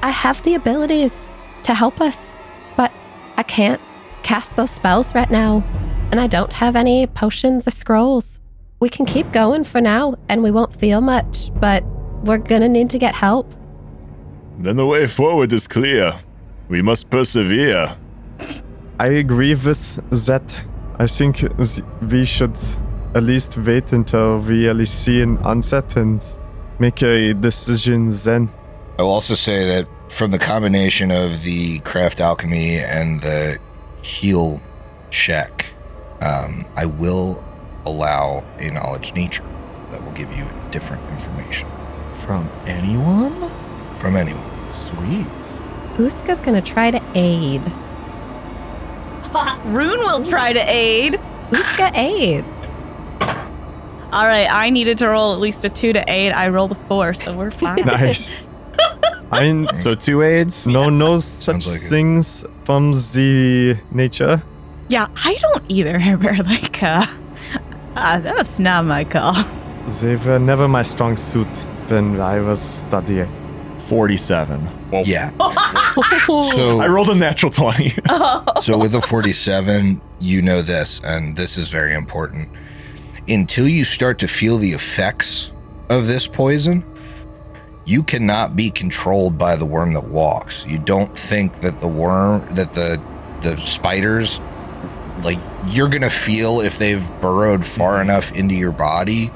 I 0.01 0.11
have 0.11 0.41
the 0.43 0.55
abilities 0.55 1.29
to 1.63 1.73
help 1.73 1.99
us, 1.99 2.33
but 2.77 2.91
I 3.37 3.43
can't 3.43 3.81
cast 4.23 4.55
those 4.55 4.71
spells 4.71 5.13
right 5.13 5.29
now, 5.29 5.63
and 6.11 6.19
I 6.19 6.27
don't 6.27 6.53
have 6.53 6.75
any 6.75 7.07
potions 7.07 7.67
or 7.67 7.71
scrolls. 7.71 8.38
We 8.79 8.87
can 8.87 9.05
keep 9.05 9.31
going 9.33 9.65
for 9.65 9.81
now, 9.81 10.15
and 10.29 10.41
we 10.41 10.51
won't 10.51 10.73
feel 10.73 11.01
much, 11.01 11.51
but 11.55 11.83
we're 12.23 12.37
going 12.37 12.61
to 12.61 12.69
need 12.69 12.89
to 12.91 12.97
get 12.97 13.13
help. 13.13 13.53
Then 14.59 14.77
the 14.77 14.85
way 14.85 15.05
forward 15.05 15.51
is 15.51 15.67
clear. 15.67 16.17
We 16.69 16.81
must 16.81 17.09
persevere. 17.09 17.97
I 18.97 19.07
agree 19.07 19.53
with 19.55 19.99
that. 20.25 20.61
I 20.97 21.07
think 21.07 21.43
we 22.09 22.23
should 22.23 22.57
at 23.15 23.23
least 23.23 23.57
wait 23.57 23.91
until 23.91 24.39
we 24.39 24.69
at 24.69 24.77
least 24.77 25.03
see 25.03 25.21
an 25.21 25.37
onset 25.39 25.97
and 25.97 26.23
make 26.79 27.01
a 27.01 27.33
decision 27.33 28.11
then. 28.11 28.49
I 28.97 29.01
will 29.01 29.11
also 29.11 29.35
say 29.35 29.65
that 29.67 29.87
from 30.09 30.31
the 30.31 30.39
combination 30.39 31.11
of 31.11 31.43
the 31.43 31.79
craft 31.79 32.21
alchemy 32.21 32.77
and 32.77 33.21
the 33.21 33.57
heal 34.03 34.61
check, 35.09 35.65
um, 36.21 36.65
I 36.75 36.85
will 36.85 37.43
allow 37.85 38.43
a 38.59 38.69
knowledge 38.71 39.13
nature 39.13 39.43
that 39.91 40.03
will 40.03 40.11
give 40.13 40.31
you 40.37 40.45
different 40.71 41.01
information 41.11 41.67
From 42.25 42.49
anyone? 42.65 43.51
from 43.99 44.15
anyone. 44.15 44.71
Sweet. 44.71 45.25
Uska's 45.97 46.39
going 46.39 46.61
to 46.61 46.65
try 46.67 46.89
to 46.91 47.01
aid. 47.15 47.61
Rune 49.65 49.99
will 49.99 50.23
try 50.23 50.53
to 50.53 50.59
aid. 50.59 51.19
Uska 51.51 51.91
aids. 51.95 52.47
All 54.11 54.25
right, 54.25 54.47
I 54.49 54.69
needed 54.69 54.97
to 54.99 55.07
roll 55.09 55.33
at 55.33 55.39
least 55.39 55.65
a 55.65 55.69
two 55.69 55.91
to 55.93 56.03
eight. 56.07 56.31
I 56.31 56.47
rolled 56.49 56.71
a 56.71 56.75
four, 56.87 57.13
so 57.13 57.35
we're 57.37 57.51
fine. 57.63 57.85
Nice. 57.85 58.31
I 59.31 59.41
mean, 59.41 59.67
So 59.73 59.93
two 59.93 60.21
aids? 60.23 60.65
no 60.65 60.89
no 60.89 61.19
such 61.19 61.63
Sounds 61.63 61.67
like 61.67 61.81
it. 61.83 61.89
things 61.89 62.43
from 62.63 62.93
the 62.93 63.77
nature. 63.91 64.41
yeah, 64.87 65.07
I 65.25 65.35
don't 65.35 65.63
either, 65.67 65.99
Herbert. 65.99 66.45
Like, 66.45 66.81
uh, 66.81 67.05
uh, 67.99 68.19
that's 68.19 68.59
not 68.59 68.85
my 68.85 69.03
call. 69.03 69.35
They 70.01 70.15
were 70.15 70.39
never 70.39 70.67
my 70.67 70.83
strong 70.83 71.17
suit 71.17 71.47
when 71.87 72.19
I 72.21 72.39
was 72.39 72.61
studying. 72.61 73.29
47. 73.87 74.69
Yeah. 75.05 75.31
So 76.25 76.79
I 76.79 76.87
rolled 76.87 77.09
a 77.09 77.15
natural 77.15 77.51
20. 77.51 77.89
so 78.61 78.77
with 78.77 78.93
a 78.93 79.01
47, 79.01 79.99
you 80.19 80.41
know 80.41 80.61
this, 80.61 81.01
and 81.03 81.35
this 81.35 81.57
is 81.57 81.69
very 81.69 81.93
important. 81.93 82.47
Until 83.27 83.67
you 83.67 83.83
start 83.83 84.19
to 84.19 84.27
feel 84.27 84.57
the 84.57 84.71
effects 84.71 85.51
of 85.89 86.07
this 86.07 86.27
poison, 86.27 86.85
you 87.85 88.03
cannot 88.03 88.55
be 88.55 88.69
controlled 88.69 89.37
by 89.37 89.55
the 89.55 89.65
worm 89.65 89.93
that 89.93 90.05
walks. 90.09 90.65
You 90.67 90.77
don't 90.77 91.17
think 91.17 91.61
that 91.61 91.81
the 91.81 91.87
worm 91.87 92.47
that 92.53 92.73
the 92.73 93.01
the 93.41 93.57
spiders 93.57 94.39
like 95.23 95.39
you're 95.67 95.89
going 95.89 96.01
to 96.01 96.09
feel 96.09 96.61
if 96.61 96.77
they've 96.77 97.09
burrowed 97.21 97.65
far 97.65 97.93
mm-hmm. 97.93 98.09
enough 98.09 98.31
into 98.33 98.55
your 98.55 98.71
body 98.71 99.31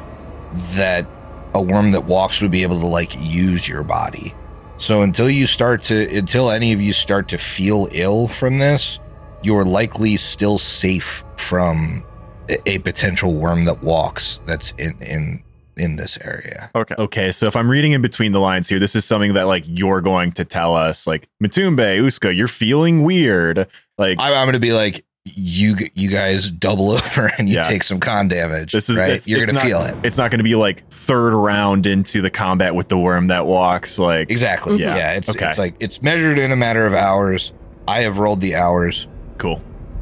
that 0.76 1.08
a 1.54 1.62
worm 1.62 1.92
that 1.92 2.06
walks 2.06 2.42
would 2.42 2.52
be 2.52 2.64
able 2.64 2.80
to 2.80 2.88
like 2.88 3.16
use 3.20 3.68
your 3.68 3.84
body. 3.84 4.34
So 4.78 5.02
until 5.02 5.30
you 5.30 5.48
start 5.48 5.84
to 5.84 6.18
until 6.18 6.50
any 6.50 6.74
of 6.74 6.82
you 6.82 6.94
start 6.94 7.28
to 7.30 7.38
feel 7.38 7.88
ill 7.92 8.28
from 8.28 8.58
this, 8.58 9.00
you're 9.44 9.64
likely 9.64 10.18
still 10.18 10.58
safe 10.58 11.24
from 11.38 12.04
a, 12.50 12.70
a 12.70 12.80
potential 12.80 13.34
worm 13.34 13.66
that 13.66 13.82
walks 13.84 14.42
that's 14.46 14.72
in 14.74 14.98
in 15.02 15.44
in 15.78 15.96
this 15.96 16.18
area. 16.24 16.70
Okay. 16.76 16.96
Okay, 16.98 17.32
so 17.32 17.48
if 17.48 17.56
I'm 17.56 17.70
reading 17.70 17.94
in 17.94 18.02
between 18.02 18.32
the 18.32 18.40
lines 18.40 18.68
here, 18.68 18.80
this 18.80 18.96
is 18.96 19.06
something 19.06 19.34
that 19.34 19.48
like 19.48 19.64
you're 19.68 20.02
going 20.02 20.32
to 20.34 20.46
tell 20.46 20.76
us, 20.76 21.08
like 21.08 21.28
Matumbe, 21.42 22.00
Uska, 22.00 22.36
you're 22.36 22.48
feeling 22.48 23.04
weird. 23.04 23.68
Like 23.98 24.18
I'm, 24.20 24.34
I'm 24.34 24.46
going 24.46 24.54
to 24.54 24.60
be 24.60 24.74
like, 24.74 25.06
you 25.26 25.76
you 25.94 26.10
guys 26.10 26.52
double 26.52 26.92
over 26.92 27.32
and 27.38 27.48
you 27.48 27.56
Yeah. 27.56 27.64
take 27.64 27.84
some 27.84 28.00
con 28.00 28.28
damage. 28.28 28.72
This 28.74 28.90
is- 28.90 28.98
right. 28.98 29.10
it's- 29.10 29.28
You're 29.28 29.44
it's 29.44 29.52
going 29.52 29.64
to 29.64 29.70
not- 29.74 29.88
feel 29.90 29.98
it. 29.98 30.06
it's 30.06 30.18
not 30.18 30.32
going 30.32 30.40
to 30.40 30.44
be 30.44 30.56
like 30.56 30.88
third 30.90 31.34
round 31.34 31.86
into 31.86 32.22
the 32.22 32.30
combat 32.30 32.76
with 32.76 32.90
the 32.90 32.98
worm 32.98 33.28
that 33.28 33.46
walks. 33.46 33.98
Like 33.98 34.30
Exactly. 34.30 34.78
Yeah. 34.80 34.96
Yeah. 34.98 35.14
it's 35.14 35.30
Okay. 35.30 35.48
it's 35.48 35.58
like 35.58 35.76
it's 35.80 36.02
measured 36.02 36.38
in 36.40 36.52
a 36.52 36.56
matter 36.56 36.86
of 36.86 36.94
hours. 36.94 37.54
I 37.88 38.02
have 38.02 38.18
rolled 38.20 38.42
the 38.42 38.56
hours. 38.56 39.08
cool. 39.38 39.62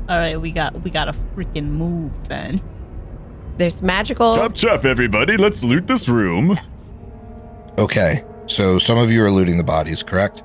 All 0.09 0.17
right, 0.17 0.39
we 0.41 0.51
got 0.51 0.73
we 0.83 0.91
got 0.91 1.07
a 1.07 1.13
freaking 1.35 1.69
move 1.69 2.11
then. 2.27 2.59
There's 3.57 3.81
magical. 3.83 4.35
Chop 4.35 4.55
chop, 4.55 4.85
everybody. 4.85 5.37
Let's 5.37 5.63
loot 5.63 5.87
this 5.87 6.09
room. 6.09 6.59
Okay. 7.77 8.23
So 8.47 8.77
some 8.79 8.97
of 8.97 9.11
you 9.11 9.23
are 9.23 9.31
looting 9.31 9.57
the 9.57 9.63
bodies, 9.63 10.03
correct? 10.03 10.43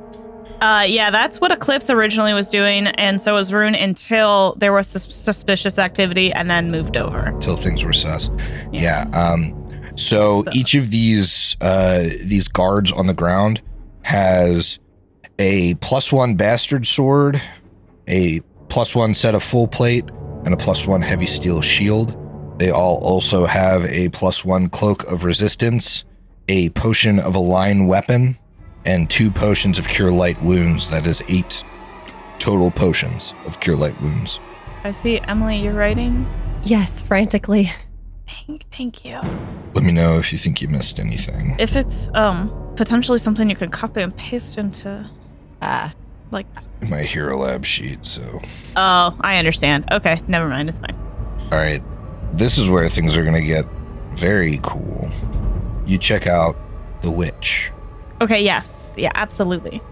Uh, 0.61 0.85
yeah, 0.89 1.11
that's 1.11 1.41
what 1.41 1.53
Eclipse 1.53 1.91
originally 1.91 2.33
was 2.33 2.49
doing, 2.49 2.87
and 2.87 3.21
so 3.21 3.35
was 3.35 3.53
Rune 3.53 3.75
until 3.75 4.55
there 4.59 4.73
was 4.73 4.87
sus- 4.87 5.15
suspicious 5.15 5.79
activity, 5.79 6.33
and 6.33 6.49
then 6.51 6.71
moved 6.71 6.97
over. 6.97 7.19
Until 7.19 7.57
things 7.57 7.85
were 7.85 7.93
sus. 7.93 8.31
Yeah. 8.73 9.05
Um, 9.13 9.53
so, 9.97 10.43
So- 10.45 10.51
each 10.55 10.75
of 10.75 10.91
these 10.91 11.57
uh, 11.61 12.05
these 12.25 12.49
guards 12.49 12.91
on 12.93 13.07
the 13.07 13.15
ground 13.15 13.61
has 14.03 14.79
a 15.39 15.75
plus 15.77 16.11
one 16.13 16.35
bastard 16.37 16.87
sword, 16.87 17.41
a 18.09 18.41
plus 18.69 18.95
one 18.95 19.13
set 19.15 19.35
of 19.35 19.43
full 19.43 19.69
plate, 19.69 20.05
and 20.45 20.55
a 20.55 20.57
plus 20.57 20.87
one 20.87 21.03
heavy 21.03 21.27
steel 21.27 21.61
shield. 21.61 22.17
They 22.59 22.71
all 22.71 22.97
also 23.05 23.45
have 23.45 23.85
a 23.85 24.09
plus 24.09 24.43
one 24.45 24.71
cloak 24.71 25.03
of 25.13 25.25
resistance, 25.25 26.05
a 26.49 26.71
potion 26.71 27.19
of 27.19 27.35
align 27.35 27.87
weapon, 27.87 28.39
and 28.87 29.09
two 29.11 29.31
potions 29.31 29.79
of 29.79 29.89
cure 29.89 30.11
light 30.13 30.41
wounds. 30.43 30.89
That 30.91 31.07
is 31.07 31.23
eight 31.29 31.65
total 32.39 32.71
potions 32.71 33.35
of 33.45 33.61
cure 33.61 33.77
light 33.77 34.01
wounds. 34.01 34.39
I 34.85 34.93
see, 34.93 35.19
Emily, 35.21 35.59
you're 35.59 35.73
writing. 35.75 36.27
Yes, 36.65 37.01
frantically. 37.01 37.73
Thank, 38.29 38.65
thank 38.73 39.05
you. 39.05 39.21
Let 39.75 39.85
me 39.85 39.93
know 39.93 40.19
if 40.19 40.33
you 40.33 40.39
think 40.39 40.61
you 40.63 40.69
missed 40.69 40.99
anything. 40.99 41.57
If 41.59 41.77
it's 41.77 42.09
um 42.15 42.51
potentially 42.77 43.19
something 43.19 43.49
you 43.49 43.57
could 43.57 43.73
copy 43.73 44.03
and 44.03 44.17
paste 44.17 44.59
into, 44.59 45.09
Ah, 45.63 45.93
like, 46.31 46.47
My 46.89 47.01
hero 47.03 47.37
lab 47.39 47.65
sheet. 47.65 48.05
So. 48.05 48.23
oh, 48.77 49.17
I 49.21 49.39
understand. 49.39 49.85
Okay, 49.93 50.21
never 50.29 50.49
mind. 50.49 50.69
It's 50.69 50.79
fine. 50.79 50.95
All 51.53 51.59
right, 51.59 51.81
this 52.33 52.59
is 52.59 52.69
where 52.69 52.89
things 52.89 53.17
are 53.17 53.23
going 53.23 53.35
to 53.41 53.47
get 53.47 53.65
very 54.15 54.59
cool. 54.63 55.11
You 55.87 55.99
check 55.99 56.27
out 56.27 56.57
the 57.03 57.11
witch. 57.11 57.71
Okay, 58.21 58.43
yes, 58.43 58.95
yeah, 58.99 59.13
absolutely. 59.15 59.83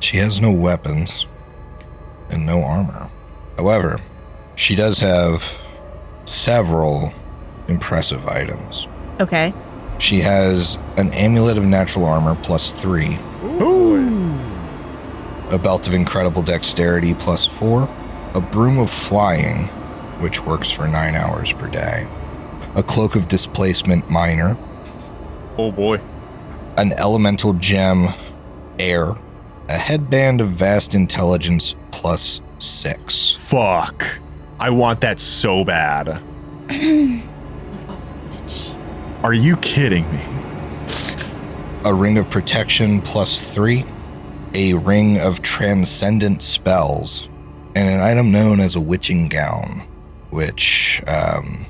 She 0.00 0.16
has 0.18 0.40
no 0.40 0.50
weapons 0.50 1.26
and 2.30 2.44
no 2.44 2.62
armor. 2.64 3.08
However, 3.56 4.00
she 4.56 4.74
does 4.74 4.98
have 4.98 5.44
several 6.24 7.12
impressive 7.68 8.26
items. 8.26 8.88
Okay. 9.20 9.54
She 9.98 10.20
has 10.20 10.78
an 10.96 11.12
amulet 11.14 11.56
of 11.56 11.64
natural 11.64 12.04
armor 12.04 12.34
plus 12.42 12.72
three, 12.72 13.16
Ooh. 13.44 14.34
a 15.50 15.58
belt 15.58 15.86
of 15.86 15.94
incredible 15.94 16.42
dexterity 16.42 17.14
plus 17.14 17.46
four, 17.46 17.88
a 18.34 18.40
broom 18.40 18.78
of 18.78 18.90
flying, 18.90 19.68
which 20.18 20.44
works 20.44 20.70
for 20.70 20.88
nine 20.88 21.14
hours 21.14 21.52
per 21.52 21.68
day, 21.68 22.08
a 22.74 22.82
cloak 22.82 23.14
of 23.14 23.28
displacement 23.28 24.10
minor, 24.10 24.56
Oh 25.56 25.70
boy. 25.70 26.00
An 26.76 26.92
elemental 26.94 27.52
gem, 27.54 28.08
air, 28.78 29.12
a 29.68 29.72
headband 29.72 30.40
of 30.40 30.48
vast 30.48 30.94
intelligence 30.94 31.74
plus 31.90 32.40
six, 32.58 33.32
Fuck. 33.32 34.20
I 34.58 34.70
want 34.70 35.00
that 35.00 35.20
so 35.20 35.64
bad. 35.64 36.20
Are 39.22 39.34
you 39.34 39.56
kidding 39.58 40.10
me? 40.12 40.34
a 41.84 41.92
ring 41.92 42.16
of 42.16 42.28
protection 42.30 43.00
plus 43.02 43.52
three, 43.52 43.84
a 44.54 44.72
ring 44.74 45.20
of 45.20 45.42
transcendent 45.42 46.42
spells, 46.42 47.28
and 47.74 47.88
an 47.88 48.00
item 48.00 48.32
known 48.32 48.58
as 48.58 48.74
a 48.74 48.80
witching 48.80 49.28
gown, 49.28 49.86
which, 50.30 51.02
um, 51.06 51.66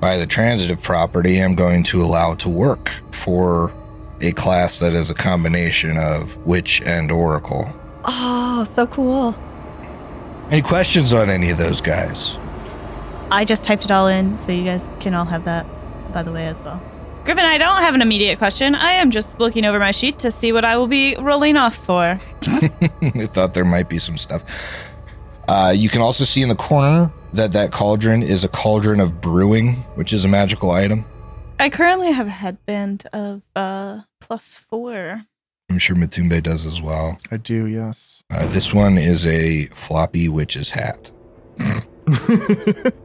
by 0.00 0.16
the 0.16 0.26
transitive 0.26 0.82
property, 0.82 1.42
I'm 1.42 1.54
going 1.54 1.82
to 1.84 2.00
allow 2.00 2.34
to 2.36 2.48
work 2.48 2.90
for 3.10 3.74
a 4.20 4.32
class 4.32 4.78
that 4.80 4.92
is 4.92 5.10
a 5.10 5.14
combination 5.14 5.96
of 5.96 6.36
witch 6.46 6.82
and 6.82 7.10
oracle. 7.10 7.72
oh, 8.04 8.66
so 8.74 8.86
cool. 8.86 9.36
Any 10.50 10.62
questions 10.62 11.12
on 11.12 11.28
any 11.28 11.50
of 11.50 11.58
those 11.58 11.80
guys? 11.80 12.36
I 13.30 13.44
just 13.44 13.62
typed 13.64 13.84
it 13.84 13.90
all 13.90 14.06
in, 14.08 14.38
so 14.38 14.52
you 14.52 14.64
guys 14.64 14.88
can 15.00 15.12
all 15.14 15.26
have 15.26 15.44
that, 15.44 15.66
by 16.12 16.22
the 16.22 16.32
way, 16.32 16.46
as 16.46 16.60
well. 16.60 16.82
Griffin, 17.24 17.44
I 17.44 17.58
don't 17.58 17.82
have 17.82 17.94
an 17.94 18.00
immediate 18.00 18.38
question. 18.38 18.74
I 18.74 18.92
am 18.92 19.10
just 19.10 19.38
looking 19.38 19.66
over 19.66 19.78
my 19.78 19.90
sheet 19.90 20.18
to 20.20 20.30
see 20.30 20.50
what 20.50 20.64
I 20.64 20.78
will 20.78 20.86
be 20.86 21.14
rolling 21.16 21.58
off 21.58 21.76
for. 21.76 22.18
I 22.42 23.26
thought 23.26 23.52
there 23.52 23.66
might 23.66 23.90
be 23.90 23.98
some 23.98 24.16
stuff. 24.16 24.42
Uh, 25.46 25.74
you 25.76 25.90
can 25.90 26.00
also 26.00 26.24
see 26.24 26.40
in 26.40 26.48
the 26.48 26.54
corner 26.54 27.12
that 27.34 27.52
that 27.52 27.70
cauldron 27.70 28.22
is 28.22 28.44
a 28.44 28.48
cauldron 28.48 29.00
of 29.00 29.20
brewing, 29.20 29.74
which 29.96 30.14
is 30.14 30.24
a 30.24 30.28
magical 30.28 30.70
item. 30.70 31.04
I 31.60 31.70
currently 31.70 32.12
have 32.12 32.26
a 32.26 32.30
headband 32.30 33.06
of 33.12 33.42
uh 33.56 34.00
plus 34.20 34.54
four. 34.54 35.24
I'm 35.70 35.78
sure 35.78 35.96
Matumbe 35.96 36.42
does 36.42 36.64
as 36.64 36.80
well. 36.80 37.18
I 37.30 37.36
do, 37.36 37.66
yes. 37.66 38.22
Uh, 38.30 38.46
this 38.48 38.72
one 38.72 38.96
is 38.96 39.26
a 39.26 39.66
floppy 39.66 40.28
witch's 40.28 40.70
hat. 40.70 41.10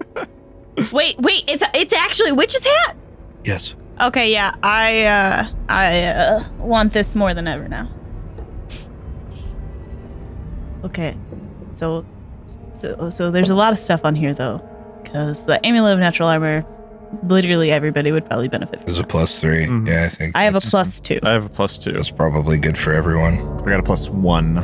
Wait, 0.91 1.19
wait, 1.19 1.43
it's 1.47 1.63
it's 1.75 1.93
actually 1.93 2.31
a 2.31 2.35
witch's 2.35 2.65
hat. 2.65 2.95
Yes. 3.43 3.75
Okay, 4.01 4.31
yeah, 4.31 4.55
I 4.63 5.03
uh 5.05 5.47
I 5.69 6.03
uh, 6.05 6.43
want 6.57 6.93
this 6.93 7.15
more 7.15 7.33
than 7.33 7.47
ever 7.47 7.67
now. 7.67 7.89
Okay, 10.83 11.15
so 11.75 12.05
so 12.73 13.09
so 13.11 13.29
there's 13.29 13.51
a 13.51 13.55
lot 13.55 13.71
of 13.71 13.79
stuff 13.79 14.03
on 14.03 14.15
here 14.15 14.33
though, 14.33 14.67
because 15.03 15.45
the 15.45 15.63
amulet 15.65 15.93
of 15.93 15.99
natural 15.99 16.27
armor, 16.27 16.65
literally 17.24 17.72
everybody 17.72 18.11
would 18.11 18.26
probably 18.26 18.47
benefit 18.47 18.78
from. 18.80 18.86
There's 18.86 18.99
a 18.99 19.03
plus 19.03 19.39
3 19.39 19.66
Mhm. 19.66 19.88
Yeah, 19.88 20.03
I 20.05 20.09
think. 20.09 20.36
I 20.36 20.43
have 20.45 20.55
a 20.55 20.59
plus 20.61 20.99
two. 20.99 21.20
I 21.24 21.32
have 21.32 21.45
a 21.45 21.49
plus 21.49 21.78
two. 21.78 21.91
That's 21.93 22.09
probably 22.11 22.57
good 22.57 22.78
for 22.78 22.93
everyone. 22.93 23.36
I 23.61 23.70
got 23.70 23.80
a 23.80 23.84
plus 23.84 24.09
one. 24.09 24.55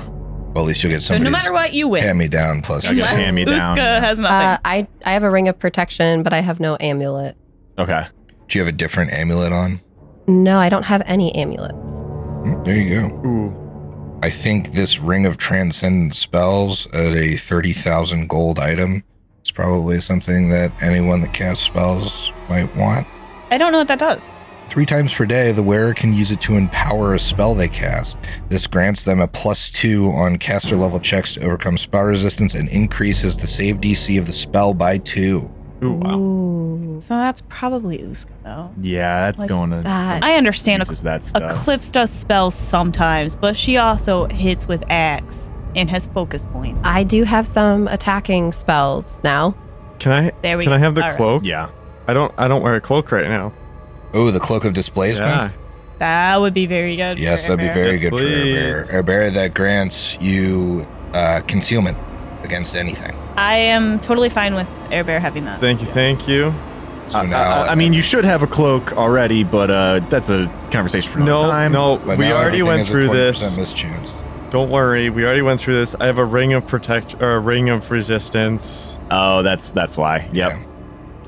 Well, 0.53 0.63
at 0.63 0.67
least 0.67 0.83
you'll 0.83 0.91
get 0.91 1.03
So 1.03 1.17
no 1.17 1.29
matter 1.29 1.53
what, 1.53 1.73
you 1.73 1.87
win. 1.87 2.03
hand 2.03 2.17
me 2.17 2.27
down 2.27 2.61
plus 2.61 2.85
I 2.87 2.93
got 2.95 3.09
hand 3.09 3.35
me 3.35 3.45
down. 3.45 3.75
Uska 3.77 3.99
has 3.99 4.19
nothing. 4.19 4.35
Uh, 4.35 4.57
I 4.65 4.87
I 5.05 5.11
have 5.11 5.23
a 5.23 5.29
ring 5.29 5.47
of 5.47 5.57
protection, 5.59 6.23
but 6.23 6.33
I 6.33 6.39
have 6.41 6.59
no 6.59 6.75
amulet. 6.79 7.35
Okay. 7.77 8.05
Do 8.47 8.57
you 8.57 8.65
have 8.65 8.73
a 8.73 8.75
different 8.75 9.13
amulet 9.13 9.53
on? 9.53 9.79
No, 10.27 10.57
I 10.59 10.69
don't 10.69 10.83
have 10.83 11.03
any 11.05 11.33
amulets. 11.35 12.01
Mm, 12.43 12.65
There 12.65 12.75
you 12.75 12.89
go. 13.01 13.07
Ooh. 13.27 14.19
I 14.23 14.29
think 14.29 14.73
this 14.73 14.99
ring 14.99 15.25
of 15.25 15.37
transcendent 15.37 16.15
spells 16.15 16.87
at 16.93 17.15
a 17.15 17.37
30,000 17.37 18.27
gold 18.27 18.59
item 18.59 19.03
is 19.43 19.51
probably 19.51 19.99
something 19.99 20.49
that 20.49 20.81
anyone 20.81 21.21
that 21.21 21.33
casts 21.33 21.63
spells 21.63 22.31
might 22.49 22.73
want. 22.75 23.07
I 23.51 23.57
don't 23.57 23.71
know 23.71 23.79
what 23.79 23.87
that 23.87 23.99
does. 23.99 24.27
Three 24.69 24.85
times 24.85 25.11
per 25.11 25.25
day, 25.25 25.51
the 25.51 25.63
wearer 25.63 25.95
can 25.95 26.13
use 26.13 26.29
it 26.29 26.39
to 26.41 26.55
empower 26.55 27.15
a 27.15 27.19
spell 27.19 27.55
they 27.55 27.67
cast. 27.67 28.17
This 28.49 28.67
grants 28.67 29.03
them 29.03 29.19
a 29.19 29.27
plus 29.27 29.71
two 29.71 30.11
on 30.11 30.37
caster 30.37 30.75
level 30.75 30.99
checks 30.99 31.33
to 31.33 31.43
overcome 31.43 31.75
spell 31.75 32.03
resistance 32.03 32.53
and 32.53 32.69
increases 32.69 33.35
the 33.35 33.47
save 33.47 33.77
DC 33.77 34.19
of 34.19 34.27
the 34.27 34.33
spell 34.33 34.75
by 34.75 34.99
two. 34.99 35.49
Ooh, 35.83 35.93
wow. 35.93 36.19
Ooh. 36.19 37.01
So 37.01 37.15
that's 37.15 37.41
probably 37.49 37.99
Uska 37.99 38.27
though. 38.43 38.69
Yeah, 38.81 39.21
that's 39.21 39.39
Like 39.39 39.49
going 39.49 39.71
to. 39.71 39.77
that. 39.81 40.21
I 40.23 40.35
understand 40.35 40.81
uses 40.81 41.01
that 41.03 41.23
stuff. 41.23 41.51
Eclipse 41.61 41.89
does 41.89 42.11
spells 42.11 42.53
sometimes, 42.53 43.35
but 43.35 43.55
she 43.57 43.77
also 43.77 44.25
hits 44.27 44.67
with 44.67 44.83
axe 44.89 45.49
and 45.79 45.89
has 45.89 46.05
focus 46.07 46.45
points. 46.51 46.81
I 46.83 47.03
do 47.03 47.23
have 47.23 47.47
some 47.47 47.87
attacking 47.87 48.51
spells 48.53 49.19
now. 49.23 49.55
Can 49.99 50.11
I 50.11 50.31
There 50.41 50.57
we 50.57 50.63
can 50.65 50.71
go. 50.71 50.75
I 50.75 50.79
have 50.79 50.95
the 50.95 51.01
All 51.03 51.07
right. 51.09 51.17
cloak? 51.17 51.43
yeah. 51.43 51.69
I 52.07 52.13
don't 52.13 52.33
I 52.37 52.47
don't 52.47 52.61
wear 52.61 52.75
a 52.75 52.81
cloak 52.81 53.11
right 53.11 53.27
now. 53.27 53.53
Oh, 54.13 54.31
the 54.31 54.39
Cloak 54.39 54.65
of 54.65 54.73
Displacement? 54.73 55.29
Yeah. 55.29 55.51
That 55.99 56.37
would 56.37 56.53
be 56.55 56.65
very 56.65 56.95
good. 56.95 57.19
Yes, 57.19 57.45
for 57.45 57.55
that'd 57.55 57.67
be 57.69 57.73
very 57.73 57.93
Yes, 57.93 58.01
good 58.01 58.11
please. 58.13 58.87
for 58.89 58.95
Air 58.95 59.03
Bear. 59.03 59.29
that 59.31 59.53
grants 59.53 60.17
you 60.19 60.85
uh, 61.13 61.41
concealment 61.47 61.97
against 62.43 62.75
anything. 62.75 63.13
I 63.35 63.55
am 63.55 63.99
totally 63.99 64.29
fine 64.29 64.55
with 64.55 64.67
Air 64.91 65.03
Bear 65.03 65.19
having 65.19 65.45
that. 65.45 65.59
Thank 65.59 65.81
you, 65.81 65.87
thank 65.87 66.27
you. 66.27 66.53
So 67.09 67.19
I, 67.19 67.25
now, 67.27 67.37
I- 67.63 67.67
I 67.71 67.75
mean, 67.75 67.93
you 67.93 68.01
should 68.01 68.23
have 68.25 68.41
a 68.41 68.47
cloak 68.47 68.93
already, 68.97 69.43
but 69.43 69.69
uh, 69.69 69.99
that's 70.09 70.29
a 70.29 70.47
conversation 70.71 71.11
for 71.11 71.19
another 71.19 71.43
No, 71.47 71.51
time. 71.51 71.71
no, 71.71 71.97
but 72.05 72.17
we 72.17 72.31
already 72.31 72.63
went 72.63 72.87
through 72.87 73.09
this. 73.09 73.41
mischance. 73.57 74.11
Don't 74.51 74.71
worry, 74.71 75.09
we 75.11 75.23
already 75.23 75.43
went 75.43 75.59
through 75.61 75.75
this. 75.75 75.95
I 75.99 76.07
have 76.07 76.17
a 76.17 76.25
ring 76.25 76.53
of 76.53 76.65
protect 76.65 77.21
or 77.21 77.35
a 77.35 77.39
ring 77.39 77.69
of 77.69 77.91
resistance. 77.91 78.99
Oh, 79.11 79.43
that's 79.43 79.71
that's 79.71 79.97
why. 79.97 80.27
Yep. 80.33 80.51
Yeah. 80.51 80.65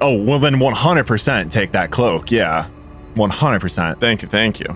Oh, 0.02 0.16
well 0.24 0.40
then 0.40 0.56
100% 0.56 1.52
take 1.52 1.72
that 1.74 1.92
cloak. 1.92 2.32
Yeah. 2.32 2.68
100%. 3.16 4.00
Thank 4.00 4.24
you, 4.24 4.28
thank 4.28 4.60
you. 4.60 4.76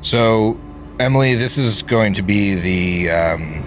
So, 0.00 0.58
Emily, 1.00 1.34
this 1.34 1.58
is 1.58 1.82
going 1.82 2.14
to 2.14 2.22
be 2.22 2.54
the 2.54 3.10
um, 3.10 3.64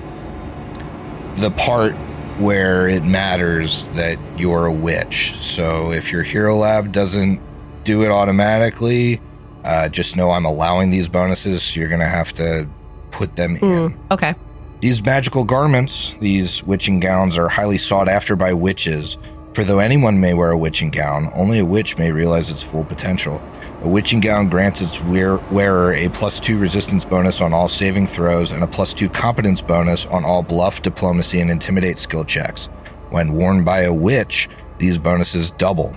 the 1.37 1.51
part 1.51 1.93
where 2.39 2.87
it 2.87 3.03
matters 3.03 3.89
that 3.91 4.17
you're 4.37 4.67
a 4.67 4.71
witch. 4.73 5.33
So, 5.35 5.91
if 5.91 6.11
your 6.11 6.23
hero 6.23 6.55
lab 6.55 6.91
doesn't 6.91 7.41
do 7.83 8.03
it 8.03 8.09
automatically, 8.09 9.19
uh, 9.65 9.89
just 9.89 10.15
know 10.15 10.31
I'm 10.31 10.45
allowing 10.45 10.89
these 10.89 11.07
bonuses. 11.09 11.63
So 11.63 11.79
You're 11.79 11.89
gonna 11.89 12.07
have 12.07 12.33
to 12.33 12.67
put 13.13 13.35
them 13.37 13.55
in. 13.55 13.61
Mm, 13.61 13.97
okay. 14.11 14.35
These 14.81 15.05
magical 15.05 15.45
garments, 15.45 16.17
these 16.17 16.61
witching 16.63 16.99
gowns, 16.99 17.37
are 17.37 17.47
highly 17.47 17.77
sought 17.77 18.09
after 18.09 18.35
by 18.35 18.51
witches. 18.51 19.17
For 19.53 19.63
though 19.63 19.79
anyone 19.79 20.19
may 20.19 20.33
wear 20.33 20.51
a 20.51 20.57
witching 20.57 20.89
gown, 20.89 21.31
only 21.35 21.59
a 21.59 21.65
witch 21.65 21.97
may 21.97 22.11
realize 22.11 22.49
its 22.49 22.63
full 22.63 22.83
potential. 22.83 23.41
A 23.83 23.87
witching 23.87 24.19
gown 24.19 24.49
grants 24.49 24.81
its 24.81 25.01
wear- 25.03 25.37
wearer 25.51 25.93
a 25.93 26.09
plus 26.09 26.39
two 26.39 26.57
resistance 26.59 27.05
bonus 27.05 27.39
on 27.39 27.53
all 27.53 27.69
saving 27.69 28.07
throws 28.07 28.51
and 28.51 28.63
a 28.63 28.67
plus 28.67 28.93
two 28.93 29.07
competence 29.07 29.61
bonus 29.61 30.05
on 30.07 30.25
all 30.25 30.43
bluff, 30.43 30.81
diplomacy, 30.81 31.39
and 31.39 31.49
intimidate 31.49 31.99
skill 31.99 32.25
checks. 32.25 32.65
When 33.09 33.33
worn 33.33 33.63
by 33.63 33.83
a 33.83 33.93
witch, 33.93 34.49
these 34.79 34.97
bonuses 34.97 35.51
double. 35.51 35.95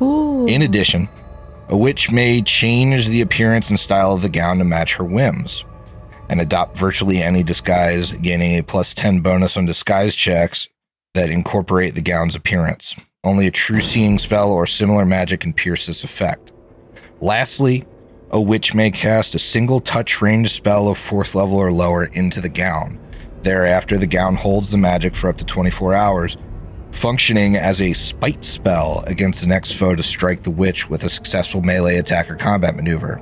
Ooh. 0.00 0.46
In 0.46 0.62
addition, 0.62 1.10
a 1.68 1.76
witch 1.76 2.10
may 2.10 2.40
change 2.40 3.08
the 3.08 3.20
appearance 3.20 3.68
and 3.68 3.78
style 3.78 4.14
of 4.14 4.22
the 4.22 4.30
gown 4.30 4.56
to 4.58 4.64
match 4.64 4.94
her 4.94 5.04
whims 5.04 5.66
and 6.28 6.40
adopt 6.40 6.76
virtually 6.76 7.22
any 7.22 7.42
disguise, 7.42 8.12
gaining 8.12 8.58
a 8.58 8.62
plus 8.62 8.94
10 8.94 9.20
bonus 9.20 9.56
on 9.56 9.66
disguise 9.66 10.14
checks 10.14 10.68
that 11.14 11.30
incorporate 11.30 11.94
the 11.94 12.00
gown's 12.00 12.36
appearance. 12.36 12.94
Only 13.24 13.46
a 13.46 13.50
true 13.50 13.80
seeing 13.80 14.18
spell 14.18 14.52
or 14.52 14.66
similar 14.66 15.04
magic 15.04 15.40
can 15.40 15.52
pierce 15.52 15.86
this 15.86 16.04
effect. 16.04 16.52
Lastly, 17.20 17.84
a 18.30 18.40
witch 18.40 18.74
may 18.74 18.90
cast 18.90 19.34
a 19.34 19.38
single 19.38 19.80
touch 19.80 20.20
range 20.20 20.52
spell 20.52 20.88
of 20.88 20.98
fourth 20.98 21.34
level 21.34 21.56
or 21.56 21.72
lower 21.72 22.04
into 22.04 22.40
the 22.40 22.48
gown. 22.48 22.98
Thereafter, 23.42 23.96
the 23.96 24.06
gown 24.06 24.34
holds 24.36 24.70
the 24.70 24.78
magic 24.78 25.16
for 25.16 25.30
up 25.30 25.38
to 25.38 25.44
24 25.44 25.94
hours, 25.94 26.36
functioning 26.92 27.56
as 27.56 27.80
a 27.80 27.92
spite 27.92 28.44
spell 28.44 29.02
against 29.06 29.40
the 29.40 29.46
next 29.46 29.72
foe 29.72 29.94
to 29.94 30.02
strike 30.02 30.42
the 30.42 30.50
witch 30.50 30.90
with 30.90 31.04
a 31.04 31.08
successful 31.08 31.62
melee 31.62 31.96
attack 31.96 32.30
or 32.30 32.36
combat 32.36 32.76
maneuver. 32.76 33.16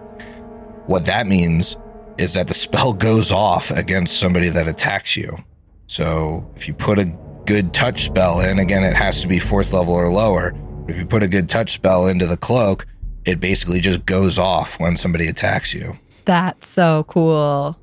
What 0.86 1.04
that 1.06 1.26
means 1.26 1.76
is 2.18 2.34
that 2.34 2.48
the 2.48 2.54
spell 2.54 2.92
goes 2.92 3.32
off 3.32 3.70
against 3.70 4.18
somebody 4.18 4.48
that 4.48 4.68
attacks 4.68 5.16
you. 5.16 5.36
So 5.86 6.48
if 6.56 6.66
you 6.66 6.74
put 6.74 6.98
a 6.98 7.04
good 7.44 7.72
touch 7.72 8.04
spell 8.04 8.40
in, 8.40 8.58
again, 8.58 8.82
it 8.82 8.94
has 8.94 9.20
to 9.22 9.28
be 9.28 9.38
fourth 9.38 9.72
level 9.72 9.94
or 9.94 10.10
lower. 10.10 10.54
If 10.88 10.96
you 10.96 11.06
put 11.06 11.22
a 11.22 11.28
good 11.28 11.48
touch 11.48 11.72
spell 11.72 12.06
into 12.06 12.26
the 12.26 12.36
cloak, 12.36 12.86
it 13.24 13.40
basically 13.40 13.80
just 13.80 14.06
goes 14.06 14.38
off 14.38 14.78
when 14.80 14.96
somebody 14.96 15.26
attacks 15.26 15.74
you. 15.74 15.96
That's 16.24 16.68
so 16.68 17.04
cool. 17.08 17.76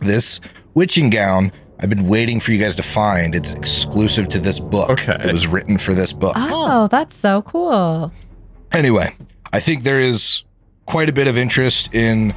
This 0.00 0.40
witching 0.74 1.10
gown, 1.10 1.52
I've 1.80 1.90
been 1.90 2.08
waiting 2.08 2.40
for 2.40 2.52
you 2.52 2.58
guys 2.58 2.74
to 2.76 2.82
find. 2.82 3.34
It's 3.34 3.52
exclusive 3.52 4.28
to 4.28 4.40
this 4.40 4.58
book. 4.58 4.90
Okay. 4.90 5.16
It 5.24 5.32
was 5.32 5.46
written 5.46 5.78
for 5.78 5.94
this 5.94 6.12
book. 6.12 6.34
Oh, 6.36 6.88
that's 6.88 7.16
so 7.16 7.42
cool. 7.42 8.12
Anyway, 8.72 9.16
I 9.52 9.60
think 9.60 9.82
there 9.82 10.00
is 10.00 10.44
quite 10.86 11.08
a 11.08 11.12
bit 11.12 11.28
of 11.28 11.36
interest 11.36 11.94
in 11.94 12.34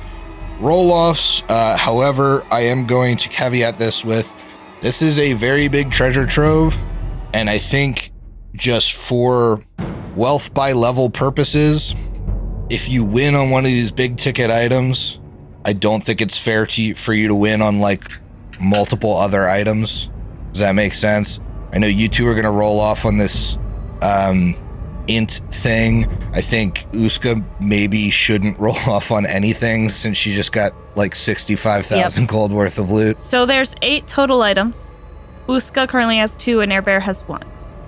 roll 0.62 0.92
offs. 0.92 1.44
Uh, 1.50 1.76
however, 1.76 2.46
I 2.52 2.62
am 2.62 2.86
going 2.86 3.18
to 3.18 3.30
caveat 3.30 3.78
this 3.78 4.06
with 4.06 4.32
this 4.82 5.02
is 5.02 5.20
a 5.20 5.34
very 5.34 5.68
big 5.68 5.92
treasure 5.92 6.26
trove. 6.26 6.76
And 7.34 7.50
I 7.50 7.58
think 7.58 8.12
just 8.54 8.94
for 8.94 9.64
wealth 10.16 10.54
by 10.54 10.74
level 10.74 11.10
purposes, 11.10 11.96
if 12.70 12.90
you 12.90 13.04
win 13.04 13.36
on 13.36 13.50
one 13.50 13.66
of 13.66 13.72
these 13.72 13.92
big 13.92 14.18
ticket 14.18 14.50
items, 14.50 15.20
I 15.66 15.74
don't 15.74 16.04
think 16.04 16.22
it's 16.22 16.38
fair 16.38 16.66
to 16.66 16.94
for 16.96 17.14
you 17.14 17.28
to 17.28 17.36
win 17.36 17.62
on 17.62 17.80
like 17.80 18.04
multiple 18.60 19.16
other 19.16 19.48
items. 19.48 20.10
Does 20.52 20.60
that 20.60 20.74
make 20.74 20.94
sense? 20.94 21.40
I 21.74 21.78
know 21.78 21.88
you 21.88 22.10
two 22.10 22.28
are 22.28 22.34
going 22.34 22.46
to 22.46 22.52
roll 22.52 22.80
off 22.80 23.06
on 23.06 23.18
this 23.18 23.58
um, 24.02 24.56
int 25.08 25.42
thing. 25.52 26.06
I 26.34 26.42
think 26.42 26.86
Uska 26.92 27.44
maybe 27.60 28.10
shouldn't 28.10 28.58
roll 28.66 28.76
off 28.88 29.12
on 29.12 29.26
anything 29.26 29.90
since 29.90 30.18
she 30.18 30.34
just 30.34 30.52
got 30.52 30.74
like 30.96 31.16
65,000 31.16 32.28
gold 32.28 32.52
worth 32.52 32.78
of 32.78 32.92
loot. 32.92 33.18
So 33.18 33.46
there's 33.46 33.76
eight 33.82 34.08
total 34.08 34.42
items. 34.42 34.94
Uska 35.48 35.88
currently 35.88 36.18
has 36.18 36.36
two, 36.38 36.62
and 36.62 36.72
Air 36.72 36.82
Bear 36.82 37.00
has 37.00 37.22
one. 37.28 37.44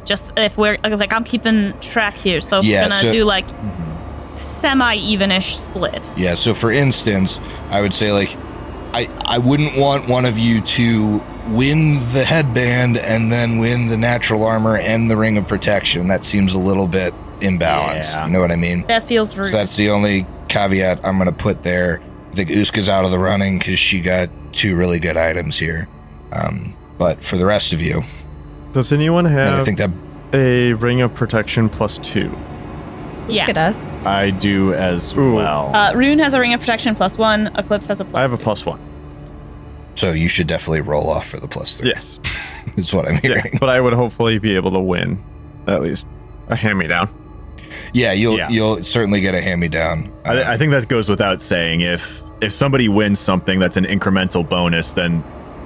Just 0.06 0.34
if 0.38 0.58
we're 0.58 0.78
like, 0.84 1.14
I'm 1.14 1.24
keeping 1.24 1.78
track 1.80 2.16
here, 2.16 2.42
so 2.42 2.62
Yeah, 2.62 2.84
we're 2.84 2.90
gonna 2.90 3.02
so- 3.02 3.12
do 3.12 3.24
like 3.26 3.46
semi-evenish 4.36 5.56
split. 5.58 6.10
Yeah, 6.18 6.34
so 6.34 6.54
for 6.54 6.72
instance, 6.72 7.40
I 7.70 7.82
would 7.82 7.94
say 7.94 8.12
like 8.12 8.36
I 8.94 9.08
I 9.26 9.38
wouldn't 9.38 9.78
want 9.78 10.08
one 10.08 10.26
of 10.26 10.38
you 10.38 10.62
to 10.62 11.22
win 11.50 11.96
the 12.14 12.24
headband 12.24 12.98
and 12.98 13.32
then 13.32 13.58
win 13.58 13.88
the 13.88 13.98
natural 13.98 14.44
armor 14.44 14.78
and 14.78 15.10
the 15.12 15.18
ring 15.18 15.38
of 15.38 15.48
protection. 15.48 16.08
That 16.08 16.24
seems 16.24 16.54
a 16.54 16.60
little 16.60 16.88
bit 16.88 17.14
imbalanced. 17.40 18.14
Yeah. 18.14 18.26
You 18.28 18.34
know 18.34 18.42
what 18.42 18.52
I 18.52 18.56
mean? 18.56 18.86
That 18.88 19.04
feels 19.08 19.36
rude. 19.36 19.48
So 19.48 19.58
that's 19.58 19.76
the 19.76 19.90
only 19.90 20.26
caveat 20.48 21.06
I'm 21.06 21.18
going 21.18 21.26
to 21.30 21.36
put 21.36 21.64
there. 21.64 22.02
I 22.32 22.36
think 22.36 22.50
Uska's 22.50 22.90
out 22.90 23.06
of 23.06 23.12
the 23.12 23.20
running 23.20 23.60
because 23.60 23.80
she 23.80 24.02
got 24.02 24.30
two 24.54 24.76
really 24.76 25.00
good 25.00 25.18
items 25.18 25.58
here. 25.60 25.88
Um, 26.32 26.74
but 26.98 27.24
for 27.24 27.38
the 27.38 27.46
rest 27.46 27.74
of 27.74 27.82
you, 27.82 28.02
Does 28.72 28.92
anyone 28.92 29.26
and 29.26 29.38
I 29.40 29.58
have 29.58 29.66
think 29.66 29.78
that 29.80 29.92
a 30.34 30.74
ring 30.74 31.02
of 31.02 31.14
protection 31.14 31.70
plus 31.70 31.98
two? 32.00 32.36
yeah. 33.28 33.50
It 33.50 33.54
does. 33.54 33.86
I 34.06 34.32
do 34.32 34.74
as 34.74 35.14
Ooh. 35.14 35.34
well. 35.36 35.76
Uh, 35.76 35.94
Rune 35.94 36.20
has 36.20 36.34
a 36.34 36.40
ring 36.40 36.54
of 36.54 36.60
protection 36.60 36.96
plus 36.96 37.18
one. 37.18 37.48
Eclipse 37.56 37.86
has 37.88 38.00
a 38.00 38.06
plus. 38.06 38.16
I 38.16 38.22
have 38.22 38.34
a 38.34 38.38
plus 38.38 38.66
one. 38.66 38.80
So 39.96 40.12
you 40.12 40.28
should 40.30 40.48
definitely 40.48 40.82
roll 40.82 41.10
off 41.10 41.28
for 41.30 41.38
the 41.40 41.48
plus 41.48 41.78
three. 41.78 41.90
Yes. 41.90 42.20
is 42.78 42.94
what 42.94 43.08
I'm 43.08 43.18
hearing. 43.18 43.44
Yeah, 43.54 43.60
but 43.60 43.70
I 43.70 43.80
would 43.80 43.94
hopefully 43.94 44.40
be 44.40 44.56
able 44.56 44.72
to 44.72 44.80
win 44.80 45.24
at 45.68 45.82
least 45.82 46.08
a 46.50 46.56
hand 46.56 46.78
me 46.78 46.88
down. 46.88 47.10
Yeah, 47.94 48.12
you'll 48.14 48.38
Yeah. 48.38 48.50
you'll 48.50 48.84
certainly 48.84 49.22
get 49.22 49.36
a 49.36 49.42
hand 49.42 49.62
me 49.62 49.68
down. 49.68 50.12
I, 50.26 50.54
I 50.54 50.58
think 50.58 50.72
that 50.72 50.88
goes 50.88 51.10
without 51.10 51.42
saying. 51.42 51.82
If 51.82 52.22
if 52.42 52.52
somebody 52.54 52.90
wins 52.90 53.20
something 53.20 53.60
that's 53.60 53.78
an 53.78 53.86
incremental 53.86 54.48
bonus, 54.48 54.94
then 54.94 55.20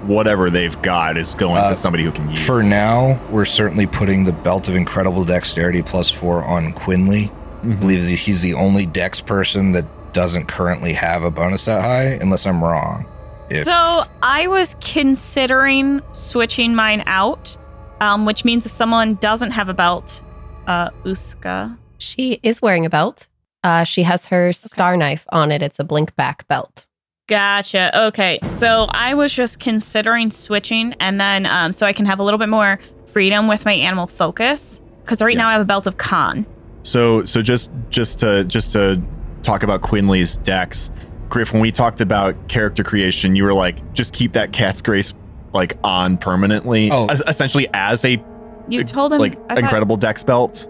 whatever 0.05 0.49
they've 0.49 0.79
got 0.83 1.17
is 1.17 1.33
going 1.33 1.57
Uh, 1.57 1.69
to 1.69 1.75
somebody 1.75 2.03
who 2.03 2.11
can 2.11 2.29
use. 2.29 2.45
For 2.45 2.61
it. 2.61 2.65
now, 2.65 3.19
we're 3.31 3.45
certainly 3.45 3.87
putting 3.87 4.25
the 4.25 4.31
belt 4.33 4.67
of 4.67 4.75
incredible 4.75 5.23
dexterity 5.25 5.81
plus 5.81 6.11
four 6.11 6.43
on 6.43 6.71
Quinley. 6.73 7.31
I 7.63 7.67
Mhm. 7.67 7.79
believe 7.79 8.03
he's 8.19 8.41
the 8.43 8.53
only 8.53 8.85
dex 8.85 9.19
person 9.21 9.71
that 9.71 9.85
doesn't 10.13 10.47
currently 10.47 10.93
have 10.93 11.23
a 11.23 11.31
bonus 11.31 11.65
that 11.65 11.81
high, 11.81 12.17
unless 12.21 12.45
I'm 12.45 12.63
wrong. 12.63 13.05
If, 13.49 13.65
So 13.65 14.03
I 14.21 14.47
was 14.47 14.75
considering 14.81 16.01
switching 16.11 16.75
mine 16.75 17.03
out, 17.05 17.57
um, 18.01 18.25
which 18.25 18.43
means 18.45 18.65
if 18.65 18.71
someone 18.71 19.15
doesn't 19.15 19.51
have 19.51 19.69
a 19.69 19.73
belt, 19.73 20.21
uh, 20.67 20.89
Uska. 21.05 21.77
She 21.97 22.39
is 22.43 22.61
wearing 22.61 22.85
a 22.85 22.89
belt. 22.89 23.27
Uh, 23.63 23.83
she 23.83 24.03
has 24.03 24.25
her 24.27 24.51
star 24.53 24.95
knife 24.97 25.25
on 25.29 25.51
it. 25.51 25.61
It's 25.61 25.79
a 25.79 25.83
blink 25.83 26.15
back 26.15 26.47
belt. 26.47 26.85
Gotcha. 27.27 28.05
Okay. 28.07 28.39
So 28.47 28.85
I 28.91 29.13
was 29.13 29.33
just 29.33 29.59
considering 29.59 30.31
switching 30.31 30.93
and 30.99 31.19
then 31.19 31.45
um, 31.45 31.73
so 31.73 31.85
I 31.85 31.91
can 31.93 32.05
have 32.05 32.19
a 32.19 32.23
little 32.23 32.37
bit 32.37 32.49
more 32.49 32.79
freedom 33.07 33.47
with 33.47 33.65
my 33.65 33.73
animal 33.73 34.07
focus. 34.07 34.81
Because 35.03 35.21
right 35.21 35.33
Yeah. 35.33 35.39
now 35.43 35.49
I 35.49 35.51
have 35.53 35.61
a 35.61 35.65
belt 35.65 35.87
of 35.87 35.97
con. 35.97 36.45
So 36.83 37.25
so 37.25 37.41
just 37.41 37.69
just 37.89 38.19
to 38.19 38.45
just 38.45 38.71
to 38.73 39.01
talk 39.41 39.63
about 39.63 39.81
Quinley's 39.81 40.37
decks, 40.37 40.91
Griff. 41.29 41.51
When 41.53 41.61
we 41.61 41.71
talked 41.71 42.01
about 42.01 42.35
character 42.47 42.83
creation, 42.83 43.35
you 43.35 43.43
were 43.43 43.53
like, 43.53 43.93
just 43.93 44.13
keep 44.13 44.33
that 44.33 44.51
cat's 44.53 44.81
grace 44.81 45.13
like 45.53 45.77
on 45.83 46.17
permanently, 46.17 46.89
Oh. 46.91 47.07
es- 47.07 47.21
essentially 47.27 47.67
as 47.73 48.03
a 48.05 48.21
You 48.67 48.83
told 48.83 49.13
him 49.13 49.19
like 49.19 49.37
I 49.49 49.55
thought- 49.55 49.57
incredible 49.63 49.97
dex 49.97 50.23
belt. 50.23 50.67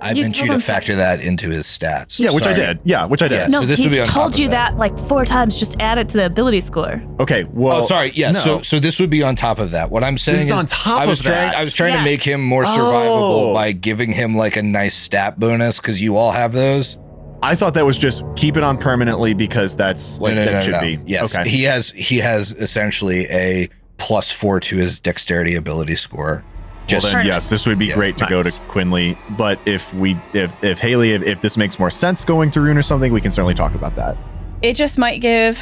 I 0.00 0.12
you 0.12 0.22
meant 0.22 0.38
you 0.40 0.46
to 0.46 0.52
him- 0.52 0.60
factor 0.60 0.94
that 0.94 1.20
into 1.20 1.50
his 1.50 1.66
stats. 1.66 2.20
Yeah, 2.20 2.30
which 2.30 2.46
I 2.46 2.52
did. 2.52 2.78
Yeah, 2.84 3.06
which 3.06 3.20
I 3.20 3.26
did. 3.26 3.40
Yeah. 3.40 3.46
No, 3.48 3.62
so 3.62 3.66
this 3.66 3.80
would 3.80 3.84
he's 3.86 3.92
be 3.94 4.00
on 4.00 4.06
top 4.06 4.14
told 4.14 4.34
of 4.34 4.38
you 4.40 4.48
that. 4.50 4.70
that. 4.72 4.78
like 4.78 4.96
four 5.08 5.24
times. 5.24 5.58
Just 5.58 5.74
add 5.80 5.98
it 5.98 6.08
to 6.10 6.18
the 6.18 6.26
ability 6.26 6.60
score. 6.60 7.02
Okay. 7.18 7.44
Well, 7.52 7.78
oh, 7.82 7.86
sorry. 7.86 8.12
Yeah. 8.14 8.30
So 8.30 8.62
so 8.62 8.78
this 8.78 9.00
would 9.00 9.10
be 9.10 9.24
on 9.24 9.34
top 9.34 9.58
of 9.58 9.72
that. 9.72 9.90
What 9.90 10.04
I'm 10.04 10.16
saying 10.16 10.36
This 10.36 10.44
is 10.46 10.52
is 10.52 10.56
on 10.56 10.66
top 10.66 11.00
I 11.00 11.06
was 11.06 11.18
of 11.18 11.26
trying. 11.26 11.50
that. 11.50 11.56
I 11.56 11.60
was 11.60 11.74
trying 11.74 11.94
Yeah. 11.94 11.98
to 11.98 12.04
make 12.04 12.22
him 12.22 12.44
more 12.44 12.62
survivable 12.62 13.50
Oh. 13.50 13.54
by 13.54 13.72
giving 13.72 14.12
him 14.12 14.36
like 14.36 14.56
a 14.56 14.62
nice 14.62 14.94
stat 14.94 15.40
bonus 15.40 15.80
because 15.80 16.00
you 16.00 16.16
all 16.16 16.30
have 16.30 16.52
those. 16.52 16.96
I 17.42 17.54
thought 17.54 17.74
that 17.74 17.86
was 17.86 17.96
just 17.98 18.22
keep 18.36 18.56
it 18.56 18.62
on 18.62 18.78
permanently 18.78 19.32
because 19.34 19.76
that's 19.76 20.18
like 20.18 20.34
no, 20.34 20.44
no, 20.44 20.50
that 20.50 20.58
no, 20.58 20.62
should 20.62 20.72
no. 20.72 20.80
be. 20.80 21.00
Yes, 21.10 21.36
Okay. 21.36 21.48
he 21.48 21.62
has. 21.64 21.90
He 21.90 22.18
has 22.18 22.52
essentially 22.52 23.26
a 23.30 23.68
plus 23.98 24.30
four 24.32 24.60
to 24.60 24.76
his 24.76 24.98
dexterity 25.00 25.54
ability 25.54 25.96
score. 25.96 26.42
Well, 26.44 26.86
Just 26.86 27.12
then, 27.12 27.26
yes, 27.26 27.50
this 27.50 27.66
would 27.66 27.78
be 27.78 27.86
Yeah, 27.86 27.94
great 27.94 28.16
to 28.18 28.26
go 28.26 28.42
to. 28.42 28.50
Quinley. 28.68 29.18
But 29.30 29.60
if 29.66 29.92
we, 29.94 30.16
if 30.32 30.50
if 30.62 30.78
Haley, 30.78 31.12
if, 31.12 31.22
if 31.22 31.40
this 31.42 31.56
makes 31.56 31.78
more 31.78 31.90
sense 31.90 32.24
going 32.24 32.50
to 32.52 32.60
Rune 32.60 32.78
or 32.78 32.82
something, 32.82 33.12
we 33.12 33.20
can 33.20 33.30
certainly 33.30 33.54
talk 33.54 33.74
about 33.74 33.94
that. 33.96 34.16
It 34.62 34.74
just 34.74 34.98
might 34.98 35.20
give. 35.20 35.60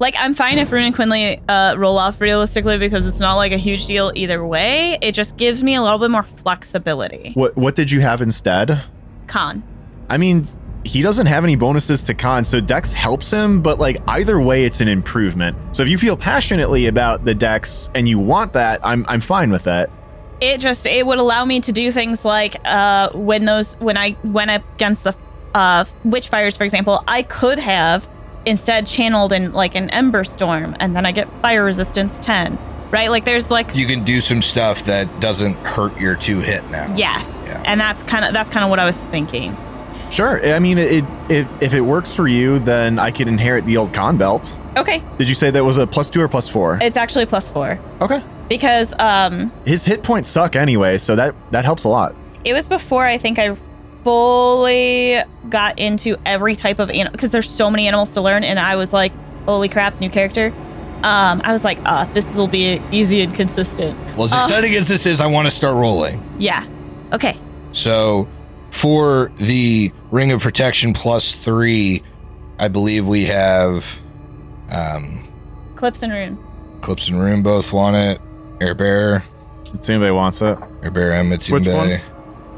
Like 0.00 0.16
I'm 0.18 0.34
fine 0.34 0.58
if 0.58 0.72
Rune 0.72 0.84
and 0.84 0.94
Quinley 0.94 1.40
uh, 1.48 1.76
roll 1.78 1.96
off 1.98 2.20
realistically 2.20 2.78
because 2.78 3.06
it's 3.06 3.20
not 3.20 3.36
like 3.36 3.52
a 3.52 3.56
huge 3.56 3.86
deal 3.86 4.10
either 4.16 4.44
way. 4.44 4.98
It 5.00 5.12
just 5.12 5.36
gives 5.36 5.62
me 5.62 5.76
a 5.76 5.82
little 5.82 5.98
bit 6.00 6.10
more 6.10 6.24
flexibility. 6.24 7.30
What 7.34 7.56
what 7.56 7.76
did 7.76 7.90
you 7.92 8.00
have 8.00 8.20
instead? 8.20 8.82
Con. 9.28 9.62
I 10.10 10.18
mean, 10.18 10.46
he 10.84 11.00
doesn't 11.02 11.26
have 11.26 11.44
any 11.44 11.56
bonuses 11.56 12.02
to 12.04 12.14
con, 12.14 12.44
so 12.44 12.60
Dex 12.60 12.92
helps 12.92 13.30
him, 13.30 13.62
but 13.62 13.78
like 13.78 13.96
either 14.08 14.38
way, 14.40 14.64
it's 14.64 14.80
an 14.80 14.88
improvement. 14.88 15.56
So 15.72 15.82
if 15.82 15.88
you 15.88 15.98
feel 15.98 16.16
passionately 16.16 16.86
about 16.86 17.24
the 17.24 17.34
Dex 17.34 17.88
and 17.94 18.08
you 18.08 18.18
want 18.18 18.52
that, 18.52 18.80
I'm 18.84 19.04
I'm 19.08 19.20
fine 19.20 19.50
with 19.50 19.64
that. 19.64 19.90
it 20.40 20.58
just 20.60 20.86
it 20.86 21.06
would 21.06 21.18
allow 21.18 21.44
me 21.44 21.60
to 21.60 21.72
do 21.72 21.90
things 21.92 22.24
like 22.24 22.56
uh 22.64 23.08
when 23.14 23.44
those 23.44 23.74
when 23.74 23.96
I 23.96 24.16
went 24.24 24.50
up 24.50 24.62
against 24.74 25.04
the 25.04 25.14
uh 25.54 25.84
witch 26.04 26.28
fires 26.28 26.56
for 26.56 26.64
example 26.64 27.02
I 27.06 27.22
could 27.22 27.60
have 27.60 28.08
instead 28.44 28.86
channeled 28.86 29.32
in 29.32 29.52
like 29.52 29.76
an 29.76 29.88
ember 29.90 30.24
storm 30.24 30.76
and 30.80 30.94
then 30.96 31.06
I 31.06 31.12
get 31.12 31.28
fire 31.40 31.64
resistance 31.64 32.18
10 32.18 32.58
right 32.90 33.10
like 33.10 33.24
there's 33.24 33.48
like 33.50 33.74
You 33.76 33.86
can 33.86 34.02
do 34.04 34.20
some 34.20 34.42
stuff 34.42 34.84
that 34.86 35.06
doesn't 35.20 35.54
hurt 35.58 35.98
your 36.00 36.16
two 36.16 36.40
hit 36.40 36.68
now. 36.70 36.92
yes 36.96 37.46
Yeah. 37.48 37.62
and 37.64 37.80
that's 37.80 38.02
kind 38.02 38.24
of 38.24 38.32
that's 38.34 38.50
kind 38.50 38.64
of 38.64 38.70
what 38.70 38.80
I 38.80 38.84
was 38.84 39.00
thinking 39.04 39.56
Sure. 40.14 40.40
I 40.54 40.58
mean, 40.60 40.78
it, 40.78 41.04
if 41.28 41.46
if 41.62 41.74
it 41.74 41.80
works 41.80 42.14
for 42.14 42.28
you, 42.28 42.60
then 42.60 42.98
I 43.00 43.10
could 43.10 43.26
inherit 43.26 43.64
the 43.64 43.76
old 43.76 43.92
con 43.92 44.16
belt. 44.16 44.56
okay 44.76 45.02
Did 45.18 45.28
you 45.28 45.34
say 45.34 45.50
that 45.50 45.64
was 45.64 45.76
a 45.76 45.86
plus 45.86 46.08
two 46.08 46.20
or 46.20 46.28
plus 46.28 46.46
four? 46.48 46.78
it's 46.80 46.96
actually 46.96 47.26
plus 47.26 47.50
4 47.50 47.78
Okay. 48.00 48.22
because 48.48 48.94
um 49.00 49.50
His 49.66 49.84
hit 49.84 50.02
points 50.04 50.28
suck 50.28 50.54
anyway, 50.54 50.98
so 50.98 51.16
that 51.16 51.34
that 51.50 51.64
helps 51.64 51.82
a 51.84 51.88
lot. 51.88 52.14
it 52.44 52.52
was 52.54 52.68
before 52.68 53.04
I 53.04 53.18
think 53.18 53.38
I 53.40 53.56
fully 54.04 55.20
got 55.48 55.78
into 55.78 56.16
every 56.24 56.54
type 56.54 56.78
of 56.78 56.90
animal 56.90 57.10
because 57.12 57.30
there's 57.30 57.50
so 57.50 57.68
many 57.70 57.88
animals 57.88 58.14
to 58.14 58.20
learn, 58.20 58.44
and 58.44 58.58
I 58.60 58.76
was 58.76 58.92
like, 58.92 59.12
holy 59.46 59.68
crap, 59.68 59.98
new 60.00 60.10
character. 60.10 60.52
Um, 61.02 61.42
I 61.44 61.52
was 61.52 61.64
like, 61.64 61.78
uh, 61.84 62.04
this 62.14 62.36
will 62.36 62.46
be 62.48 62.80
easy 62.92 63.20
and 63.22 63.34
consistent. 63.34 63.98
Well, 64.14 64.24
as 64.24 64.32
Uh. 64.32 64.38
exciting 64.38 64.74
as 64.74 64.86
this 64.88 65.06
is, 65.06 65.20
I 65.20 65.26
want 65.26 65.46
to 65.46 65.50
start 65.50 65.74
rolling. 65.74 66.22
Yeah. 66.38 66.64
Okay. 67.12 67.36
So 67.72 68.28
for 68.70 69.30
the 69.36 69.92
Ring 70.14 70.30
of 70.30 70.42
Protection 70.42 70.92
plus 70.92 71.34
three, 71.34 72.00
I 72.60 72.68
believe 72.68 73.04
we 73.04 73.24
have 73.24 74.00
um, 74.70 75.26
Clips 75.74 76.04
and 76.04 76.12
rune. 76.12 76.38
Clips 76.82 77.08
and 77.08 77.20
Rune 77.20 77.42
both 77.42 77.72
want 77.72 77.96
it. 77.96 78.20
Air 78.60 78.76
Bear, 78.76 79.24
If 79.74 79.90
anybody 79.90 80.12
wants 80.12 80.40
it. 80.40 80.56
Air 80.84 80.92
Bear 80.92 81.14
and 81.14 81.28
one? 81.30 81.38
Matumbe. 81.38 82.00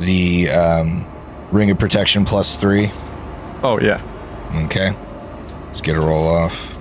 The 0.00 0.50
um, 0.50 1.06
Ring 1.50 1.70
of 1.70 1.78
Protection 1.78 2.26
plus 2.26 2.58
three. 2.58 2.90
Oh 3.62 3.80
yeah. 3.80 4.02
Okay. 4.66 4.94
Let's 5.68 5.80
get 5.80 5.96
a 5.96 6.00
roll 6.00 6.28
off. 6.28 6.76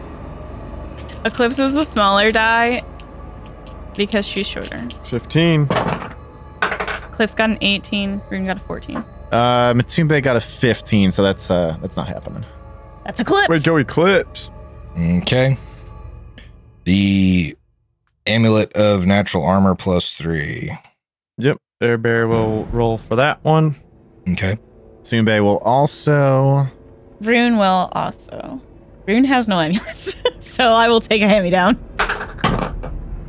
Eclipse 1.23 1.57
is 1.57 1.73
the 1.73 1.85
smaller 1.85 2.33
die 2.33 2.83
because 3.95 4.25
she's 4.25 4.45
shorter. 4.45 4.89
Fifteen. 5.05 5.67
Clips 7.13 7.33
got 7.33 7.49
an 7.49 7.59
18. 7.61 8.21
Rune 8.29 8.45
got 8.47 8.57
a 8.57 8.59
14. 8.59 9.05
Uh, 9.35 9.73
Matumbe 9.73 10.23
got 10.23 10.37
a 10.37 10.39
15, 10.39 11.11
so 11.11 11.21
that's 11.21 11.51
uh 11.51 11.75
that's 11.81 11.97
not 11.97 12.07
happening. 12.07 12.45
That's 13.03 13.19
Eclipse. 13.19 13.49
Wait, 13.49 13.63
go 13.63 13.75
Eclipse. 13.75 14.49
Okay. 14.97 15.57
The 16.85 17.57
Amulet 18.25 18.71
of 18.77 19.05
Natural 19.05 19.43
Armor 19.43 19.75
plus 19.75 20.15
three. 20.15 20.71
Yep. 21.37 21.57
Air 21.81 21.97
Bear 21.97 22.29
will 22.29 22.63
roll 22.67 22.97
for 22.97 23.17
that 23.17 23.43
one. 23.43 23.75
Okay. 24.29 24.57
Matumbe 25.03 25.43
will 25.43 25.57
also. 25.57 26.67
Rune 27.19 27.57
will 27.57 27.89
also. 27.91 28.61
Rune 29.05 29.25
has 29.25 29.49
no 29.49 29.59
amulets, 29.59 30.15
so 30.39 30.63
I 30.71 30.87
will 30.87 31.01
take 31.01 31.21
a 31.21 31.27
hand 31.27 31.43
me 31.43 31.49
down. 31.49 31.75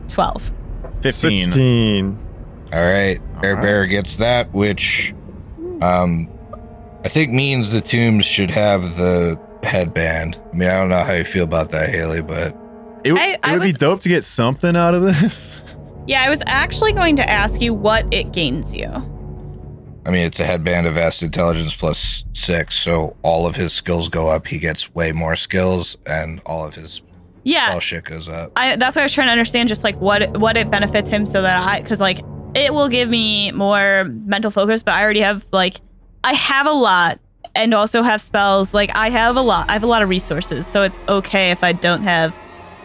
12. 0.09 0.53
15. 1.03 1.13
Sixteen. 1.13 2.19
All 2.73 2.81
right. 2.81 3.21
Air 3.43 3.57
right. 3.57 3.63
Bear 3.63 3.87
gets 3.87 4.17
that, 4.19 4.53
which 4.53 5.13
um 5.83 6.29
I 7.05 7.09
think 7.09 7.31
means 7.33 7.71
the 7.71 7.81
tombs 7.81 8.25
should 8.25 8.51
have 8.51 8.97
the 8.97 9.39
headband. 9.63 10.39
I 10.53 10.57
mean, 10.57 10.69
I 10.69 10.73
don't 10.77 10.89
know 10.89 10.99
how 11.05 11.13
you 11.13 11.25
feel 11.25 11.45
about 11.45 11.71
that, 11.71 11.91
Haley, 11.91 12.21
but 12.23 12.49
It, 13.05 13.11
w- 13.11 13.17
I- 13.17 13.35
it 13.35 13.41
I 13.45 13.53
would 13.53 13.63
be 13.63 13.73
dope 13.73 14.01
to 14.01 14.09
get 14.09 14.25
something 14.25 14.75
out 14.77 14.95
of 14.95 15.03
this. 15.03 15.59
Yeah, 16.09 16.23
I 16.23 16.29
was 16.29 16.41
actually 16.47 16.93
going 16.93 17.17
to 17.17 17.29
ask 17.29 17.61
you 17.61 17.75
what 17.75 18.07
it 18.15 18.31
gains 18.33 18.73
you. 18.73 18.87
I 20.07 20.11
mean, 20.13 20.25
it's 20.25 20.39
a 20.39 20.45
headband 20.45 20.87
of 20.87 20.95
vast 20.95 21.21
intelligence 21.21 21.75
plus 21.75 22.25
six, 22.33 22.77
so 22.77 23.17
all 23.25 23.45
of 23.45 23.57
his 23.57 23.73
skills 23.73 24.09
go 24.09 24.29
up. 24.29 24.47
He 24.47 24.59
gets 24.59 24.95
way 24.95 25.11
more 25.11 25.35
skills, 25.35 25.97
and 26.07 26.41
all 26.47 26.65
of 26.65 26.77
his 26.77 27.03
Yeah, 27.43 27.67
spell 27.71 27.81
shit 27.81 28.05
goes 28.05 28.29
up. 28.29 28.53
I, 28.55 28.77
that's 28.77 28.95
what 28.95 29.03
I 29.03 29.05
was 29.07 29.13
trying 29.15 29.27
to 29.27 29.33
understand, 29.33 29.69
just 29.69 29.83
like 29.83 30.01
what 30.01 30.39
what 30.39 30.57
it 30.57 30.71
benefits 30.71 31.11
him, 31.11 31.27
so 31.27 31.43
that 31.43 31.61
I, 31.61 31.81
because 31.81 32.01
like 32.01 32.21
it 32.57 32.75
will 32.75 32.89
give 32.89 33.09
me 33.09 33.53
more 33.53 34.05
mental 34.05 34.51
focus, 34.51 34.83
but 34.83 34.95
I 34.95 35.03
already 35.05 35.21
have 35.21 35.45
like 35.53 35.77
I 36.25 36.33
have 36.33 36.67
a 36.67 36.73
lot, 36.73 37.21
and 37.55 37.73
also 37.75 38.03
have 38.03 38.21
spells. 38.23 38.75
Like 38.75 38.91
I 38.95 39.11
have 39.11 39.37
a 39.37 39.41
lot, 39.43 39.69
I 39.71 39.75
have 39.75 39.83
a 39.85 39.87
lot 39.87 40.03
of 40.03 40.09
resources, 40.09 40.67
so 40.67 40.83
it's 40.83 40.99
okay 41.09 41.51
if 41.51 41.63
I 41.63 41.73
don't 41.73 42.03
have 42.03 42.35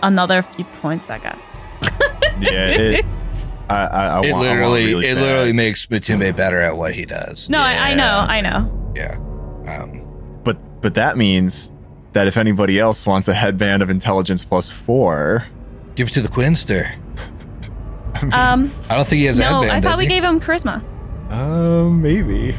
another 0.04 0.42
few 0.42 0.66
points, 0.82 1.10
I 1.10 1.20
guess. 1.20 1.68
yeah, 2.40 2.70
it, 2.70 3.06
I, 3.70 3.76
I, 3.86 4.06
I 4.08 4.20
it 4.22 4.34
want, 4.34 4.48
I 4.48 4.50
want 4.52 4.60
literally, 4.60 4.86
really 4.88 5.08
it 5.08 5.16
bad. 5.16 5.22
literally 5.22 5.54
makes 5.54 5.86
Matumbe 5.88 6.36
better 6.36 6.60
at 6.60 6.76
what 6.76 6.94
he 6.94 7.06
does. 7.06 7.50
No, 7.50 7.60
I, 7.60 7.92
I 7.92 7.94
know, 7.96 8.26
I 8.28 8.42
know. 8.42 8.94
Yeah. 8.96 9.16
Um, 9.68 10.40
But 10.44 10.58
but 10.82 10.94
that 10.96 11.18
means 11.18 11.72
that 12.14 12.28
if 12.28 12.36
anybody 12.36 12.78
else 12.80 13.06
wants 13.06 13.28
a 13.30 13.34
headband 13.34 13.82
of 13.82 13.90
intelligence 13.90 14.44
plus 14.44 14.70
four, 14.70 15.48
give 15.96 16.10
it 16.10 16.12
to 16.12 16.22
the 16.22 16.28
Quinster. 16.30 16.92
Um, 18.34 18.72
I 18.90 18.96
don't 18.96 19.08
think 19.08 19.20
he 19.20 19.26
has 19.26 19.40
a 19.40 19.42
no, 19.42 19.62
headband. 19.62 19.72
I 19.72 19.80
does 19.80 19.90
thought 19.92 19.98
we 19.98 20.04
he? 20.06 20.10
gave 20.10 20.24
him 20.24 20.40
charisma. 20.40 20.84
uh, 21.30 21.90
maybe. 21.90 22.56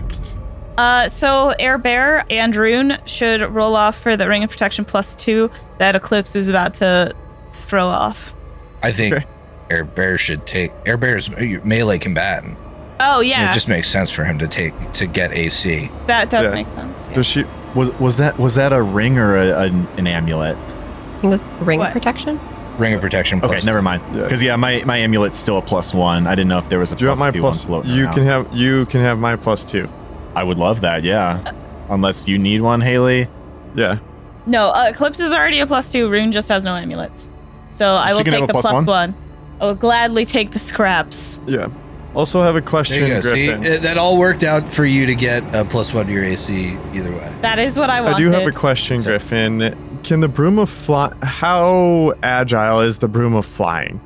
Uh, 0.78 1.08
so 1.08 1.50
Air 1.58 1.76
Bear 1.78 2.24
and 2.30 2.56
Rune 2.56 2.98
should 3.04 3.42
roll 3.42 3.76
off 3.76 3.98
for 3.98 4.16
the 4.16 4.26
Ring 4.28 4.42
of 4.42 4.50
Protection 4.50 4.84
plus 4.84 5.14
two 5.14 5.50
that 5.78 5.94
Eclipse 5.94 6.34
is 6.34 6.48
about 6.48 6.74
to 6.74 7.14
throw 7.52 7.86
off. 7.86 8.34
I 8.82 8.90
think 8.90 9.14
Okay. 9.14 9.26
Air 9.70 9.84
Bear 9.84 10.16
should 10.18 10.46
take 10.46 10.72
Air 10.86 10.96
Bear's 10.96 11.28
melee 11.64 11.98
combatant. 11.98 12.56
Oh 13.00 13.20
And 13.20 13.28
yeah, 13.28 13.50
It 13.50 13.54
just 13.54 13.68
makes 13.68 13.88
sense 13.88 14.10
for 14.10 14.24
him 14.24 14.38
to 14.38 14.48
take 14.48 14.74
to 14.94 15.06
get 15.06 15.32
AC. 15.32 15.90
that 16.06 16.30
does 16.30 16.44
Yeah. 16.44 16.50
make 16.54 16.68
sense. 16.70 17.08
yeah. 17.08 17.14
Does 17.14 17.26
she? 17.26 17.44
Was 17.74 17.90
was 18.00 18.16
that 18.16 18.38
was 18.38 18.54
that 18.54 18.72
a 18.72 18.82
ring 18.82 19.18
or 19.18 19.36
a, 19.36 19.62
an, 19.64 19.86
an 19.98 20.06
amulet? 20.06 20.56
I 20.56 21.12
think 21.20 21.24
it 21.24 21.28
was 21.28 21.44
ring 21.60 21.78
What? 21.78 21.92
protection. 21.92 22.40
Ring 22.78 22.94
of 22.94 23.00
protection. 23.00 23.38
Okay, 23.38 23.48
plus 23.48 23.64
never 23.64 23.82
mind. 23.82 24.02
Yeah. 24.14 24.22
Because 24.22 24.42
yeah, 24.42 24.56
my 24.56 24.82
my 24.84 24.96
amulet's 24.98 25.38
still 25.38 25.58
a 25.58 25.62
plus 25.62 25.92
one. 25.94 26.26
I 26.26 26.30
didn't 26.34 26.48
know 26.48 26.58
if 26.58 26.68
there 26.68 26.78
was 26.78 26.92
a 26.92 26.96
Do 26.96 27.04
you 27.04 27.08
plus 27.10 27.20
want 27.20 27.28
my 27.28 27.32
two 27.36 27.40
plus? 27.40 27.58
one 27.58 27.66
floating 27.82 27.90
You 27.92 28.04
around. 28.04 28.14
can 28.14 28.24
have. 28.24 28.52
You 28.52 28.86
can 28.86 29.00
have 29.02 29.18
my 29.18 29.36
plus 29.36 29.62
two. 29.64 29.88
I 30.34 30.42
would 30.42 30.58
love 30.58 30.80
that. 30.80 31.04
Yeah, 31.04 31.52
unless 31.90 32.26
you 32.26 32.38
need 32.38 32.62
one, 32.62 32.80
Haley. 32.80 33.28
Yeah. 33.74 33.98
No, 34.46 34.68
uh, 34.70 34.86
Eclipse 34.88 35.20
is 35.20 35.32
already 35.32 35.60
a 35.60 35.66
plus 35.66 35.92
two. 35.92 36.10
Rune 36.10 36.32
just 36.32 36.48
has 36.48 36.64
no 36.64 36.74
amulets, 36.74 37.28
so 37.68 37.94
I 37.94 38.08
She 38.08 38.14
will 38.14 38.24
can 38.24 38.32
have 38.32 38.40
take 38.40 38.44
a 38.44 38.46
the 38.48 38.52
plus 38.54 38.62
plus 38.64 38.74
one? 38.74 38.86
one. 38.86 39.14
I 39.60 39.64
will 39.66 39.74
gladly 39.74 40.24
take 40.24 40.50
the 40.52 40.58
scraps. 40.58 41.38
Yeah. 41.46 41.68
Also 42.14 42.42
have 42.42 42.56
a 42.56 42.60
There 42.60 42.68
question, 42.68 43.06
you 43.06 43.14
go. 43.14 43.20
See, 43.22 43.46
Griffin. 43.54 43.72
uh, 43.78 43.80
that 43.82 43.96
all 43.96 44.18
worked 44.18 44.42
out 44.42 44.68
for 44.68 44.84
you 44.84 45.06
to 45.06 45.14
get 45.14 45.42
a 45.54 45.64
plus 45.64 45.94
one 45.94 46.06
to 46.06 46.12
your 46.12 46.24
AC 46.24 46.76
either 46.92 47.10
way. 47.10 47.32
That 47.40 47.58
is 47.58 47.78
what 47.78 47.88
I 47.88 48.04
I 48.04 48.18
do 48.18 48.30
have 48.30 48.46
a 48.46 48.52
question, 48.52 49.00
So- 49.00 49.10
Griffin. 49.10 49.74
Can 50.02 50.18
the 50.20 50.28
broom 50.28 50.58
of 50.58 50.68
fly? 50.68 51.14
How 51.22 52.12
agile 52.24 52.80
is 52.80 52.98
the 52.98 53.06
broom 53.06 53.34
of 53.34 53.46
flying? 53.46 54.00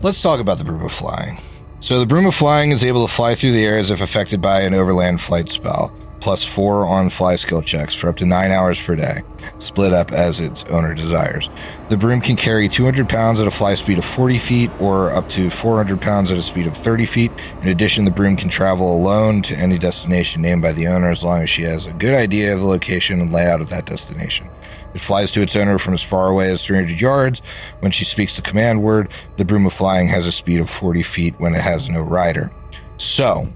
Let's 0.00 0.22
talk 0.22 0.40
about 0.40 0.56
the 0.56 0.64
Broom 0.64 0.82
of 0.82 0.92
Flying. 0.92 1.38
So, 1.80 2.00
the 2.00 2.06
Broom 2.06 2.24
of 2.26 2.34
Flying 2.34 2.70
is 2.70 2.82
able 2.82 3.06
to 3.06 3.12
fly 3.12 3.34
through 3.34 3.52
the 3.52 3.64
air 3.64 3.78
as 3.78 3.90
if 3.90 4.00
affected 4.00 4.40
by 4.40 4.60
an 4.62 4.72
overland 4.72 5.20
flight 5.20 5.50
spell, 5.50 5.94
plus 6.20 6.44
four 6.44 6.86
on 6.86 7.10
fly 7.10 7.36
skill 7.36 7.60
checks 7.60 7.94
for 7.94 8.08
up 8.08 8.16
to 8.16 8.24
nine 8.24 8.50
hours 8.50 8.80
per 8.80 8.96
day, 8.96 9.20
split 9.58 9.92
up 9.92 10.12
as 10.12 10.40
its 10.40 10.64
owner 10.64 10.94
desires. 10.94 11.50
The 11.90 11.96
broom 11.98 12.22
can 12.22 12.36
carry 12.36 12.66
200 12.66 13.08
pounds 13.08 13.38
at 13.38 13.46
a 13.46 13.50
fly 13.50 13.74
speed 13.74 13.98
of 13.98 14.04
40 14.04 14.38
feet 14.38 14.70
or 14.80 15.12
up 15.12 15.28
to 15.30 15.50
400 15.50 16.00
pounds 16.00 16.30
at 16.30 16.38
a 16.38 16.42
speed 16.42 16.66
of 16.66 16.76
30 16.76 17.04
feet. 17.04 17.32
In 17.60 17.68
addition, 17.68 18.06
the 18.06 18.10
broom 18.10 18.36
can 18.36 18.48
travel 18.48 18.94
alone 18.94 19.42
to 19.42 19.56
any 19.56 19.78
destination 19.78 20.40
named 20.40 20.62
by 20.62 20.72
the 20.72 20.86
owner 20.86 21.10
as 21.10 21.22
long 21.22 21.42
as 21.42 21.50
she 21.50 21.62
has 21.62 21.86
a 21.86 21.92
good 21.92 22.14
idea 22.14 22.54
of 22.54 22.60
the 22.60 22.66
location 22.66 23.20
and 23.20 23.30
layout 23.30 23.60
of 23.60 23.68
that 23.68 23.84
destination. 23.84 24.48
It 24.96 25.00
flies 25.00 25.30
to 25.32 25.42
its 25.42 25.54
owner 25.54 25.78
from 25.78 25.92
as 25.92 26.02
far 26.02 26.30
away 26.30 26.50
as 26.50 26.64
300 26.64 26.98
yards. 26.98 27.42
When 27.80 27.92
she 27.92 28.06
speaks 28.06 28.34
the 28.34 28.40
command 28.40 28.82
word, 28.82 29.10
the 29.36 29.44
broom 29.44 29.66
of 29.66 29.74
flying 29.74 30.08
has 30.08 30.26
a 30.26 30.32
speed 30.32 30.58
of 30.58 30.70
40 30.70 31.02
feet 31.02 31.38
when 31.38 31.54
it 31.54 31.60
has 31.60 31.90
no 31.90 32.00
rider. 32.00 32.50
So, 32.96 33.52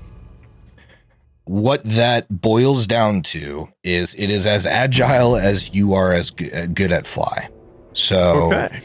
what 1.45 1.83
that 1.85 2.27
boils 2.43 2.87
down 2.87 3.23
to 3.23 3.69
is 3.83 4.13
it 4.15 4.29
is 4.29 4.45
as 4.45 4.67
agile 4.67 5.35
as 5.37 5.75
you 5.75 5.95
are 5.95 6.13
as 6.13 6.31
uh, 6.55 6.67
good 6.75 6.93
at 6.93 7.07
fly. 7.07 7.49
So, 7.95 8.53
Okay. 8.53 8.81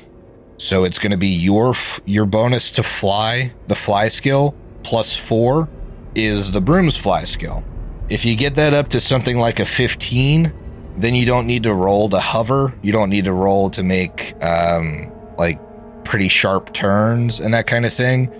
so 0.57 0.85
it's 0.85 0.97
going 0.97 1.11
to 1.11 1.17
be 1.17 1.27
your 1.27 1.73
your 2.05 2.25
bonus 2.25 2.71
to 2.71 2.83
fly, 2.83 3.53
the 3.67 3.75
fly 3.75 4.07
skill 4.07 4.55
plus 4.83 5.17
4 5.17 5.67
is 6.15 6.53
the 6.53 6.61
broom's 6.61 6.95
fly 6.95 7.25
skill. 7.25 7.65
If 8.09 8.23
you 8.23 8.37
get 8.37 8.55
that 8.55 8.73
up 8.73 8.87
to 8.89 9.01
something 9.01 9.37
like 9.39 9.59
a 9.59 9.65
15, 9.65 10.53
then 10.97 11.15
you 11.15 11.25
don't 11.25 11.45
need 11.47 11.63
to 11.63 11.73
roll 11.73 12.09
to 12.09 12.19
hover. 12.19 12.73
You 12.81 12.91
don't 12.91 13.09
need 13.09 13.25
to 13.25 13.33
roll 13.33 13.69
to 13.71 13.83
make 13.83 14.33
um 14.43 15.11
like 15.37 15.59
pretty 16.03 16.27
sharp 16.29 16.71
turns 16.73 17.39
and 17.39 17.53
that 17.53 17.67
kind 17.67 17.85
of 17.85 17.93
thing. 17.93 18.31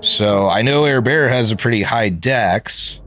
So 0.00 0.48
I 0.48 0.62
know 0.62 0.84
Air 0.84 1.00
Bear 1.00 1.28
has 1.28 1.50
a 1.50 1.56
pretty 1.56 1.82
high 1.82 2.10
dex, 2.10 3.00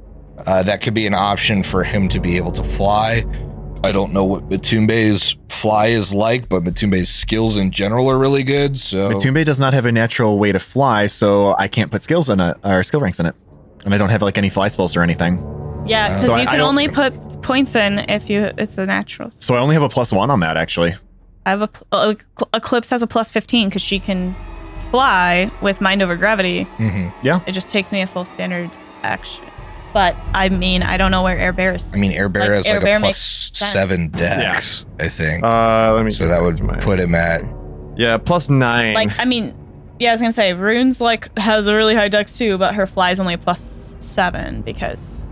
Uh, 0.46 0.64
that 0.64 0.82
could 0.82 0.94
be 0.94 1.06
an 1.08 1.14
option 1.14 1.64
for 1.64 1.84
him 1.84 2.08
to 2.10 2.20
be 2.20 2.38
able 2.38 2.52
to 2.52 2.64
fly. 2.64 3.24
I 3.84 3.92
don't 3.92 4.12
know 4.14 4.26
what 4.26 4.50
Matumbe's 4.50 5.36
fly 5.50 5.88
is 5.88 6.14
like, 6.14 6.50
but 6.50 6.64
Matumbe's 6.64 7.10
skills 7.10 7.58
in 7.58 7.70
general 7.72 8.10
are 8.10 8.18
really 8.18 8.44
good. 8.44 8.76
So 8.78 9.10
Matumbe 9.12 9.46
does 9.46 9.60
not 9.60 9.74
have 9.74 9.86
a 9.86 9.92
natural 9.92 10.38
way 10.40 10.52
to 10.52 10.60
fly, 10.60 11.08
so 11.08 11.56
I 11.58 11.68
can't 11.68 11.92
put 11.92 12.04
skills 12.04 12.30
in 12.30 12.40
it 12.40 12.58
or 12.64 12.84
skill 12.84 13.00
ranks 13.02 13.20
in 13.20 13.26
it. 13.28 13.36
And 13.86 13.94
I 13.94 13.98
don't 13.98 14.10
have 14.10 14.22
like 14.22 14.38
any 14.38 14.50
fly 14.50 14.68
spells 14.68 14.96
or 14.96 15.02
anything. 15.04 15.38
Yeah, 15.88 16.06
Uh, 16.06 16.10
because 16.10 16.26
So 16.28 16.36
you 16.36 16.42
I 16.42 16.46
can 16.46 16.58
don't- 16.60 16.68
only 16.70 16.88
put 16.88 17.42
points 17.42 17.76
in 17.76 18.00
if 18.10 18.30
you 18.30 18.52
it's 18.58 18.78
a 18.78 18.86
natural. 18.86 19.32
So 19.32 19.56
I 19.56 19.60
only 19.60 19.74
have 19.76 19.84
a 19.84 19.90
plus 19.90 20.12
one 20.12 20.30
on 20.30 20.40
that 20.42 20.58
actually. 20.58 20.96
I 21.46 21.50
have 21.52 21.62
a 21.62 21.68
pl- 21.68 21.88
uh, 21.92 22.14
Eclipse 22.54 22.90
has 22.90 23.02
a 23.02 23.08
plus 23.08 23.30
fifteen 23.30 23.70
because 23.70 23.82
she 23.82 24.00
can 24.00 24.36
fly 24.92 25.52
with 25.62 25.82
mind 25.82 26.02
over 26.02 26.16
gravity. 26.16 26.68
Mhm. 26.78 27.42
It 27.48 27.52
just 27.54 27.72
takes 27.72 27.92
me 27.92 28.02
a 28.02 28.08
full 28.08 28.26
standard 28.26 28.70
action. 29.04 29.44
But 29.94 30.16
I 30.34 30.50
mean, 30.50 30.84
I 30.84 30.98
don't 30.98 31.12
know 31.12 31.24
where 31.24 31.38
Air 31.38 31.54
Bear 31.54 31.76
is. 31.76 31.92
I 31.94 31.98
mean, 31.98 32.12
Air 32.12 32.30
Bear 32.30 32.44
Like, 32.44 32.52
has 32.52 32.66
Air 32.68 32.76
like 32.76 32.84
Bear 32.84 32.98
a 32.98 33.00
plus 33.00 33.08
makes 33.08 33.58
sense. 33.60 33.72
seven 33.72 34.10
dex, 34.10 34.86
I 35.00 35.08
think. 35.08 35.44
Uh, 35.44 35.94
let 35.96 36.04
me. 36.06 36.12
so 36.12 36.28
that 36.28 36.42
would 36.42 36.58
to 36.58 36.64
my- 36.64 36.76
put 36.78 37.00
him 37.00 37.16
at 37.16 37.42
Yeah, 37.96 38.18
plus 38.18 38.50
nine. 38.50 38.94
Like, 38.94 39.18
I 39.18 39.26
mean, 39.26 39.54
yeah, 40.00 40.10
I 40.10 40.14
was 40.14 40.22
gonna 40.22 40.32
say 40.34 40.54
Rune's 40.54 41.02
like 41.02 41.36
has 41.40 41.68
a 41.68 41.76
really 41.76 41.96
high 41.96 42.10
dex 42.10 42.38
too, 42.38 42.58
but 42.58 42.76
her 42.76 42.86
fly's 42.86 43.20
only 43.20 43.34
a 43.34 43.38
plus 43.38 43.96
seven 44.00 44.62
because 44.62 45.27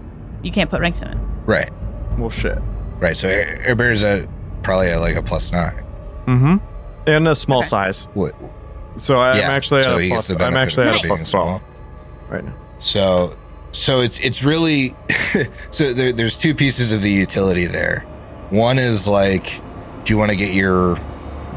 you 0.46 0.52
can't 0.52 0.70
put 0.70 0.80
ranks 0.82 1.02
in 1.02 1.08
it. 1.10 1.18
right, 1.46 1.70
well, 2.18 2.30
shit. 2.30 2.58
right. 3.00 3.18
So 3.18 3.28
Air, 3.28 3.60
Air 3.68 3.76
Bear's 3.76 4.04
a 4.04 4.28
probably 4.64 4.88
at 4.90 5.00
like 5.02 5.16
a 5.16 5.22
plus 5.22 5.52
nine. 5.52 5.84
Mm-hmm. 6.28 6.56
And 7.08 7.28
a 7.28 7.36
small 7.36 7.60
Okay. 7.60 7.68
size. 7.68 8.04
What? 8.14 8.34
So 8.98 9.20
I'm 9.20 9.38
yeah, 9.38 9.50
actually 9.52 9.84
so 9.84 9.96
at 9.96 10.02
he 10.02 10.08
a 10.08 10.10
gets 10.16 10.28
plus. 10.28 10.38
the 10.40 10.46
I'm 10.46 10.56
actually 10.58 10.88
at 10.88 11.04
a 11.04 11.08
plus 11.08 11.28
small. 11.30 11.44
twelve 11.46 11.62
right 12.30 12.44
now. 12.46 12.54
So, 12.80 13.38
so 13.74 14.00
it's 14.02 14.20
it's 14.20 14.44
really 14.44 14.96
so 15.72 15.94
there, 15.94 16.14
there's 16.14 16.38
two 16.38 16.56
pieces 16.56 16.92
of 16.92 17.02
the 17.02 17.12
utility 17.12 17.66
there. 17.66 18.00
One 18.52 18.80
is 18.80 19.08
like, 19.08 19.62
do 20.06 20.14
you 20.14 20.18
want 20.18 20.32
to 20.32 20.38
get 20.38 20.54
your 20.54 20.96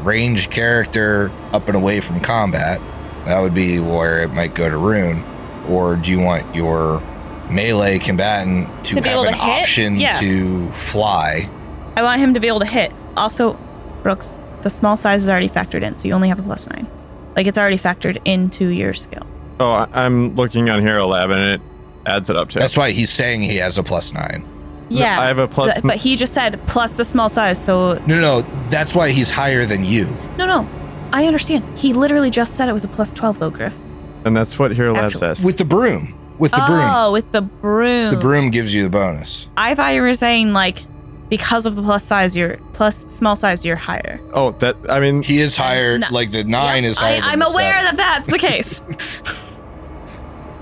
range 0.03 0.49
character 0.49 1.31
up 1.53 1.67
and 1.67 1.75
away 1.77 1.99
from 2.01 2.19
combat? 2.19 2.81
That 3.25 3.39
would 3.41 3.53
be 3.53 3.79
where 3.79 4.21
it 4.23 4.29
might 4.33 4.53
go 4.55 4.69
to 4.69 4.77
Rune. 4.77 5.23
Or 5.67 5.95
do 5.95 6.09
you 6.11 6.19
want 6.19 6.55
your 6.55 7.01
melee 7.49 7.99
combatant 7.99 8.67
to, 8.85 8.95
To 8.95 9.01
have 9.09 9.25
an 9.27 9.33
to 9.33 9.39
option 9.39 9.99
Yeah. 9.99 10.19
to 10.19 10.69
fly? 10.71 11.49
I 11.97 12.03
want 12.03 12.19
him 12.21 12.33
to 12.33 12.39
be 12.39 12.47
able 12.47 12.59
to 12.59 12.65
hit. 12.65 12.91
Also, 13.17 13.57
Brooks, 14.03 14.37
the 14.61 14.69
small 14.69 14.97
size 14.97 15.23
is 15.23 15.29
already 15.29 15.49
factored 15.49 15.83
in, 15.83 15.95
so 15.95 16.07
you 16.07 16.13
only 16.13 16.29
have 16.29 16.39
a 16.39 16.43
plus 16.43 16.67
nine. 16.69 16.87
Like 17.35 17.47
it's 17.47 17.57
already 17.57 17.77
factored 17.77 18.19
into 18.25 18.67
your 18.67 18.93
skill. 18.93 19.25
Oh, 19.59 19.71
I- 19.71 19.87
I'm 19.93 20.35
looking 20.35 20.69
on 20.69 20.81
Hero 20.81 21.05
Lab 21.07 21.31
and 21.31 21.41
it 21.55 21.61
adds 22.05 22.29
it 22.29 22.35
up 22.35 22.49
to. 22.49 22.59
That's 22.59 22.77
why 22.77 22.91
he's 22.91 23.09
saying 23.09 23.41
he 23.41 23.57
has 23.57 23.77
a 23.77 23.83
plus 23.83 24.13
nine. 24.13 24.45
Yeah, 24.91 25.19
I 25.21 25.27
have 25.27 25.37
a 25.37 25.47
plus. 25.47 25.75
but, 25.75 25.83
but 25.87 25.97
he 25.97 26.15
just 26.15 26.33
said 26.33 26.59
plus 26.65 26.93
the 26.93 27.05
small 27.05 27.29
size. 27.29 27.63
So 27.63 27.93
No, 28.07 28.15
no, 28.15 28.21
no, 28.21 28.41
that's 28.69 28.95
why 28.95 29.11
he's 29.11 29.29
higher 29.29 29.63
than 29.65 29.85
you. 29.85 30.07
no, 30.37 30.45
no, 30.47 30.67
I 31.13 31.25
understand. 31.27 31.63
He 31.77 31.93
literally 31.93 32.29
just 32.31 32.55
said 32.55 32.67
it 32.69 32.73
was 32.73 32.85
a 32.85 32.87
plus 32.87 33.13
twelve 33.13 33.37
though, 33.39 33.51
Griff. 33.51 33.77
and 34.25 34.35
that's 34.35 34.57
what 34.57 34.71
Hero 34.75 34.93
Lab 34.93 35.11
says. 35.13 35.41
With 35.41 35.57
the 35.57 35.65
broom. 35.65 36.15
With 36.39 36.51
the 36.51 36.63
broom. 36.65 36.81
oh, 36.89 37.11
with 37.11 37.31
the 37.31 37.41
broom. 37.41 38.11
The 38.11 38.19
broom 38.19 38.49
gives 38.49 38.73
you 38.73 38.81
the 38.83 38.89
bonus. 38.89 39.47
I 39.57 39.75
thought 39.75 39.93
you 39.93 40.01
were 40.01 40.13
saying 40.13 40.53
like 40.53 40.83
because 41.29 41.65
of 41.67 41.75
the 41.75 41.83
plus 41.83 42.03
size, 42.03 42.35
you're 42.35 42.57
plus 42.73 43.05
small 43.07 43.35
size, 43.35 43.63
you're 43.63 43.75
higher. 43.75 44.19
Oh, 44.33 44.51
that. 44.53 44.75
I 44.89 44.99
mean, 44.99 45.21
He 45.21 45.39
is 45.39 45.55
higher, 45.55 45.99
No. 45.99 46.07
like 46.11 46.31
the 46.31 46.43
nine 46.45 46.83
Yep, 46.83 46.91
is 46.91 46.97
higher. 46.97 47.17
I, 47.17 47.19
than 47.19 47.23
I'm 47.29 47.39
the 47.39 47.45
aware 47.47 47.79
seven. 47.81 47.95
that 47.97 47.97
that's 47.97 48.29
the 48.29 48.39
case. 48.39 48.81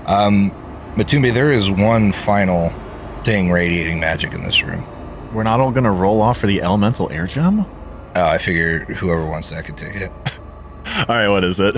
Um, 0.06 0.50
Matumbe, 0.96 1.32
there 1.34 1.52
is 1.52 1.70
one 1.70 2.12
final 2.12 2.70
thing 3.24 3.50
radiating 3.50 4.00
magic 4.00 4.32
in 4.32 4.42
this 4.42 4.62
room. 4.62 4.84
We're 5.34 5.42
not 5.42 5.60
all 5.60 5.70
gonna 5.70 5.92
roll 5.92 6.22
off 6.22 6.38
for 6.38 6.46
the 6.46 6.62
elemental 6.62 7.10
air 7.12 7.26
gem. 7.26 7.66
Oh, 8.16 8.24
I 8.24 8.38
figure 8.38 8.80
whoever 8.94 9.26
wants 9.26 9.50
that 9.50 9.66
could 9.66 9.76
take 9.76 9.94
it. 9.96 10.10
All 11.08 11.14
right, 11.14 11.28
what 11.28 11.44
is 11.44 11.60
it? 11.60 11.76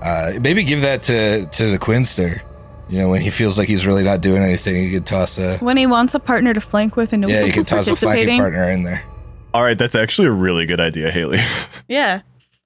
Uh, 0.00 0.32
maybe 0.40 0.64
give 0.64 0.80
that 0.80 1.02
to 1.04 1.44
to 1.46 1.66
the 1.66 1.78
Quinster. 1.78 2.40
You 2.88 2.98
know, 2.98 3.08
when 3.10 3.20
he 3.20 3.30
feels 3.30 3.58
like 3.58 3.68
he's 3.68 3.86
really 3.86 4.02
not 4.02 4.20
doing 4.22 4.42
anything, 4.42 4.76
he 4.76 4.90
could 4.92 5.06
toss 5.06 5.38
a 5.38 5.58
when 5.58 5.76
he 5.76 5.86
wants 5.86 6.14
a 6.14 6.20
partner 6.20 6.54
to 6.54 6.60
flank 6.60 6.96
with 6.96 7.12
and 7.12 7.22
no 7.22 7.28
yeah, 7.28 7.40
one 7.40 7.46
he 7.46 7.52
could 7.52 7.66
toss 7.66 7.86
a 7.88 7.96
flanking 7.96 8.38
partner 8.38 8.70
in 8.70 8.82
there. 8.82 9.02
All 9.54 9.62
right, 9.62 9.78
that's 9.78 9.94
actually 9.94 10.28
a 10.28 10.32
really 10.32 10.66
good 10.66 10.80
idea, 10.80 11.10
Haley. 11.10 11.40
Yeah. 11.88 12.22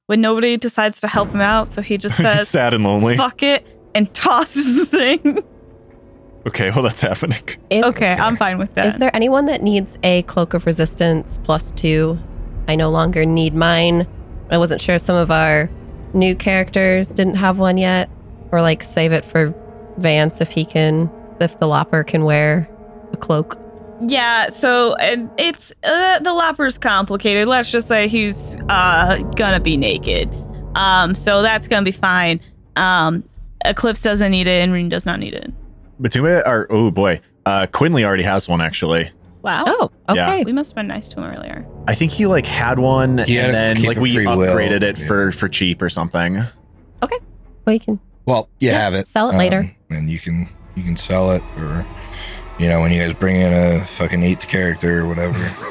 When 0.07 0.21
nobody 0.21 0.57
decides 0.57 1.01
to 1.03 1.09
help 1.09 1.31
him 1.31 1.41
out, 1.41 1.73
so 1.73 1.81
he 1.81 1.97
just 1.97 2.17
says, 2.19 2.49
Sad 2.49 2.75
and 2.75 2.85
lonely. 2.85 3.17
fuck 3.17 3.43
it, 3.43 3.67
and 3.95 4.13
tosses 4.15 4.77
the 4.77 4.87
thing. 4.87 5.43
Okay, 6.45 6.71
well 6.71 6.83
that's 6.83 7.01
happening. 7.01 7.43
Is, 7.71 7.85
okay, 7.85 8.15
I'm 8.15 8.37
fine 8.37 8.59
with 8.59 8.75
that. 8.75 8.87
Is 8.87 8.97
there 8.97 9.15
anyone 9.15 9.47
that 9.47 9.63
needs 9.63 9.97
a 10.03 10.23
cloak 10.23 10.55
of 10.55 10.67
resistance 10.67 11.39
plus 11.45 11.71
two? 11.73 12.19
I 12.67 12.75
no 12.75 12.91
longer 12.91 13.25
need 13.25 13.55
mine. 13.55 14.07
I 14.51 14.59
wasn't 14.59 14.81
sure 14.81 14.97
if 14.97 15.03
some 15.03 15.17
of 15.17 15.31
our 15.31 15.71
new 16.15 16.35
characters 16.35 17.09
didn't 17.09 17.37
have 17.37 17.59
one 17.59 17.79
yet, 17.79 18.11
or 18.51 18.61
like 18.61 18.83
save 18.83 19.13
it 19.13 19.25
for 19.25 19.55
Vance 19.99 20.41
if 20.41 20.51
he 20.51 20.65
can, 20.65 21.11
if 21.41 21.59
the 21.59 21.67
Lopper 21.67 22.03
can 22.05 22.25
wear 22.25 22.69
a 23.13 23.17
cloak. 23.17 23.59
yeah, 24.07 24.49
so 24.49 24.95
and 24.97 25.31
it's 25.39 25.73
uh, 25.85 26.19
the 26.21 26.33
Lopper's 26.33 26.79
complicated. 26.79 27.47
Let's 27.49 27.71
just 27.71 27.89
say 27.89 28.09
he's 28.09 28.57
uh 28.69 29.19
gonna 29.37 29.61
be 29.61 29.77
naked. 29.77 30.35
Um, 30.75 31.15
so 31.15 31.43
that's 31.43 31.69
gonna 31.69 31.85
be 31.85 31.93
fine. 31.93 32.41
Um, 32.77 33.23
Eclipse 33.65 34.01
doesn't 34.01 34.31
need 34.31 34.47
it, 34.47 34.63
and 34.63 34.73
Rune 34.73 34.89
does 34.89 35.07
not 35.07 35.21
need 35.21 35.35
it. 35.35 35.53
Batuma, 36.01 36.43
or 36.47 36.67
oh 36.71 36.91
boy, 36.91 37.21
uh, 37.47 37.67
Quinley 37.71 38.05
already 38.05 38.25
has 38.25 38.49
one 38.49 38.61
actually. 38.61 39.11
Wow. 39.43 39.65
Oh, 39.67 39.91
Yeah. 40.15 40.29
okay. 40.35 40.45
We 40.45 40.53
must 40.53 40.71
have 40.71 40.77
been 40.77 40.87
nice 40.87 41.09
to 41.11 41.21
him 41.21 41.25
earlier. 41.33 41.67
I 41.89 41.95
think 41.97 42.13
he 42.13 42.27
like 42.27 42.47
had 42.47 42.79
one, 42.79 43.19
He 43.19 43.39
and 43.39 43.49
a 43.49 43.53
then 43.53 43.83
like 43.83 43.99
we 43.99 44.15
free 44.15 44.27
will, 44.27 44.37
upgraded 44.39 44.83
it 44.83 44.99
yeah. 44.99 45.07
for 45.07 45.33
for 45.33 45.49
cheap 45.49 45.83
or 45.83 45.89
something. 45.91 46.39
Okay, 47.03 47.19
well, 47.65 47.75
you 47.75 47.81
can. 47.81 48.01
Well, 48.27 48.49
you 48.61 48.69
Yeah, 48.69 48.79
have 48.79 48.95
it. 48.95 49.07
sell 49.09 49.31
it 49.31 49.37
later. 49.37 49.65
and 49.91 50.11
you 50.11 50.19
can 50.19 50.49
you 50.75 50.83
can 50.85 50.97
sell 50.97 51.33
it, 51.33 51.43
or 51.59 51.87
you 52.59 52.69
know, 52.69 52.81
when 52.81 52.93
you 52.93 52.99
guys 53.01 53.15
bring 53.15 53.37
in 53.37 53.53
a 53.53 53.85
fucking 53.85 54.23
eighth 54.23 54.49
character 54.49 55.01
or 55.05 55.09
whatever. 55.09 55.39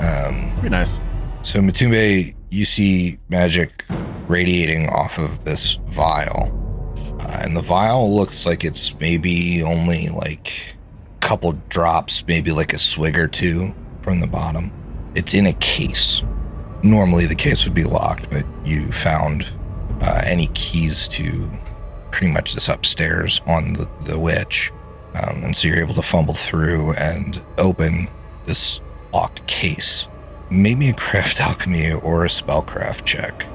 um, 0.00 0.50
Very 0.56 0.68
nice. 0.70 0.98
So 1.42 1.60
Matumbe, 1.60 2.34
you 2.50 2.64
see 2.64 3.18
magic 3.28 3.84
radiating 4.28 4.88
off 4.90 5.18
of 5.18 5.44
this 5.44 5.78
vial. 5.86 6.52
Uh, 7.20 7.40
and 7.42 7.56
the 7.56 7.60
vial 7.62 8.14
looks 8.14 8.44
like 8.44 8.64
it's 8.64 8.98
maybe 9.00 9.62
only 9.62 10.08
like 10.08 10.76
a 11.16 11.18
couple 11.26 11.52
drops, 11.68 12.26
maybe 12.26 12.50
like 12.50 12.72
a 12.72 12.78
swig 12.78 13.18
or 13.18 13.28
two 13.28 13.74
from 14.02 14.20
the 14.20 14.26
bottom. 14.26 14.72
It's 15.14 15.34
in 15.34 15.46
a 15.46 15.52
case. 15.54 16.22
Normally 16.82 17.26
the 17.26 17.34
case 17.34 17.64
would 17.64 17.74
be 17.74 17.84
locked, 17.84 18.28
but 18.30 18.44
you 18.64 18.82
found 18.92 19.48
uh, 20.00 20.22
any 20.24 20.48
keys 20.48 21.08
to 21.08 21.48
pretty 22.10 22.32
much 22.32 22.54
this 22.54 22.68
upstairs 22.68 23.40
on 23.46 23.74
the, 23.74 23.88
the 24.08 24.18
witch. 24.18 24.72
Um, 25.14 25.44
and 25.44 25.56
so 25.56 25.68
you're 25.68 25.80
able 25.80 25.94
to 25.94 26.02
fumble 26.02 26.34
through 26.34 26.92
and 26.94 27.40
open 27.58 28.08
this 28.44 28.80
locked 29.12 29.46
case 29.46 30.08
maybe 30.50 30.88
a 30.88 30.94
craft 30.94 31.40
alchemy 31.46 31.92
or 31.92 32.24
a 32.24 32.28
spellcraft 32.28 33.04
check. 33.04 33.46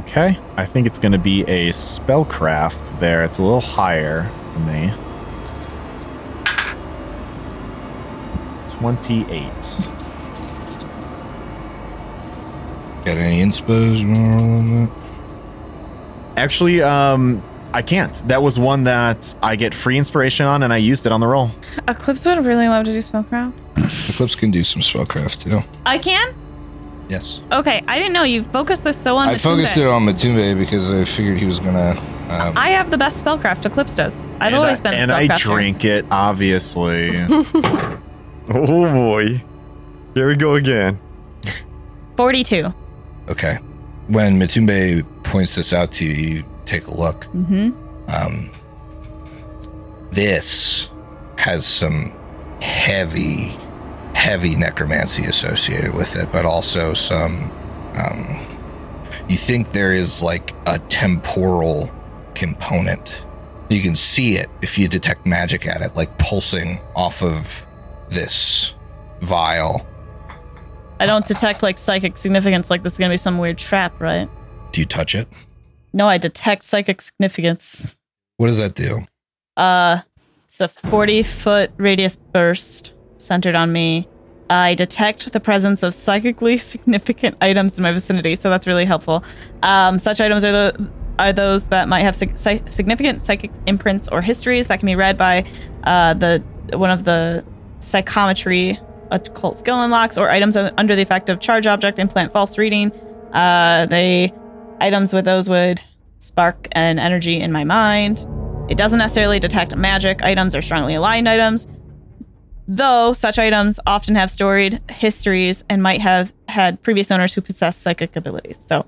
Okay, 0.00 0.38
I 0.56 0.66
think 0.66 0.86
it's 0.86 0.98
going 0.98 1.12
to 1.12 1.18
be 1.18 1.42
a 1.42 1.70
spellcraft. 1.70 3.00
There, 3.00 3.24
it's 3.24 3.38
a 3.38 3.42
little 3.42 3.60
higher 3.60 4.30
than 4.54 4.66
me. 4.66 4.92
Twenty-eight. 8.68 9.50
Got 13.04 13.16
any 13.16 13.42
inspos? 13.42 13.98
you 13.98 14.08
wanna 14.08 14.36
roll 14.36 14.56
on 14.58 14.66
that? 14.66 14.90
Actually, 16.38 16.82
um, 16.82 17.42
I 17.72 17.82
can't. 17.82 18.14
That 18.28 18.42
was 18.42 18.58
one 18.58 18.84
that 18.84 19.34
I 19.42 19.56
get 19.56 19.74
free 19.74 19.98
inspiration 19.98 20.46
on, 20.46 20.62
and 20.62 20.72
I 20.72 20.76
used 20.76 21.04
it 21.04 21.12
on 21.12 21.20
the 21.20 21.26
roll. 21.26 21.50
Eclipse 21.86 22.24
would 22.26 22.44
really 22.46 22.68
love 22.68 22.84
to 22.86 22.92
do 22.92 22.98
spellcraft. 22.98 23.52
Eclipse 24.08 24.34
can 24.34 24.50
do 24.50 24.62
some 24.62 24.80
spellcraft 24.80 25.50
too. 25.50 25.58
I 25.84 25.98
can. 25.98 26.34
Yes. 27.08 27.40
Okay, 27.50 27.82
I 27.88 27.98
didn't 27.98 28.12
know 28.12 28.22
you 28.22 28.42
focused 28.42 28.84
this 28.84 28.96
so 28.96 29.16
on. 29.16 29.28
I 29.28 29.36
focused 29.36 29.76
it 29.76 29.86
on 29.86 30.02
Matumbe 30.02 30.58
because 30.58 30.92
I 30.92 31.04
figured 31.04 31.38
he 31.38 31.46
was 31.46 31.58
gonna. 31.58 31.98
Um, 32.28 32.56
I 32.56 32.70
have 32.70 32.90
the 32.90 32.98
best 32.98 33.24
spellcraft. 33.24 33.64
Eclipse 33.64 33.94
does. 33.94 34.24
I've 34.40 34.54
always 34.54 34.80
I, 34.80 34.82
been. 34.84 34.94
and 34.94 35.10
I 35.10 35.34
drink 35.36 35.84
it, 35.84 36.04
obviously. 36.10 37.16
oh 37.30 37.96
boy, 38.48 39.42
here 40.14 40.28
we 40.28 40.36
go 40.36 40.54
again. 40.54 41.00
Forty-two. 42.16 42.72
okay. 43.28 43.56
When 44.08 44.38
Matumbe 44.38 45.04
points 45.28 45.54
this 45.54 45.72
out 45.72 45.92
to 45.92 46.04
you, 46.04 46.36
you 46.36 46.44
take 46.64 46.86
a 46.86 46.94
look. 46.94 47.24
Mm-hmm. 47.26 47.70
Um, 48.10 48.50
this 50.10 50.90
has 51.36 51.66
some 51.66 52.12
heavy, 52.60 53.56
heavy 54.14 54.56
necromancy 54.56 55.24
associated 55.24 55.94
with 55.94 56.16
it, 56.16 56.30
but 56.32 56.44
also 56.44 56.94
some. 56.94 57.50
Um, 57.94 58.44
you 59.28 59.36
think 59.36 59.72
there 59.72 59.92
is 59.92 60.22
like 60.22 60.54
a 60.66 60.78
temporal 60.78 61.90
component 62.34 63.24
You 63.68 63.82
can 63.82 63.94
see 63.94 64.36
it 64.36 64.48
if 64.62 64.78
you 64.78 64.88
detect 64.88 65.26
magic 65.26 65.66
at 65.66 65.82
it, 65.82 65.94
like 65.94 66.16
pulsing 66.18 66.80
off 66.96 67.22
of 67.22 67.66
this 68.08 68.74
vial. 69.20 69.86
I 71.00 71.06
don't 71.06 71.26
detect 71.26 71.62
like 71.62 71.76
psychic 71.76 72.16
significance 72.16 72.70
like 72.70 72.82
this 72.82 72.94
is 72.94 72.98
gonna 72.98 73.12
be 73.12 73.18
some 73.18 73.36
weird 73.38 73.58
trap, 73.58 74.00
right? 74.00 74.28
Do 74.72 74.80
you 74.80 74.86
touch 74.86 75.14
it? 75.14 75.28
No, 75.92 76.08
I 76.08 76.18
detect 76.18 76.64
psychic 76.64 77.00
significance. 77.00 77.96
What 78.36 78.48
does 78.48 78.58
that 78.58 78.74
do? 78.74 79.06
Uh 79.56 80.00
it's 80.46 80.60
a 80.60 80.68
40 80.68 81.22
foot 81.22 81.70
radius 81.76 82.16
burst 82.32 82.92
centered 83.18 83.54
on 83.54 83.70
me. 83.70 84.08
I 84.50 84.74
detect 84.74 85.32
the 85.32 85.40
presence 85.40 85.82
of 85.82 85.94
psychically 85.94 86.58
significant 86.72 87.36
items 87.40 87.76
in 87.76 87.82
my 87.82 87.92
vicinity, 87.92 88.34
so 88.34 88.48
that's 88.50 88.66
really 88.66 88.84
helpful. 88.84 89.22
Um, 89.62 89.98
such 89.98 90.20
items 90.20 90.44
are 90.44 90.52
the 90.52 90.88
are 91.18 91.32
those 91.32 91.66
that 91.66 91.88
might 91.88 92.02
have 92.02 92.14
sig- 92.16 92.38
si- 92.38 92.62
significant 92.70 93.22
psychic 93.22 93.50
imprints 93.66 94.08
or 94.08 94.22
histories 94.22 94.68
that 94.68 94.78
can 94.78 94.86
be 94.86 94.94
read 94.94 95.18
by 95.18 95.44
uh, 95.84 96.14
the 96.14 96.42
one 96.74 96.90
of 96.90 97.04
the 97.04 97.44
psychometry 97.80 98.78
occult 99.10 99.56
skill 99.56 99.80
unlocks 99.80 100.16
or 100.16 100.28
items 100.30 100.56
under 100.56 100.94
the 100.94 101.02
effect 101.02 101.28
of 101.28 101.40
charge 101.40 101.66
object 101.66 101.98
implant 101.98 102.32
false 102.32 102.56
reading. 102.58 102.90
Uh, 103.32 103.86
they 103.86 104.32
items 104.80 105.12
with 105.12 105.24
those 105.24 105.48
would 105.48 105.82
spark 106.18 106.68
an 106.72 106.98
energy 106.98 107.38
in 107.38 107.52
my 107.52 107.64
mind. 107.64 108.26
It 108.68 108.76
doesn't 108.76 108.98
necessarily 108.98 109.38
detect 109.38 109.74
magic 109.76 110.22
items 110.22 110.54
or 110.54 110.62
strongly 110.62 110.94
aligned 110.94 111.28
items, 111.28 111.66
though 112.66 113.12
such 113.12 113.38
items 113.38 113.80
often 113.86 114.14
have 114.14 114.30
storied 114.30 114.80
histories 114.90 115.64
and 115.68 115.82
might 115.82 116.00
have 116.00 116.32
had 116.48 116.82
previous 116.82 117.10
owners 117.10 117.32
who 117.32 117.40
possess 117.40 117.76
psychic 117.76 118.14
abilities. 118.14 118.58
So 118.66 118.84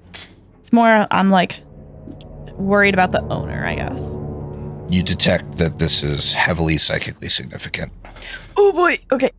it's 0.58 0.72
more, 0.72 1.06
I'm 1.10 1.30
like 1.30 1.60
worried 2.56 2.94
about 2.94 3.12
the 3.12 3.22
owner, 3.32 3.64
I 3.64 3.76
guess. 3.76 4.18
You 4.90 5.02
detect 5.02 5.58
that 5.58 5.78
this 5.78 6.02
is 6.02 6.32
heavily 6.32 6.76
psychically 6.76 7.28
significant. 7.28 7.92
Oh 8.56 8.72
boy. 8.72 8.98
Okay. 9.12 9.30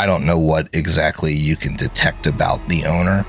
I 0.00 0.06
don't 0.06 0.24
know 0.24 0.38
what 0.38 0.68
exactly 0.72 1.34
you 1.34 1.56
can 1.56 1.76
detect 1.76 2.26
about 2.26 2.66
the 2.68 2.84
owner. 2.84 3.26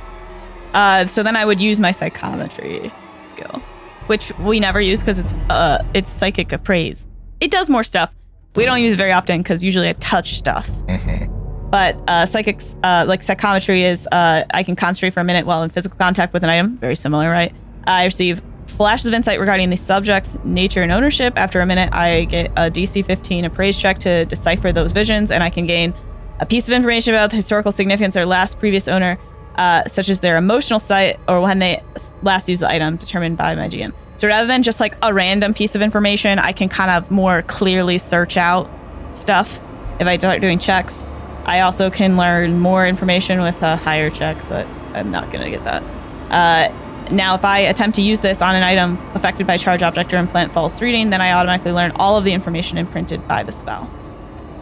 Uh, 0.74 1.06
so 1.08 1.24
then 1.24 1.36
I 1.36 1.46
would 1.46 1.60
use 1.60 1.80
my 1.80 1.92
psychometry 1.92 2.92
skill, 3.30 3.62
which 4.08 4.32
we 4.40 4.60
never 4.60 4.80
use 4.80 5.02
because 5.02 5.20
it's 5.20 5.34
uh 5.50 5.84
it's 5.94 6.12
psychic 6.12 6.52
appraise. 6.52 7.08
It 7.40 7.52
does 7.52 7.70
more 7.70 7.84
stuff. 7.84 8.14
We 8.56 8.66
don't 8.66 8.82
use 8.82 8.94
it 8.94 8.98
very 8.98 9.12
often 9.12 9.42
because 9.42 9.64
usually 9.64 9.90
I 9.90 9.94
touch 9.94 10.38
stuff. 10.38 10.68
hmm 10.90 11.26
But 11.70 12.02
uh, 12.08 12.26
psychics, 12.26 12.76
uh, 12.84 13.06
like 13.08 13.22
psychometry, 13.22 13.84
is 13.84 14.08
uh, 14.12 14.44
I 14.52 14.64
can 14.64 14.76
concentrate 14.76 15.12
for 15.14 15.20
a 15.20 15.24
minute 15.24 15.46
while 15.46 15.62
in 15.64 15.70
physical 15.70 15.98
contact 15.98 16.34
with 16.34 16.44
an 16.44 16.50
item. 16.50 16.78
Very 16.78 16.96
similar, 16.96 17.30
right? 17.30 17.54
I 17.86 18.06
receive 18.06 18.42
flashes 18.66 19.08
of 19.08 19.14
insight 19.14 19.40
regarding 19.40 19.70
the 19.70 19.78
subject's 19.78 20.36
nature 20.44 20.82
and 20.82 20.92
ownership. 20.92 21.34
After 21.36 21.60
a 21.60 21.66
minute, 21.66 21.94
I 21.94 22.26
get 22.26 22.48
a 22.58 22.72
DC 22.72 23.06
15 23.06 23.46
appraise 23.46 23.78
check 23.78 24.00
to 24.00 24.26
decipher 24.26 24.72
those 24.72 24.92
visions, 24.92 25.30
and 25.32 25.44
I 25.44 25.50
can 25.52 25.68
gain 25.68 25.94
a 26.40 26.46
piece 26.46 26.68
of 26.68 26.74
information 26.74 27.14
about 27.14 27.30
the 27.30 27.36
historical 27.36 27.72
significance 27.72 28.18
or 28.18 28.26
last 28.26 28.58
previous 28.60 28.88
owner, 28.88 29.18
uh, 29.60 29.86
such 29.88 30.08
as 30.08 30.22
their 30.22 30.38
emotional 30.38 30.80
state 30.80 31.18
or 31.28 31.42
when 31.42 31.60
they 31.60 31.84
last 32.24 32.48
used 32.48 32.62
the 32.62 32.72
item, 32.72 32.96
determined 32.96 33.38
by 33.38 33.54
my 33.56 33.68
GM. 33.68 33.94
So 34.16 34.28
rather 34.28 34.48
than 34.48 34.64
just 34.64 34.80
like 34.80 34.96
a 35.04 35.14
random 35.14 35.54
piece 35.54 35.76
of 35.76 35.82
information, 35.82 36.40
I 36.40 36.54
can 36.54 36.70
kind 36.70 36.90
of 36.90 37.12
more 37.12 37.42
clearly 37.44 37.98
search 37.98 38.38
out 38.38 38.70
stuff 39.14 39.60
if 40.00 40.08
I 40.08 40.18
start 40.18 40.40
doing 40.40 40.60
checks. 40.60 41.06
I 41.44 41.60
also 41.60 41.90
can 41.90 42.16
learn 42.16 42.60
more 42.60 42.88
information 42.88 43.42
with 43.42 43.62
a 43.62 43.76
higher 43.76 44.10
check, 44.10 44.38
but 44.48 44.66
I'm 44.94 45.12
not 45.12 45.30
going 45.30 45.44
to 45.44 45.50
get 45.50 45.64
that. 45.66 45.84
Uh, 46.32 46.74
now, 47.12 47.36
if 47.36 47.44
I 47.44 47.60
attempt 47.60 47.96
to 47.96 48.02
use 48.02 48.22
this 48.22 48.42
on 48.42 48.56
an 48.56 48.64
item 48.64 48.98
affected 49.14 49.46
by 49.46 49.58
charge 49.58 49.84
object 49.84 50.14
or 50.14 50.18
implant 50.18 50.54
false 50.54 50.82
reading, 50.82 51.10
then 51.10 51.20
I 51.20 51.34
automatically 51.34 51.74
learn 51.74 51.92
all 51.96 52.18
of 52.18 52.24
the 52.24 52.32
information 52.32 52.78
imprinted 52.78 53.28
by 53.28 53.44
the 53.44 53.52
spell. 53.52 53.92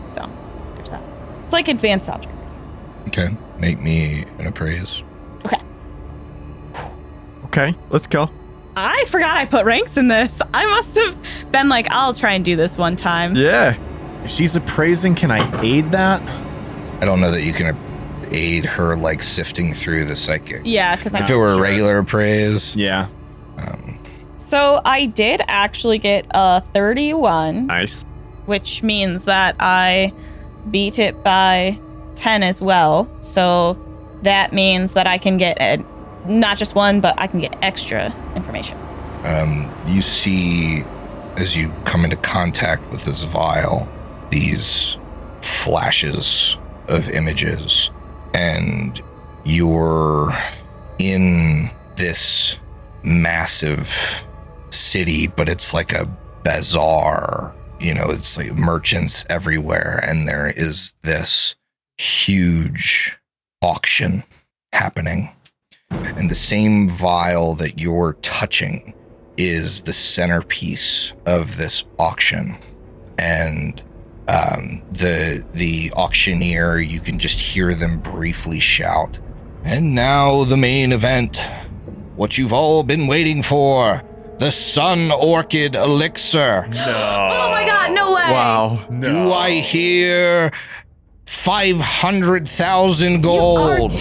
So, 0.09 0.27
there's 0.75 0.89
that. 0.89 1.03
It's 1.43 1.53
like 1.53 1.67
advanced 1.67 2.09
object. 2.09 2.33
Okay. 3.09 3.29
Make 3.59 3.79
me 3.79 4.23
an 4.39 4.47
appraise. 4.47 5.03
Okay. 5.45 5.61
Okay, 7.45 7.75
let's 7.89 8.07
go. 8.07 8.29
I 8.75 9.05
forgot 9.07 9.37
I 9.37 9.45
put 9.45 9.65
ranks 9.65 9.97
in 9.97 10.07
this. 10.07 10.39
I 10.53 10.65
must 10.67 10.97
have 10.97 11.51
been 11.51 11.67
like, 11.69 11.87
I'll 11.89 12.13
try 12.13 12.33
and 12.33 12.45
do 12.45 12.55
this 12.55 12.77
one 12.77 12.95
time. 12.95 13.35
Yeah. 13.35 13.75
If 14.23 14.29
she's 14.29 14.55
appraising, 14.55 15.15
can 15.15 15.31
I 15.31 15.61
aid 15.63 15.91
that? 15.91 16.21
I 17.01 17.05
don't 17.05 17.19
know 17.19 17.31
that 17.31 17.43
you 17.43 17.53
can 17.53 17.75
aid 18.31 18.65
her 18.65 18.95
like 18.95 19.23
sifting 19.23 19.73
through 19.73 20.05
the 20.05 20.15
psychic. 20.15 20.61
Yeah, 20.65 20.95
because 20.95 21.15
I'm 21.15 21.23
If 21.23 21.29
it 21.29 21.35
were 21.35 21.51
a 21.53 21.59
regular 21.59 21.97
appraise, 21.97 22.75
Yeah. 22.75 23.07
um, 23.59 23.97
So 24.37 24.81
I 24.85 25.05
did 25.05 25.41
actually 25.47 25.97
get 25.97 26.25
a 26.31 26.61
31. 26.73 27.67
Nice. 27.67 28.03
which 28.45 28.81
means 28.83 29.25
that 29.25 29.55
I 29.59 30.13
beat 30.71 30.99
it 30.99 31.21
by 31.23 31.77
10 32.17 32.43
as 32.43 32.61
well. 32.61 33.07
So 33.21 33.77
that 34.23 34.51
means 34.51 34.93
that 34.93 35.07
I 35.07 35.17
can 35.17 35.37
get 35.37 35.57
a, 35.61 35.77
not 36.25 36.57
just 36.57 36.75
one, 36.75 36.99
but 36.99 37.15
I 37.17 37.27
can 37.27 37.39
get 37.39 37.55
extra 37.61 38.13
information. 38.35 38.77
um, 39.23 39.71
you 39.87 40.01
see 40.01 40.83
as 41.37 41.55
you 41.55 41.71
come 41.85 42.03
into 42.03 42.17
contact 42.17 42.89
with 42.91 43.03
this 43.05 43.23
vial 43.23 43.87
these 44.29 44.97
flashes 45.41 46.57
of 46.87 47.09
images 47.09 47.89
and 48.33 49.01
you're 49.45 50.31
in 50.99 51.69
this 51.95 52.59
massive 53.03 54.25
city 54.69 55.27
but 55.27 55.47
it's 55.49 55.73
like 55.73 55.93
a 55.93 56.05
bazaar 56.43 57.53
you 57.79 57.93
know 57.93 58.05
it's 58.09 58.37
like 58.37 58.53
merchants 58.53 59.25
everywhere 59.29 60.03
and 60.07 60.27
there 60.27 60.47
is 60.55 60.93
this 61.03 61.55
huge 61.97 63.17
auction 63.61 64.23
happening 64.73 65.29
and 65.89 66.29
the 66.29 66.35
same 66.35 66.89
vial 66.89 67.53
that 67.55 67.79
you're 67.79 68.13
touching 68.21 68.93
is 69.37 69.81
the 69.83 69.93
centerpiece 69.93 71.13
of 71.25 71.57
this 71.57 71.83
auction 71.99 72.57
and 73.17 73.81
um, 74.27 74.81
the 74.91 75.43
the 75.53 75.91
auctioneer 75.95 76.79
you 76.79 76.99
can 76.99 77.17
just 77.17 77.39
hear 77.39 77.73
them 77.73 77.99
briefly 77.99 78.59
shout 78.59 79.19
and 79.63 79.95
now 79.95 80.43
the 80.43 80.57
main 80.57 80.91
event 80.91 81.37
what 82.15 82.37
you've 82.37 82.53
all 82.53 82.83
been 82.83 83.07
waiting 83.07 83.41
for 83.41 84.03
the 84.39 84.51
sun 84.51 85.11
orchid 85.11 85.75
elixir 85.75 86.67
No. 86.67 86.83
Oh 86.85 87.49
my 87.51 87.65
god, 87.65 87.91
no 87.91 88.13
way! 88.13 88.31
Wow. 88.31 88.85
do 88.99 89.31
i 89.31 89.51
hear 89.51 90.51
500000 91.27 93.21
gold 93.21 93.91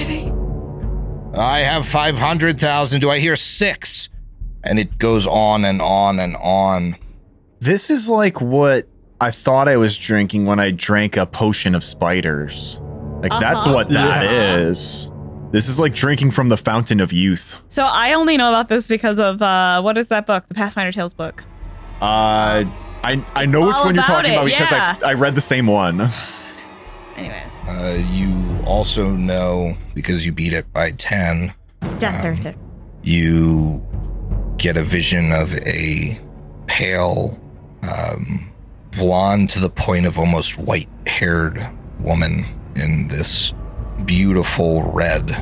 I 1.34 1.58
have 1.58 1.84
500,000. 1.84 3.00
Do 3.00 3.10
I 3.10 3.18
hear 3.18 3.36
six? 3.36 4.08
And 4.64 4.78
it 4.78 4.96
goes 4.96 5.26
on 5.26 5.64
and 5.66 5.82
on 5.82 6.18
and 6.18 6.34
on. 6.36 6.96
This 7.60 7.90
is 7.90 8.08
like 8.08 8.40
what 8.40 8.88
I 9.20 9.32
thought 9.32 9.68
I 9.68 9.76
was 9.76 9.98
drinking 9.98 10.46
when 10.46 10.58
I 10.58 10.70
drank 10.70 11.16
a 11.16 11.26
potion 11.26 11.74
of 11.74 11.84
spiders. 11.84 12.80
Like 13.20 13.32
that's 13.32 13.66
Uh-huh. 13.66 13.74
what 13.74 13.88
that 13.90 14.32
is. 14.32 15.10
This 15.52 15.68
is 15.68 15.78
like 15.78 15.94
drinking 15.94 16.30
from 16.30 16.48
the 16.48 16.56
fountain 16.56 17.00
of 17.00 17.12
youth. 17.12 17.56
So 17.68 17.84
I 17.84 18.14
only 18.14 18.36
know 18.36 18.48
about 18.48 18.68
this 18.68 18.86
because 18.86 19.20
of 19.20 19.42
uh, 19.42 19.82
what 19.82 19.98
is 19.98 20.08
that 20.08 20.26
book? 20.26 20.44
The 20.48 20.54
Pathfinder 20.54 20.92
Tales 20.92 21.12
book. 21.12 21.44
Uh 22.00 22.64
I 23.04 23.24
I 23.34 23.46
know 23.46 23.66
which 23.66 23.76
one 23.76 23.94
you're 23.94 24.04
talking 24.04 24.32
it, 24.32 24.36
about 24.36 24.46
because 24.46 24.70
yeah. 24.70 24.96
I 25.02 25.10
I 25.10 25.14
read 25.14 25.34
the 25.34 25.40
same 25.40 25.66
one. 25.66 26.08
Anyways, 27.16 27.50
Uh, 27.68 27.98
you 28.12 28.30
also 28.64 29.10
know, 29.10 29.76
because 29.94 30.24
you 30.26 30.32
beat 30.32 30.52
it 30.52 30.70
by 30.72 30.90
10, 30.92 31.52
Death 31.98 32.24
Um, 32.24 32.34
Heretic. 32.36 32.56
you 33.02 33.84
get 34.58 34.76
a 34.76 34.82
vision 34.82 35.32
of 35.32 35.54
a 35.66 36.18
pale, 36.66 37.38
um, 37.82 38.48
blonde 38.96 39.48
to 39.50 39.60
the 39.60 39.68
point 39.70 40.06
of 40.06 40.18
almost 40.18 40.58
white 40.58 40.88
haired 41.06 41.66
woman 42.00 42.46
in 42.74 43.08
this 43.08 43.52
beautiful 44.04 44.82
red 44.92 45.34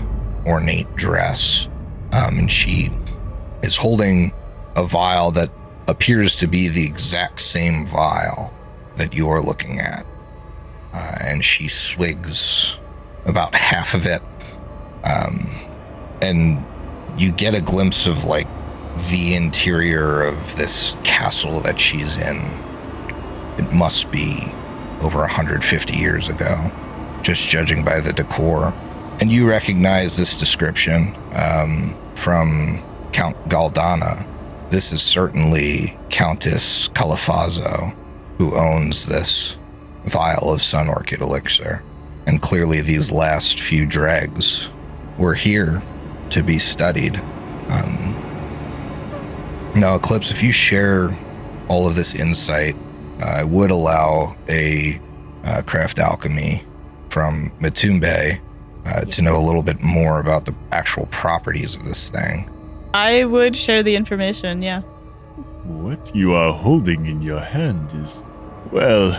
ornate 0.46 0.94
dress. 0.96 1.68
Um, 2.12 2.38
and 2.38 2.50
she 2.50 2.90
is 3.62 3.76
holding 3.76 4.32
a 4.76 4.82
vial 4.84 5.30
that 5.32 5.50
appears 5.88 6.34
to 6.36 6.46
be 6.46 6.68
the 6.68 6.84
exact 6.84 7.40
same 7.40 7.84
vial 7.86 8.52
that 8.96 9.14
you 9.14 9.28
are 9.28 9.42
looking 9.42 9.80
at. 9.80 10.04
Uh, 10.94 11.16
and 11.20 11.44
she 11.44 11.66
swigs 11.66 12.78
about 13.26 13.54
half 13.54 13.94
of 13.94 14.06
it. 14.06 14.22
Um, 15.04 15.50
and 16.22 16.64
you 17.18 17.32
get 17.32 17.54
a 17.54 17.60
glimpse 17.60 18.06
of 18.06 18.24
like 18.24 18.46
the 19.10 19.34
interior 19.34 20.22
of 20.22 20.56
this 20.56 20.96
castle 21.02 21.60
that 21.60 21.80
she's 21.80 22.16
in. 22.16 22.38
It 23.58 23.72
must 23.72 24.10
be 24.10 24.44
over 25.02 25.18
150 25.20 25.96
years 25.96 26.28
ago, 26.28 26.70
just 27.22 27.48
judging 27.48 27.84
by 27.84 28.00
the 28.00 28.12
decor. 28.12 28.72
And 29.20 29.30
you 29.30 29.48
recognize 29.48 30.16
this 30.16 30.38
description 30.38 31.14
um, 31.34 31.96
from 32.14 32.82
Count 33.12 33.36
Galdana. 33.48 34.26
this 34.70 34.92
is 34.92 35.02
certainly 35.02 35.96
Countess 36.10 36.88
Caliphvaso 36.88 37.94
who 38.38 38.56
owns 38.56 39.06
this 39.06 39.56
vial 40.06 40.52
of 40.52 40.62
Sun 40.62 40.88
Orchid 40.88 41.20
elixir. 41.20 41.82
And 42.26 42.40
clearly, 42.40 42.80
these 42.80 43.12
last 43.12 43.60
few 43.60 43.84
dregs 43.84 44.70
were 45.18 45.34
here 45.34 45.82
to 46.30 46.42
be 46.42 46.58
studied. 46.58 47.16
Um, 47.68 48.14
now, 49.74 49.96
Eclipse, 49.96 50.30
if 50.30 50.42
you 50.42 50.52
share 50.52 51.16
all 51.68 51.86
of 51.86 51.96
this 51.96 52.14
insight, 52.14 52.76
uh, 53.20 53.26
I 53.26 53.44
would 53.44 53.70
allow 53.70 54.36
a 54.48 55.00
uh, 55.44 55.62
craft 55.62 55.98
alchemy 55.98 56.64
from 57.10 57.50
Matumbe 57.60 58.40
uh, 58.86 59.00
to 59.02 59.22
know 59.22 59.36
a 59.36 59.44
little 59.44 59.62
bit 59.62 59.80
more 59.80 60.20
about 60.20 60.44
the 60.44 60.54
actual 60.72 61.06
properties 61.06 61.74
of 61.74 61.84
this 61.84 62.10
thing. 62.10 62.50
I 62.94 63.24
would 63.24 63.56
share 63.56 63.82
the 63.82 63.96
information, 63.96 64.62
yeah. 64.62 64.80
What 65.64 66.14
you 66.14 66.34
are 66.34 66.52
holding 66.52 67.06
in 67.06 67.22
your 67.22 67.40
hand 67.40 67.92
is, 67.94 68.22
well, 68.70 69.12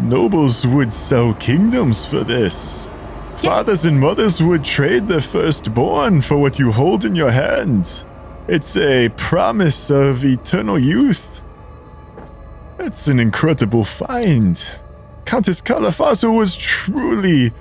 nobles 0.00 0.66
would 0.66 0.92
sell 0.92 1.34
kingdoms 1.34 2.04
for 2.04 2.24
this. 2.24 2.88
Yeah. 3.40 3.50
Fathers 3.50 3.84
and 3.84 4.00
mothers 4.00 4.42
would 4.42 4.64
trade 4.64 5.08
their 5.08 5.20
firstborn 5.20 6.22
for 6.22 6.36
what 6.38 6.58
you 6.58 6.72
hold 6.72 7.04
in 7.04 7.14
your 7.14 7.30
hand. 7.30 8.04
It's 8.48 8.76
a 8.76 9.10
promise 9.10 9.90
of 9.90 10.24
eternal 10.24 10.78
youth. 10.78 11.42
It's 12.78 13.08
an 13.08 13.20
incredible 13.20 13.84
find. 13.84 14.64
Countess 15.24 15.60
Caliphvaso 15.60 16.34
was 16.34 16.56
truly 16.56 17.52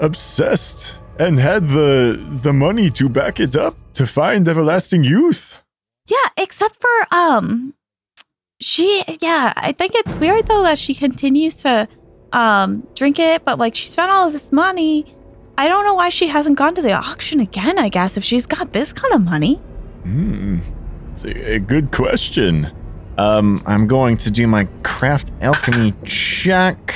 obsessed 0.00 0.96
and 1.18 1.38
had 1.38 1.68
the 1.68 2.22
the 2.42 2.52
money 2.52 2.90
to 2.90 3.08
back 3.08 3.40
it 3.40 3.56
up 3.56 3.74
to 3.94 4.06
find 4.06 4.46
everlasting 4.46 5.04
youth. 5.04 5.56
Yeah, 6.06 6.28
except 6.36 6.76
for 6.80 7.14
um 7.14 7.74
she 8.60 9.04
yeah, 9.20 9.52
I 9.56 9.72
think 9.72 9.92
it's 9.94 10.14
weird 10.14 10.46
though 10.46 10.62
that 10.64 10.78
she 10.78 10.94
continues 10.94 11.54
to 11.56 11.88
um 12.32 12.86
drink 12.94 13.18
it, 13.18 13.44
but 13.44 13.58
like 13.58 13.74
she 13.74 13.88
spent 13.88 14.10
all 14.10 14.26
of 14.26 14.32
this 14.32 14.52
money. 14.52 15.14
I 15.56 15.66
don't 15.66 15.84
know 15.84 15.94
why 15.94 16.08
she 16.08 16.28
hasn't 16.28 16.56
gone 16.56 16.74
to 16.76 16.82
the 16.82 16.92
auction 16.92 17.40
again, 17.40 17.78
I 17.78 17.88
guess, 17.88 18.16
if 18.16 18.22
she's 18.22 18.46
got 18.46 18.72
this 18.72 18.92
kind 18.92 19.12
of 19.14 19.24
money. 19.24 19.56
Hmm. 20.04 20.58
It's 21.12 21.24
a, 21.24 21.54
a 21.54 21.58
good 21.58 21.90
question. 21.90 22.70
Um, 23.18 23.60
I'm 23.66 23.88
going 23.88 24.16
to 24.18 24.30
do 24.30 24.46
my 24.46 24.66
craft 24.84 25.32
alchemy 25.40 25.92
check. 26.04 26.94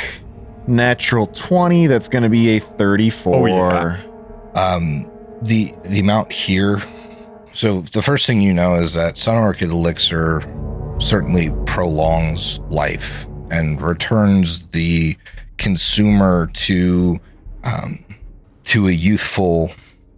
Natural 0.68 1.26
20. 1.26 1.88
That's 1.88 2.08
going 2.08 2.22
to 2.22 2.28
be 2.28 2.56
a 2.56 2.60
34. 2.60 3.34
Oh, 3.34 3.46
yeah. 3.46 4.00
um, 4.54 5.10
the 5.42 5.72
the 5.86 5.98
amount 5.98 6.32
here. 6.32 6.78
So 7.52 7.80
the 7.80 8.00
first 8.00 8.26
thing 8.28 8.40
you 8.40 8.54
know 8.54 8.76
is 8.76 8.94
that 8.94 9.18
Sun 9.18 9.36
Orchid 9.36 9.70
Elixir 9.70 10.40
certainly 11.02 11.50
prolongs 11.66 12.58
life 12.68 13.26
and 13.50 13.80
returns 13.82 14.66
the 14.68 15.16
consumer 15.58 16.48
to 16.54 17.20
um, 17.64 17.98
to 18.64 18.88
a 18.88 18.92
youthful 18.92 19.70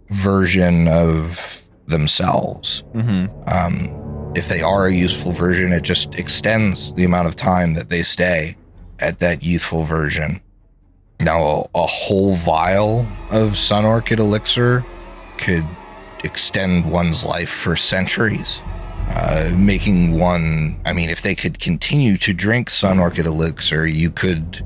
version 0.09 0.87
of 0.87 1.61
themselves. 1.87 2.83
Mhm. 2.93 3.29
Um, 3.51 4.31
if 4.35 4.49
they 4.49 4.61
are 4.61 4.87
a 4.87 4.93
useful 4.93 5.31
version, 5.31 5.71
it 5.73 5.83
just 5.83 6.17
extends 6.19 6.93
the 6.93 7.03
amount 7.03 7.27
of 7.27 7.35
time 7.35 7.73
that 7.75 7.89
they 7.89 8.03
stay 8.03 8.55
at 8.99 9.19
that 9.19 9.43
youthful 9.43 9.83
version. 9.83 10.41
Now, 11.19 11.41
a, 11.73 11.79
a 11.79 11.85
whole 11.85 12.35
vial 12.35 13.07
of 13.31 13.55
Sun 13.57 13.85
Orchid 13.85 14.19
Elixir 14.19 14.85
could 15.37 15.65
extend 16.23 16.89
one's 16.91 17.23
life 17.23 17.49
for 17.49 17.75
centuries, 17.75 18.61
uh, 19.09 19.53
making 19.57 20.19
one. 20.19 20.79
I 20.85 20.93
mean, 20.93 21.09
if 21.09 21.21
they 21.21 21.35
could 21.35 21.59
continue 21.59 22.17
to 22.17 22.33
drink 22.33 22.69
Sun 22.69 22.99
Orchid 22.99 23.25
Elixir, 23.25 23.85
you 23.85 24.09
could, 24.09 24.65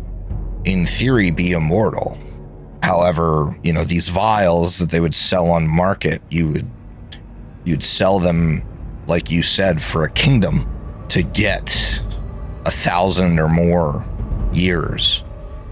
in 0.66 0.86
theory, 0.86 1.32
be 1.32 1.52
immortal. 1.52 2.18
However, 2.82 3.58
you 3.64 3.74
know 3.74 3.84
these 3.84 4.10
vials 4.10 4.80
that 4.80 4.90
they 4.90 5.00
would 5.00 5.16
sell 5.16 5.52
on 5.52 5.68
market, 5.68 6.22
you 6.30 6.50
would 6.50 6.70
you'd 7.66 7.84
sell 7.84 8.20
them, 8.20 8.64
like 9.08 9.30
you 9.30 9.44
said, 9.44 9.82
for 9.82 10.04
a 10.04 10.10
kingdom 10.12 10.68
to 11.10 11.24
get 11.24 12.02
a 12.66 12.72
thousand 12.72 13.40
or 13.40 13.50
more 13.50 14.06
years 14.54 15.24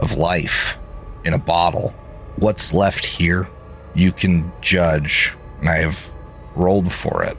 of 0.01 0.15
life 0.15 0.78
in 1.26 1.34
a 1.34 1.38
bottle. 1.38 1.89
What's 2.38 2.74
left 2.74 3.05
here, 3.05 3.47
you 3.95 4.11
can 4.11 4.51
judge, 4.61 5.34
and 5.59 5.70
I 5.70 5.78
have 5.78 6.09
rolled 6.55 6.91
for 6.91 7.24
it, 7.24 7.38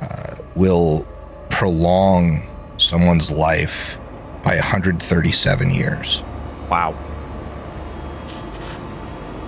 uh, 0.00 0.36
will 0.54 1.06
prolong 1.50 2.46
someone's 2.76 3.30
life 3.30 3.98
by 4.42 4.54
137 4.54 5.70
years. 5.70 6.22
Wow. 6.70 6.94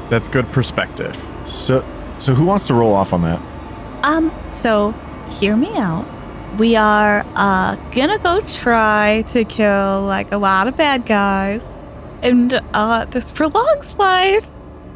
That's 0.08 0.28
good 0.28 0.50
perspective. 0.52 1.16
So, 1.46 1.84
so 2.18 2.34
who 2.34 2.44
wants 2.44 2.66
to 2.66 2.74
roll 2.74 2.92
off 2.94 3.12
on 3.12 3.22
that? 3.22 3.40
Um, 4.02 4.32
so 4.46 4.92
hear 5.30 5.56
me 5.56 5.76
out. 5.76 6.04
We 6.58 6.74
are 6.74 7.24
uh 7.36 7.76
gonna 7.92 8.18
go 8.18 8.40
try 8.40 9.24
to 9.28 9.44
kill 9.44 10.02
like 10.02 10.32
a 10.32 10.36
lot 10.36 10.66
of 10.66 10.76
bad 10.76 11.06
guys. 11.06 11.64
And 12.22 12.54
uh 12.74 13.04
this 13.04 13.30
prolongs 13.30 13.94
life. 13.96 14.46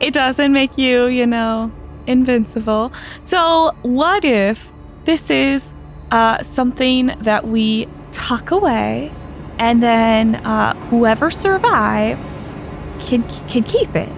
It 0.00 0.14
doesn't 0.14 0.52
make 0.52 0.76
you, 0.76 1.07
you 1.07 1.26
know, 1.26 1.70
invincible. 2.07 2.92
So 3.22 3.72
what 3.82 4.24
if 4.24 4.68
this 5.05 5.30
is 5.30 5.72
uh 6.11 6.42
something 6.42 7.07
that 7.20 7.46
we 7.46 7.88
tuck 8.12 8.50
away 8.50 9.12
and 9.59 9.82
then 9.82 10.36
uh 10.36 10.74
whoever 10.88 11.30
survives 11.30 12.55
can 13.00 13.22
can 13.48 13.62
keep 13.62 13.94
it. 13.94 14.09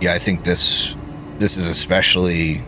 Yeah, 0.00 0.14
I 0.14 0.18
think 0.18 0.44
this 0.44 0.96
this 1.38 1.56
is 1.56 1.68
especially 1.68 2.64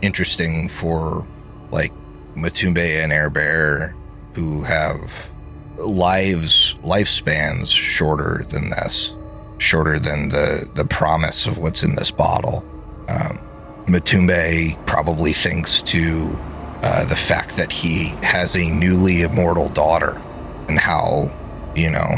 interesting 0.00 0.68
for 0.68 1.26
like 1.70 1.92
Matumbe 2.36 3.02
and 3.02 3.12
Air 3.12 3.30
Bear 3.30 3.94
who 4.34 4.62
have 4.62 5.30
lives 5.76 6.76
lifespans 6.82 7.68
shorter 7.68 8.42
than 8.50 8.70
this, 8.70 9.14
shorter 9.58 9.98
than 9.98 10.28
the 10.28 10.68
the 10.74 10.84
promise 10.84 11.46
of 11.46 11.58
what's 11.58 11.82
in 11.82 11.94
this 11.96 12.10
bottle. 12.10 12.64
Um, 13.08 13.38
Matumbe 13.86 14.74
probably 14.86 15.32
thinks 15.32 15.82
to 15.82 16.38
uh, 16.82 17.04
the 17.06 17.16
fact 17.16 17.56
that 17.56 17.72
he 17.72 18.08
has 18.22 18.56
a 18.56 18.68
newly 18.70 19.22
immortal 19.22 19.68
daughter 19.70 20.20
and 20.68 20.78
how 20.78 21.30
you 21.76 21.90
know 21.90 22.08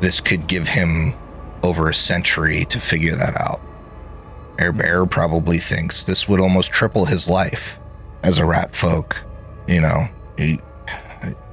this 0.00 0.20
could 0.20 0.46
give 0.46 0.68
him 0.68 1.14
over 1.62 1.88
a 1.88 1.94
century 1.94 2.64
to 2.66 2.78
figure 2.80 3.14
that 3.16 3.40
out. 3.40 3.60
Air 4.58 4.72
Bear 4.72 5.06
probably 5.06 5.58
thinks 5.58 6.04
this 6.04 6.28
would 6.28 6.40
almost 6.40 6.70
triple 6.72 7.04
his 7.04 7.28
life 7.28 7.78
as 8.22 8.38
a 8.38 8.44
rat 8.46 8.74
folk. 8.74 9.16
You 9.68 9.80
know, 9.80 10.06
he, 10.36 10.60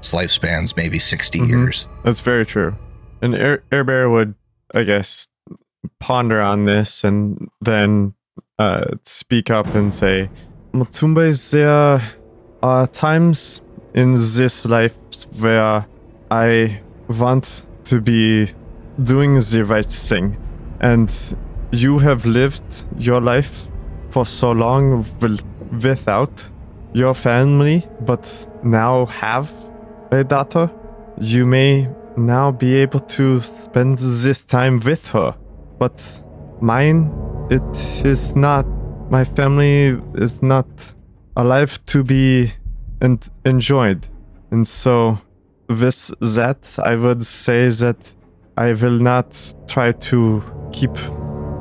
his 0.01 0.14
lifespan's 0.14 0.76
maybe 0.76 0.97
60 0.99 1.39
Mhm. 1.39 1.47
years. 1.49 1.88
That's 2.03 2.22
very 2.22 2.45
true. 2.45 2.76
And 3.22 3.36
Air, 3.36 3.64
Air 3.72 3.84
Bear 3.84 4.10
would, 4.10 4.34
I 4.74 4.84
guess, 4.84 5.28
ponder 5.99 6.41
on 6.41 6.66
this 6.66 7.03
and 7.03 7.49
then 7.62 8.14
uh, 8.57 8.86
speak 9.03 9.49
up 9.49 9.68
and 9.76 9.93
say, 9.93 10.30
Matumbe, 10.74 11.51
there 11.51 12.01
are 12.62 12.88
times 12.88 13.62
in 13.93 14.14
this 14.14 14.66
life 14.66 14.95
where 15.39 15.86
I 16.30 16.82
want 17.07 17.64
to 17.86 18.01
be 18.01 18.53
doing 19.01 19.36
the 19.36 19.66
right 19.66 19.86
thing. 19.86 20.38
And 20.80 21.10
you 21.72 21.99
have 21.99 22.26
lived 22.26 22.86
your 22.97 23.22
life 23.22 23.68
for 24.10 24.26
so 24.26 24.51
long 24.51 25.05
without 25.82 26.49
your 26.93 27.14
family, 27.14 27.88
but 28.01 28.47
now 28.64 29.05
have 29.05 29.51
a 30.12 30.24
daughter. 30.24 30.72
You 31.20 31.45
may 31.45 31.89
now 32.18 32.51
be 32.51 32.76
able 32.76 33.01
to 33.01 33.39
spend 33.39 33.99
this 33.99 34.43
time 34.43 34.80
with 34.80 35.07
her. 35.10 35.36
But 35.78 36.22
mine, 36.62 37.12
it 37.49 38.05
is 38.05 38.36
not. 38.36 38.66
My 39.10 39.24
family 39.24 39.99
is 40.16 40.41
not 40.41 40.68
alive 41.40 41.80
to 41.86 42.04
be 42.04 42.54
and 43.02 43.28
enjoyed. 43.46 44.08
And 44.52 44.68
so, 44.68 45.20
with 45.70 46.12
that, 46.20 46.78
I 46.84 46.96
would 46.96 47.26
say 47.26 47.70
that 47.70 48.14
I 48.58 48.74
will 48.74 49.00
not 49.00 49.54
try 49.68 49.94
to 49.94 50.44
keep, 50.74 50.92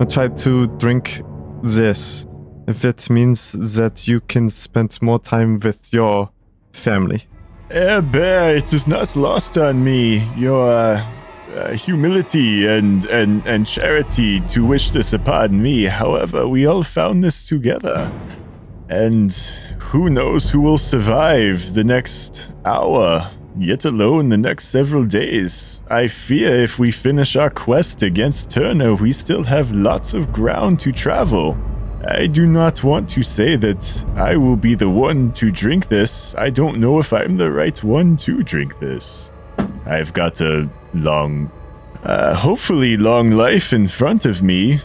uh, 0.01 0.05
try 0.07 0.29
to 0.29 0.67
drink 0.79 1.23
this 1.63 2.27
if 2.67 2.85
it 2.85 3.09
means 3.09 3.53
that 3.75 4.09
you 4.09 4.21
can 4.21 4.51
spend 4.51 5.01
more 5.01 5.19
time 5.21 5.61
with 5.61 5.93
your 5.93 6.31
family. 6.73 7.23
Eh, 7.71 8.01
Bear, 8.01 8.57
it 8.57 8.73
is 8.73 8.89
not 8.89 9.15
lost 9.15 9.57
on 9.59 9.85
me 9.85 10.29
your 10.37 10.71
uh, 10.71 11.07
uh, 11.55 11.73
humility 11.73 12.67
and, 12.67 13.05
and, 13.07 13.47
and 13.47 13.67
charity 13.67 14.41
to 14.49 14.65
wish 14.65 14.91
this 14.91 15.13
upon 15.13 15.63
me. 15.63 15.85
However, 15.85 16.49
we 16.49 16.67
all 16.67 16.83
found 16.83 17.23
this 17.23 17.47
together. 17.47 18.11
And 18.89 19.37
who 19.79 20.11
knows 20.11 20.51
who 20.51 20.61
will 20.61 20.79
survive 20.79 21.75
the 21.75 21.85
next 21.85 22.51
hour, 22.65 23.31
yet 23.57 23.85
alone 23.85 24.29
the 24.29 24.37
next 24.37 24.69
several 24.69 25.05
days. 25.05 25.81
I 25.91 26.09
fear 26.09 26.61
if 26.61 26.79
we 26.79 26.93
finish 26.93 27.37
our 27.37 27.51
quest 27.51 28.03
against 28.03 28.51
Turner, 28.51 28.95
we 28.95 29.13
still 29.13 29.45
have 29.45 29.73
lots 29.73 30.15
of 30.15 30.33
ground 30.33 30.81
to 30.81 30.93
travel. 30.93 31.57
I 32.07 32.27
do 32.27 32.47
not 32.47 32.85
want 32.85 33.09
to 33.11 33.23
say 33.23 33.57
that 33.57 34.05
I 34.15 34.37
will 34.37 34.57
be 34.57 34.75
the 34.75 34.89
one 34.91 35.33
to 35.33 35.51
drink 35.51 35.89
this. 35.89 36.35
I 36.37 36.51
don't 36.51 36.79
know 36.79 36.99
if 37.01 37.13
I'm 37.13 37.37
the 37.37 37.51
right 37.51 37.83
one 37.83 38.17
to 38.19 38.43
drink 38.43 38.79
this. 38.79 39.31
I've 39.85 40.13
got 40.13 40.41
a 40.41 40.69
long, 40.95 41.51
uh, 42.05 42.35
hopefully 42.35 42.97
long 42.97 43.33
life 43.33 43.73
in 43.73 43.89
front 43.89 44.27
of 44.27 44.43
me. 44.43 44.81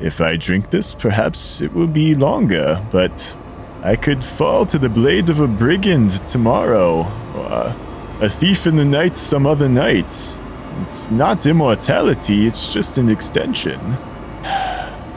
If 0.00 0.20
I 0.20 0.36
drink 0.36 0.70
this, 0.70 0.92
perhaps 0.92 1.60
it 1.60 1.72
will 1.72 1.86
be 1.86 2.14
longer, 2.14 2.84
but 2.90 3.34
I 3.82 3.96
could 3.96 4.24
fall 4.24 4.66
to 4.66 4.78
the 4.78 4.88
blade 4.88 5.28
of 5.28 5.40
a 5.40 5.46
brigand 5.46 6.10
tomorrow, 6.26 7.06
or 7.34 7.74
a 8.20 8.28
thief 8.28 8.66
in 8.66 8.76
the 8.76 8.84
night 8.84 9.16
some 9.16 9.46
other 9.46 9.68
night. 9.68 10.38
It's 10.82 11.10
not 11.10 11.46
immortality, 11.46 12.46
it's 12.46 12.72
just 12.72 12.98
an 12.98 13.08
extension. 13.08 13.80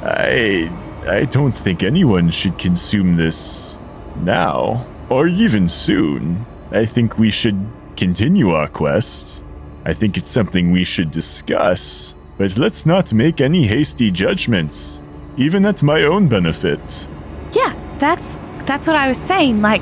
I 0.01 0.71
I 1.07 1.25
don't 1.25 1.53
think 1.53 1.81
anyone 1.81 2.29
should 2.29 2.57
consume 2.59 3.15
this 3.15 3.77
now, 4.17 4.85
or 5.09 5.27
even 5.27 5.67
soon. 5.69 6.45
I 6.71 6.85
think 6.85 7.17
we 7.17 7.31
should 7.31 7.65
continue 7.97 8.51
our 8.51 8.67
quest. 8.67 9.43
I 9.85 9.93
think 9.93 10.17
it's 10.17 10.29
something 10.29 10.71
we 10.71 10.83
should 10.83 11.09
discuss, 11.09 12.13
but 12.37 12.57
let's 12.57 12.85
not 12.85 13.11
make 13.11 13.41
any 13.41 13.65
hasty 13.65 14.11
judgments, 14.11 15.01
even 15.37 15.65
at 15.65 15.81
my 15.81 16.03
own 16.03 16.27
benefit. 16.27 17.07
Yeah, 17.53 17.73
that's 17.97 18.37
that's 18.69 18.87
what 18.87 18.95
I 18.95 19.07
was 19.07 19.17
saying. 19.17 19.61
Like, 19.61 19.81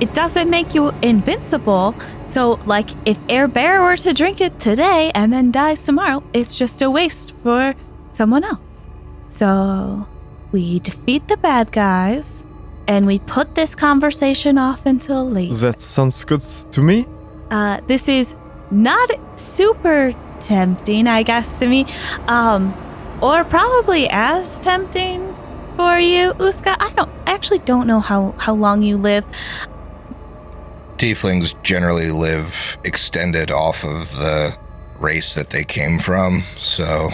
it 0.00 0.14
doesn't 0.14 0.48
make 0.48 0.74
you 0.74 0.94
invincible. 1.02 1.94
So, 2.28 2.60
like, 2.66 2.88
if 3.04 3.18
Air 3.28 3.48
Bear 3.48 3.82
were 3.82 3.96
to 3.96 4.14
drink 4.14 4.40
it 4.40 4.60
today 4.60 5.10
and 5.14 5.32
then 5.32 5.50
dies 5.50 5.84
tomorrow, 5.84 6.22
it's 6.32 6.54
just 6.54 6.80
a 6.82 6.90
waste 6.90 7.32
for 7.42 7.74
someone 8.12 8.44
else. 8.44 8.86
So, 9.26 10.06
we 10.52 10.78
defeat 10.80 11.26
the 11.28 11.36
bad 11.36 11.72
guys 11.72 12.46
and 12.86 13.06
we 13.06 13.18
put 13.18 13.54
this 13.54 13.74
conversation 13.74 14.56
off 14.56 14.86
until 14.86 15.28
later. 15.28 15.54
That 15.56 15.80
sounds 15.80 16.22
good 16.24 16.40
to 16.40 16.80
me. 16.80 17.06
Uh, 17.50 17.80
this 17.86 18.08
is 18.08 18.34
not 18.70 19.10
super 19.36 20.14
tempting, 20.40 21.06
I 21.06 21.22
guess, 21.22 21.58
to 21.58 21.66
me. 21.66 21.86
Um, 22.28 22.74
or 23.20 23.42
probably 23.44 24.08
as 24.10 24.60
tempting 24.60 25.34
for 25.78 25.96
you, 26.00 26.32
Uska. 26.34 26.74
I 26.80 26.90
don't 26.96 27.08
I 27.24 27.32
actually 27.32 27.60
don't 27.60 27.86
know 27.86 28.00
how, 28.00 28.34
how 28.36 28.52
long 28.52 28.82
you 28.82 28.96
live. 28.98 29.24
Tieflings 30.96 31.54
generally 31.62 32.10
live 32.10 32.76
extended 32.82 33.52
off 33.52 33.84
of 33.84 34.10
the 34.16 34.58
race 34.98 35.36
that 35.36 35.50
they 35.50 35.62
came 35.62 36.00
from, 36.00 36.42
so 36.56 37.10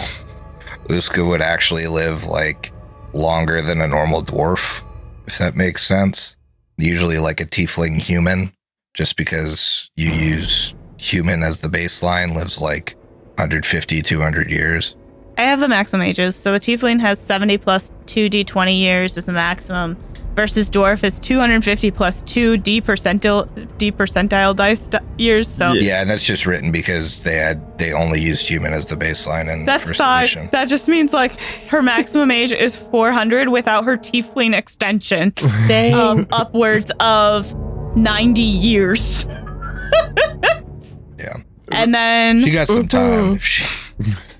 Uska 0.89 1.27
would 1.27 1.41
actually 1.41 1.85
live 1.85 2.25
like 2.25 2.73
longer 3.13 3.61
than 3.61 3.81
a 3.81 3.87
normal 3.87 4.23
dwarf, 4.23 4.83
if 5.27 5.37
that 5.37 5.55
makes 5.55 5.85
sense. 5.85 6.35
Usually 6.77 7.19
like 7.19 7.39
a 7.39 7.45
tiefling 7.45 8.01
human, 8.01 8.51
just 8.95 9.15
because 9.15 9.91
you 9.95 10.09
use 10.09 10.73
human 10.97 11.43
as 11.43 11.61
the 11.61 11.67
baseline, 11.67 12.33
lives 12.33 12.59
like 12.59 12.95
150, 13.35 14.01
200 14.01 14.49
years. 14.49 14.95
I 15.37 15.43
have 15.43 15.59
the 15.59 15.67
maximum 15.67 16.01
ages. 16.03 16.35
So 16.35 16.53
a 16.53 16.59
tiefling 16.59 16.99
has 17.01 17.19
70 17.19 17.57
plus 17.57 17.91
2d20 18.05 18.79
years 18.79 19.17
is 19.17 19.25
the 19.25 19.31
maximum 19.33 19.97
versus 20.35 20.69
dwarf 20.69 21.01
is 21.05 21.17
250 21.19 21.91
plus 21.91 22.21
2 22.23 22.57
d 22.57 22.81
percentile 22.81 23.47
d 23.77 23.89
percentile 23.91 24.53
dice 24.55 24.89
di- 24.89 24.99
years. 25.17 25.47
So 25.47 25.71
Yeah. 25.73 25.81
Yeah, 25.81 26.01
and 26.01 26.09
that's 26.09 26.25
just 26.25 26.45
written 26.45 26.71
because 26.71 27.23
they 27.23 27.35
had 27.37 27.77
they 27.79 27.93
only 27.93 28.19
used 28.21 28.45
human 28.47 28.73
as 28.73 28.85
the 28.87 28.95
baseline 28.97 29.49
and 29.51 29.65
that's 29.67 29.85
first 29.85 29.97
fine. 29.97 30.23
edition. 30.23 30.49
That 30.51 30.65
just 30.65 30.87
means 30.89 31.13
like 31.13 31.39
her 31.69 31.81
maximum 31.81 32.31
age 32.31 32.51
is 32.51 32.75
400 32.75 33.47
without 33.49 33.85
her 33.85 33.95
tiefling 33.97 34.53
extension 34.57 35.29
Dang. 35.67 35.93
of 35.93 36.27
upwards 36.33 36.91
of 36.99 37.53
90 37.95 38.41
years. 38.41 39.25
Yeah. 41.17 41.37
And 41.71 41.95
then 41.95 42.41
She 42.41 42.51
got 42.51 42.67
some 42.67 42.87
mm-hmm. 42.87 44.03
time. 44.03 44.15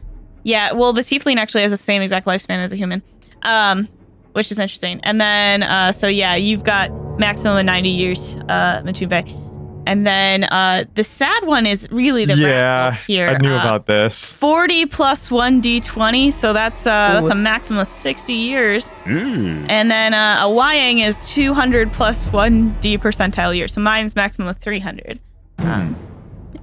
If 0.45 0.49
she, 0.49 0.51
Yeah, 0.51 0.73
well, 0.73 0.93
the 0.93 1.01
tiefling 1.01 1.37
actually 1.37 1.61
has 1.63 1.71
the 1.71 1.77
same 1.77 2.01
exact 2.01 2.25
lifespan 2.25 2.57
as 2.63 2.71
a 2.71 2.75
human, 2.75 3.01
um, 3.43 3.87
which 4.33 4.51
is 4.51 4.59
interesting. 4.59 4.99
And 5.03 5.19
then, 5.19 5.63
uh, 5.63 5.91
so 5.91 6.07
yeah, 6.07 6.35
you've 6.35 6.63
got 6.63 6.91
maximum 7.19 7.57
of 7.57 7.65
90 7.65 7.89
years, 7.89 8.35
uh, 8.49 8.81
Matumbe. 8.83 9.41
And 9.87 10.05
then 10.07 10.45
uh, 10.45 10.85
the 10.95 11.03
sad 11.03 11.45
one 11.45 11.67
is 11.67 11.87
really 11.91 12.25
the 12.25 12.35
yeah, 12.35 12.93
here. 13.05 13.27
I 13.27 13.37
knew 13.37 13.53
Uh, 13.53 13.59
about 13.59 13.85
this. 13.85 14.19
40 14.19 14.87
plus 14.87 15.29
1d20, 15.29 16.33
so 16.33 16.53
that's 16.53 16.87
uh, 16.87 17.19
that's 17.21 17.29
a 17.31 17.35
maximum 17.35 17.81
of 17.81 17.87
60 17.87 18.33
years. 18.33 18.91
Ooh. 19.07 19.63
And 19.69 19.91
then 19.91 20.15
uh, 20.15 20.39
a 20.41 20.49
Wayang 20.49 21.05
is 21.07 21.17
200 21.33 21.93
plus 21.93 22.25
1d 22.29 22.97
percentile 22.97 23.55
year, 23.55 23.67
so 23.67 23.79
mine's 23.79 24.15
maximum 24.15 24.47
of 24.47 24.57
300. 24.57 25.19
Um, 25.59 25.95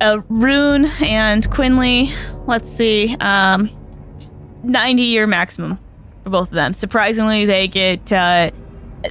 uh, 0.02 0.20
Rune 0.28 0.86
and 1.00 1.48
Quinley, 1.50 2.12
let's 2.46 2.70
see, 2.70 3.16
um, 3.20 3.70
90 4.64 5.02
year 5.02 5.26
maximum 5.26 5.78
for 6.24 6.30
both 6.30 6.48
of 6.48 6.54
them. 6.54 6.74
Surprisingly, 6.74 7.46
they 7.46 7.68
get 7.68 8.12
uh, 8.12 8.50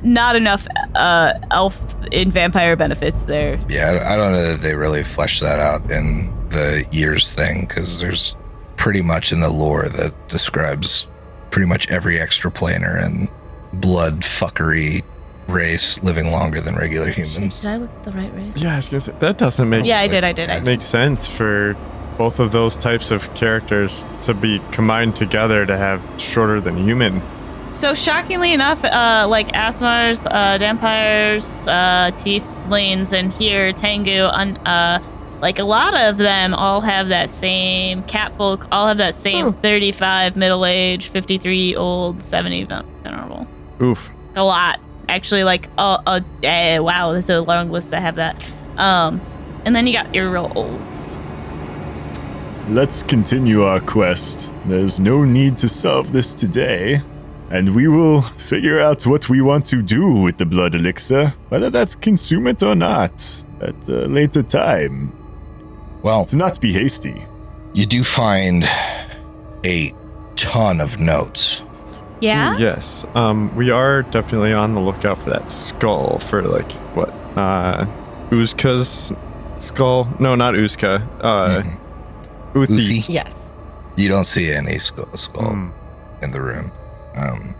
not 0.03 0.35
enough 0.35 0.67
uh, 0.95 1.33
elf 1.49 1.79
and 2.11 2.31
vampire 2.31 2.75
benefits 2.75 3.23
there. 3.23 3.59
yeah, 3.69 4.05
I 4.07 4.15
don't 4.15 4.33
know 4.33 4.51
that 4.51 4.61
they 4.61 4.75
really 4.75 5.03
flesh 5.03 5.39
that 5.39 5.59
out 5.59 5.89
in 5.91 6.27
the 6.49 6.85
years 6.91 7.31
thing 7.31 7.65
because 7.65 7.99
there's 7.99 8.35
pretty 8.75 9.01
much 9.01 9.31
in 9.31 9.39
the 9.39 9.49
lore 9.49 9.87
that 9.87 10.13
describes 10.27 11.07
pretty 11.49 11.67
much 11.67 11.89
every 11.89 12.19
extra 12.19 12.51
extraplanar 12.51 13.03
and 13.03 13.29
blood 13.73 14.21
fuckery 14.21 15.03
race 15.52 16.02
living 16.04 16.32
longer 16.32 16.60
than 16.62 16.76
regular 16.76 17.10
humans. 17.12 17.60
Did 17.62 17.70
I 17.72 17.78
look 17.78 18.04
the 18.04 18.12
right 18.12 18.34
race? 18.34 18.54
Yeah, 18.58 18.74
I 18.74 18.76
was 18.78 18.89
gonna 18.89 18.99
say 19.02 19.14
that 19.20 19.38
doesn't 19.38 19.70
make 19.70 19.86
Yeah, 19.86 19.99
I 19.99 20.08
did, 20.08 20.24
I 20.24 20.32
did, 20.34 20.49
I 20.49 20.56
did. 20.56 20.66
make 20.66 20.82
sense 20.82 21.28
for 21.28 21.76
both 22.18 22.39
of 22.39 22.52
those 22.52 22.76
types 22.78 23.10
of 23.12 23.34
characters 23.36 24.06
to 24.24 24.34
be 24.34 24.62
combined 24.72 25.16
together 25.16 25.66
to 25.66 25.78
have 25.78 26.02
shorter 26.18 26.60
than 26.62 26.78
human. 26.78 27.22
So 27.70 27.93
shockingly 27.95 28.54
enough, 28.54 28.84
uh, 28.84 29.26
like 29.28 29.47
Aasimars, 29.54 30.28
uh, 30.30 30.58
Dhampirs, 30.60 31.68
uh, 31.68 32.12
Tieflings, 32.12 33.12
and 33.14 33.32
here 33.34 33.74
Tengu, 33.74 34.26
un- 34.26 34.58
uh, 34.68 34.99
like 35.41 35.58
a 35.58 35.64
lot 35.64 35.95
of 35.99 36.18
them 36.18 36.54
all 36.54 36.82
have 36.82 37.08
that 37.10 37.32
same 37.32 38.04
catfolk, 38.04 38.68
all 38.72 38.88
have 38.88 38.97
that 38.99 39.16
same 39.16 39.54
35 39.54 40.36
middle 40.36 40.64
age, 40.66 41.08
53 41.08 41.76
old, 41.76 42.24
70 42.24 42.66
ven- 42.66 42.86
venerable. 43.04 43.47
Oof. 43.82 44.12
A 44.36 44.43
lot, 44.43 44.80
actually. 45.12 45.43
Like, 45.43 45.70
uh, 45.78 46.01
uh, 46.07 46.22
eh, 46.41 46.80
wow, 46.80 47.12
there's 47.12 47.30
a 47.30 47.41
long 47.41 47.70
list 47.70 47.91
that 47.91 48.01
have 48.01 48.16
that. 48.16 48.43
Um, 48.78 49.22
and 49.66 49.76
then 49.76 49.86
you 49.86 49.93
got 49.93 50.14
your 50.16 50.32
real 50.32 50.51
olds. 50.55 51.20
Let's 52.70 53.03
continue 53.03 53.64
our 53.64 53.80
quest. 53.81 54.52
There's 54.65 54.99
no 54.99 55.23
need 55.26 55.57
to 55.60 55.69
solve 55.69 56.14
this 56.14 56.34
today. 56.34 57.02
And 57.49 57.76
we 57.76 57.90
will 57.90 58.22
figure 58.22 58.80
out 58.80 59.06
what 59.06 59.27
we 59.27 59.41
want 59.41 59.65
to 59.68 59.81
do 59.81 60.10
with 60.10 60.38
the 60.38 60.45
blood 60.45 60.73
elixir, 60.73 61.34
whether 61.49 61.69
that's 61.69 61.95
consume 61.95 62.48
it 62.48 62.64
or 62.64 62.76
not, 62.76 63.11
at 63.60 63.76
a 63.90 64.07
later 64.07 64.41
time. 64.41 65.11
Well, 66.02 66.23
To 66.26 66.38
not 66.38 66.61
be 66.61 66.72
hasty. 66.72 67.26
you 67.73 67.85
do 67.85 68.03
find 68.06 68.64
a 69.65 69.94
ton 70.35 70.80
of 70.80 70.99
notes. 70.99 71.64
Yeah. 72.22 72.56
Ooh, 72.56 72.60
yes. 72.60 73.06
Um, 73.15 73.53
we 73.56 73.72
are 73.72 74.03
definitely 74.03 74.53
on 74.53 74.76
the 74.76 74.80
lookout 74.81 75.18
for 75.18 75.30
that 75.31 75.52
skull 75.52 76.19
for 76.19 76.41
like 76.43 76.72
what? 76.95 77.10
Uh, 77.35 77.85
Uska's 78.30 79.11
skull? 79.60 80.07
No, 80.19 80.35
not 80.35 80.53
Uzka. 80.53 81.02
Uh. 81.22 81.64
Uthi. 82.53 82.77
Uthi? 83.03 83.10
yes. 83.10 83.34
You 83.98 84.07
don't 84.10 84.26
see 84.26 84.52
any 84.52 84.77
skull, 84.80 85.11
skull 85.18 85.49
Mm. 85.52 85.72
in 86.23 86.31
the 86.31 86.41
room. 86.41 86.72
Um, 87.15 87.56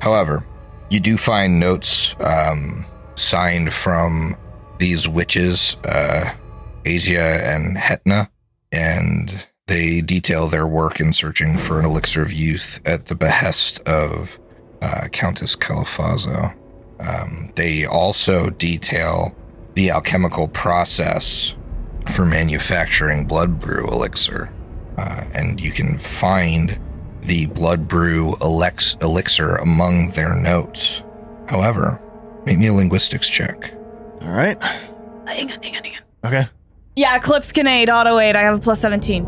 however, 0.00 0.44
you 0.90 1.00
do 1.00 1.16
find 1.16 1.58
notes 1.60 2.14
um, 2.20 2.84
signed 3.16 3.72
from 3.72 4.36
these 4.78 5.08
witches, 5.08 5.76
uh, 5.84 6.30
Asia 6.84 7.20
and 7.44 7.76
Hetna, 7.78 8.28
and 8.72 9.46
they 9.70 10.02
detail 10.02 10.46
their 10.48 10.66
work 10.66 11.00
in 11.00 11.12
searching 11.12 11.56
for 11.56 11.78
an 11.78 11.86
elixir 11.86 12.20
of 12.20 12.32
youth 12.32 12.80
at 12.84 13.06
the 13.06 13.14
behest 13.14 13.80
of 13.88 14.38
uh, 14.82 15.08
Countess 15.12 15.56
Caliphvaso. 15.56 16.54
Um, 17.00 17.50
they 17.56 17.86
also 17.86 18.50
detail 18.50 19.34
the 19.74 19.90
alchemical 19.90 20.48
process 20.48 21.54
for 22.10 22.26
manufacturing 22.26 23.24
blood 23.26 23.58
brew 23.58 23.86
elixir, 23.88 24.52
uh, 24.98 25.24
and 25.34 25.58
you 25.60 25.70
can 25.70 25.98
find 25.98 26.78
the 27.22 27.46
blood 27.46 27.88
brew 27.88 28.32
elix- 28.40 29.00
elixir 29.02 29.56
among 29.56 30.10
their 30.10 30.34
notes. 30.34 31.02
However, 31.48 32.00
Make 32.46 32.58
me 32.58 32.68
a 32.68 32.72
linguistics 32.72 33.28
check. 33.28 33.74
All 34.22 34.32
right. 34.32 34.60
Hang 34.62 35.52
on, 35.52 35.62
hang 35.62 35.76
on, 35.76 35.84
hang 35.84 35.94
on. 36.24 36.28
Okay. 36.32 36.48
Yeah, 36.96 37.16
Eclipse 37.16 37.52
can 37.52 37.66
aid, 37.66 37.88
auto 37.90 38.18
aid. 38.18 38.34
I 38.36 38.40
have 38.42 38.56
a 38.56 38.58
plus 38.58 38.80
17. 38.80 39.24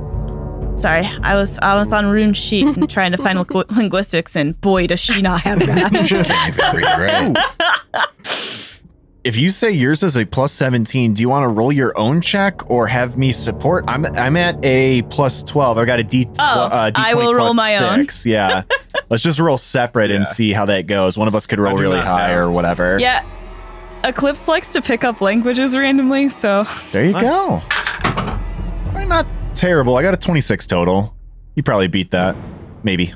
Sorry, 0.76 1.06
I 1.22 1.36
was 1.36 1.58
I 1.60 1.76
was 1.76 1.92
on 1.92 2.06
Rune 2.06 2.34
Sheet 2.34 2.76
and 2.76 2.90
trying 2.90 3.12
to 3.12 3.18
find 3.18 3.38
lingu- 3.46 3.70
linguistics, 3.76 4.34
and 4.34 4.58
boy, 4.60 4.86
does 4.88 4.98
she 5.00 5.22
not 5.22 5.40
have 5.42 5.60
that. 5.60 5.92
Can't 5.92 6.58
even 6.58 6.76
read 6.76 7.34
right. 7.34 8.78
If 9.24 9.36
you 9.36 9.50
say 9.50 9.70
yours 9.70 10.02
is 10.02 10.16
a 10.16 10.24
plus 10.24 10.52
17, 10.52 11.14
do 11.14 11.20
you 11.22 11.28
want 11.28 11.44
to 11.44 11.48
roll 11.48 11.70
your 11.70 11.96
own 11.96 12.20
check 12.20 12.68
or 12.68 12.88
have 12.88 13.16
me 13.16 13.30
support? 13.30 13.84
I'm 13.86 14.04
I'm 14.16 14.36
at 14.36 14.56
a 14.64 15.02
plus 15.02 15.44
12. 15.44 15.78
I 15.78 15.84
got 15.84 16.00
a 16.00 16.04
D. 16.04 16.26
Oh, 16.40 16.42
uh, 16.42 16.90
D20 16.90 16.92
I 16.96 17.14
will 17.14 17.32
roll 17.34 17.54
plus 17.54 17.56
my 17.56 17.76
own. 17.76 18.08
Yeah. 18.24 18.64
Let's 19.10 19.22
just 19.22 19.38
roll 19.38 19.58
separate 19.58 20.10
and 20.10 20.26
see 20.26 20.52
how 20.52 20.64
that 20.64 20.88
goes. 20.88 21.16
One 21.16 21.28
of 21.28 21.36
us 21.36 21.46
could 21.46 21.60
roll 21.60 21.76
really 21.78 22.00
high 22.00 22.32
know. 22.32 22.38
or 22.46 22.50
whatever. 22.50 22.98
yeah, 22.98 23.24
Eclipse 24.02 24.48
likes 24.48 24.72
to 24.72 24.82
pick 24.82 25.04
up 25.04 25.20
languages 25.20 25.76
randomly, 25.76 26.28
so 26.28 26.64
There 26.90 27.04
you 27.04 27.12
Nice. 27.12 27.22
go. 27.22 27.62
Probably 28.02 29.04
not 29.06 29.26
terrible. 29.62 29.96
I 29.96 30.02
got 30.02 30.12
a 30.12 30.16
26 30.16 30.66
total. 30.66 31.14
You 31.54 31.62
probably 31.62 31.86
beat 31.86 32.10
that. 32.10 32.34
Maybe. 32.82 33.14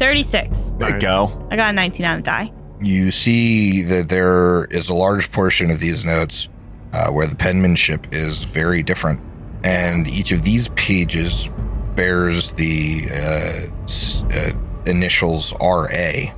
36. 0.00 0.72
There 0.78 0.94
you 0.96 1.00
go. 1.00 1.48
I 1.52 1.56
got 1.56 1.70
a 1.70 1.72
19 1.72 2.04
on 2.04 2.16
the 2.16 2.22
die. 2.22 2.52
You 2.80 3.12
see 3.12 3.82
that 3.84 4.08
there 4.08 4.64
is 4.66 4.88
a 4.88 4.94
large 4.94 5.30
portion 5.30 5.70
of 5.70 5.78
these 5.78 6.04
notes 6.04 6.48
uh, 6.92 7.10
where 7.12 7.28
the 7.28 7.36
penmanship 7.36 8.08
is 8.12 8.42
very 8.42 8.82
different, 8.82 9.20
and 9.62 10.08
each 10.08 10.32
of 10.32 10.42
these 10.42 10.66
pages 10.70 11.48
bears 11.94 12.50
the 12.52 13.02
uh, 13.12 13.84
s- 13.84 14.24
uh, 14.24 14.50
initials 14.86 15.54
RA. 15.60 16.32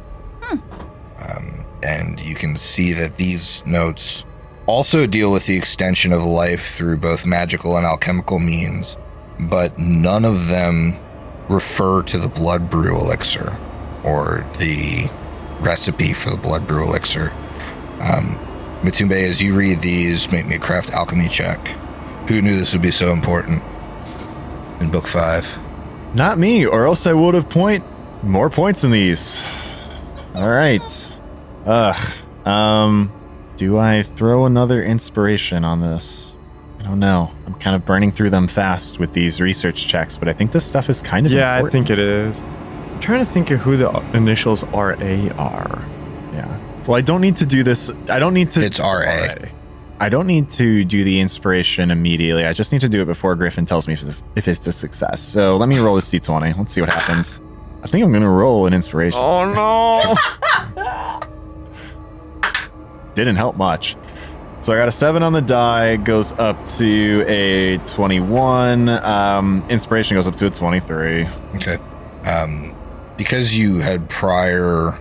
Um, 1.21 1.65
and 1.83 2.21
you 2.21 2.35
can 2.35 2.57
see 2.57 2.93
that 2.93 3.17
these 3.17 3.65
notes 3.67 4.25
also 4.69 5.07
deal 5.07 5.33
with 5.33 5.47
the 5.47 5.57
extension 5.57 6.13
of 6.13 6.23
life 6.23 6.75
through 6.75 6.99
both 6.99 7.25
magical 7.25 7.77
and 7.79 7.87
alchemical 7.87 8.39
means, 8.39 8.99
but 9.41 9.79
none 9.79 10.27
of 10.27 10.49
them 10.49 10.95
refer 11.49 12.03
to 12.03 12.19
the 12.19 12.29
blood 12.29 12.69
brew 12.69 13.01
elixir 13.01 13.57
or 14.05 14.47
the 14.59 15.11
recipe 15.61 16.13
for 16.13 16.31
the 16.31 16.37
blood 16.37 16.67
brew 16.67 16.85
elixir. 16.85 17.33
Um, 18.01 18.39
Matumbe, 18.83 19.13
as 19.13 19.43
you 19.43 19.57
read 19.57 19.81
these, 19.81 20.31
make 20.31 20.47
me 20.47 20.57
a 20.57 20.59
craft 20.59 20.91
alchemy 20.91 21.29
check. 21.29 21.67
Who 22.29 22.43
knew 22.43 22.57
this 22.59 22.75
would 22.75 22.83
be 22.83 22.91
so 22.91 23.11
important 23.11 23.63
in 24.81 24.91
book 24.91 25.07
five? 25.07 25.59
Not 26.15 26.39
me, 26.39 26.67
or 26.67 26.87
else 26.87 27.07
I 27.07 27.15
would 27.15 27.35
have 27.35 27.49
point 27.49 27.85
more 28.23 28.51
points 28.51 28.85
in 28.85 28.91
these. 28.91 29.43
All 30.35 30.49
right. 30.49 31.11
Ugh. 31.65 32.15
Um, 32.47 33.13
do 33.59 33.77
I 33.77 34.03
throw 34.03 34.47
another 34.47 34.83
inspiration 34.83 35.65
on 35.65 35.81
this? 35.81 36.37
I 36.79 36.85
don't 36.85 37.01
know. 37.01 37.33
I'm 37.45 37.55
kind 37.55 37.75
of 37.75 37.85
burning 37.85 38.13
through 38.13 38.31
them 38.31 38.47
fast 38.47 39.01
with 39.01 39.13
these 39.13 39.41
research 39.41 39.89
checks, 39.89 40.17
but 40.17 40.29
I 40.29 40.33
think 40.33 40.53
this 40.53 40.65
stuff 40.65 40.89
is 40.89 41.03
kind 41.03 41.27
of 41.27 41.33
Yeah, 41.33 41.57
I 41.57 41.69
think 41.69 41.91
it 41.91 41.99
is. 41.99 42.39
I'm 42.39 43.01
trying 43.01 43.19
to 43.19 43.31
think 43.31 43.51
of 43.51 43.59
who 43.59 43.77
the 43.77 43.91
initials 44.15 44.63
RA 44.63 44.95
are. 44.95 45.85
Yeah. 46.33 46.57
Well, 46.87 46.97
I 46.97 47.01
don't 47.01 47.21
need 47.21 47.37
to 47.39 47.47
do 47.47 47.65
this. 47.65 47.91
I 48.09 48.21
don't 48.21 48.33
need 48.33 48.53
to. 48.53 48.61
It's 48.65 48.79
RA. 48.79 49.35
I 50.01 50.09
don't 50.09 50.29
need 50.29 50.49
to 50.51 50.85
do 50.85 51.03
the 51.03 51.19
inspiration 51.19 51.91
immediately. 51.91 52.47
I 52.47 52.53
just 52.53 52.71
need 52.71 52.81
to 52.83 52.89
do 52.89 53.03
it 53.03 53.07
before 53.07 53.35
Griffin 53.35 53.67
tells 53.67 53.89
me 53.89 53.95
if 53.95 54.03
it's, 54.05 54.23
if 54.37 54.47
it's 54.47 54.65
a 54.69 54.73
success. 54.73 55.21
So 55.21 55.57
let 55.57 55.69
me 55.69 55.81
roll 55.81 55.97
this 55.97 56.09
d20. 56.09 56.57
Let's 56.57 56.73
see 56.73 56.81
what 56.81 56.93
happens. 56.93 57.41
I 57.83 57.89
think 57.89 58.05
I'm 58.05 58.13
gonna 58.13 58.31
roll 58.31 58.67
an 58.69 58.75
inspiration. 58.75 59.19
Oh 59.21 59.53
no! 59.53 60.15
Didn't 63.19 63.35
help 63.35 63.57
much. 63.57 63.97
So 64.61 64.73
I 64.73 64.77
got 64.77 64.87
a 64.87 64.93
seven 64.93 65.25
on 65.25 65.33
the 65.33 65.41
die, 65.41 65.97
goes 65.97 66.31
up 66.35 66.65
to 66.77 67.25
a 67.27 67.79
21. 67.79 68.89
Um, 68.89 69.65
inspiration 69.69 70.17
goes 70.17 70.29
up 70.29 70.37
to 70.37 70.47
a 70.47 70.51
23. 70.51 71.27
Okay. 71.57 71.79
Um, 72.27 72.77
because 73.17 73.57
you 73.57 73.81
had 73.81 74.09
prior 74.09 74.97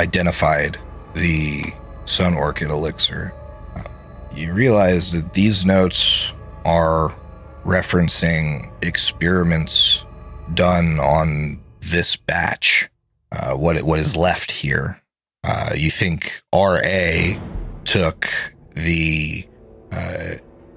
identified 0.00 0.78
the 1.12 1.64
Sun 2.06 2.36
Orchid 2.36 2.70
elixir, 2.70 3.34
uh, 3.76 3.82
you 4.34 4.54
realize 4.54 5.12
that 5.12 5.34
these 5.34 5.66
notes 5.66 6.32
are 6.64 7.14
referencing 7.66 8.72
experiments 8.82 10.06
done 10.54 10.98
on 11.00 11.60
this 11.80 12.16
batch. 12.16 12.88
Uh, 13.30 13.54
what 13.54 13.82
what 13.82 14.00
is 14.00 14.16
left 14.16 14.50
here? 14.50 14.98
Uh, 15.44 15.72
you 15.76 15.90
think 15.90 16.40
RA 16.54 17.36
took 17.88 18.28
the 18.74 19.46
uh, 19.92 20.34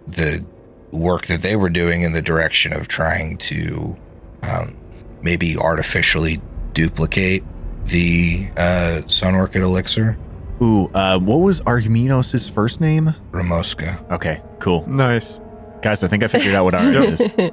the 0.07 0.45
work 0.91 1.25
that 1.25 1.41
they 1.41 1.57
were 1.57 1.69
doing 1.69 2.03
in 2.03 2.13
the 2.13 2.21
direction 2.21 2.71
of 2.71 2.87
trying 2.87 3.37
to 3.37 3.97
um, 4.43 4.75
maybe 5.21 5.57
artificially 5.57 6.41
duplicate 6.71 7.43
the 7.85 8.47
uh, 8.55 9.01
Sun 9.07 9.35
Orchid 9.35 9.61
elixir, 9.61 10.17
Ooh, 10.61 10.85
uh, 10.93 11.19
what 11.19 11.37
was 11.37 11.59
Arkminos' 11.61 12.49
first 12.49 12.79
name? 12.79 13.13
Ramoska. 13.31 14.09
Okay, 14.11 14.41
cool. 14.59 14.87
nice. 14.87 15.37
Guys, 15.81 16.03
I 16.03 16.07
think 16.07 16.23
I 16.23 16.27
figured 16.27 16.55
out 16.55 16.63
what 16.63 16.75
ours 16.75 17.19
is. 17.19 17.31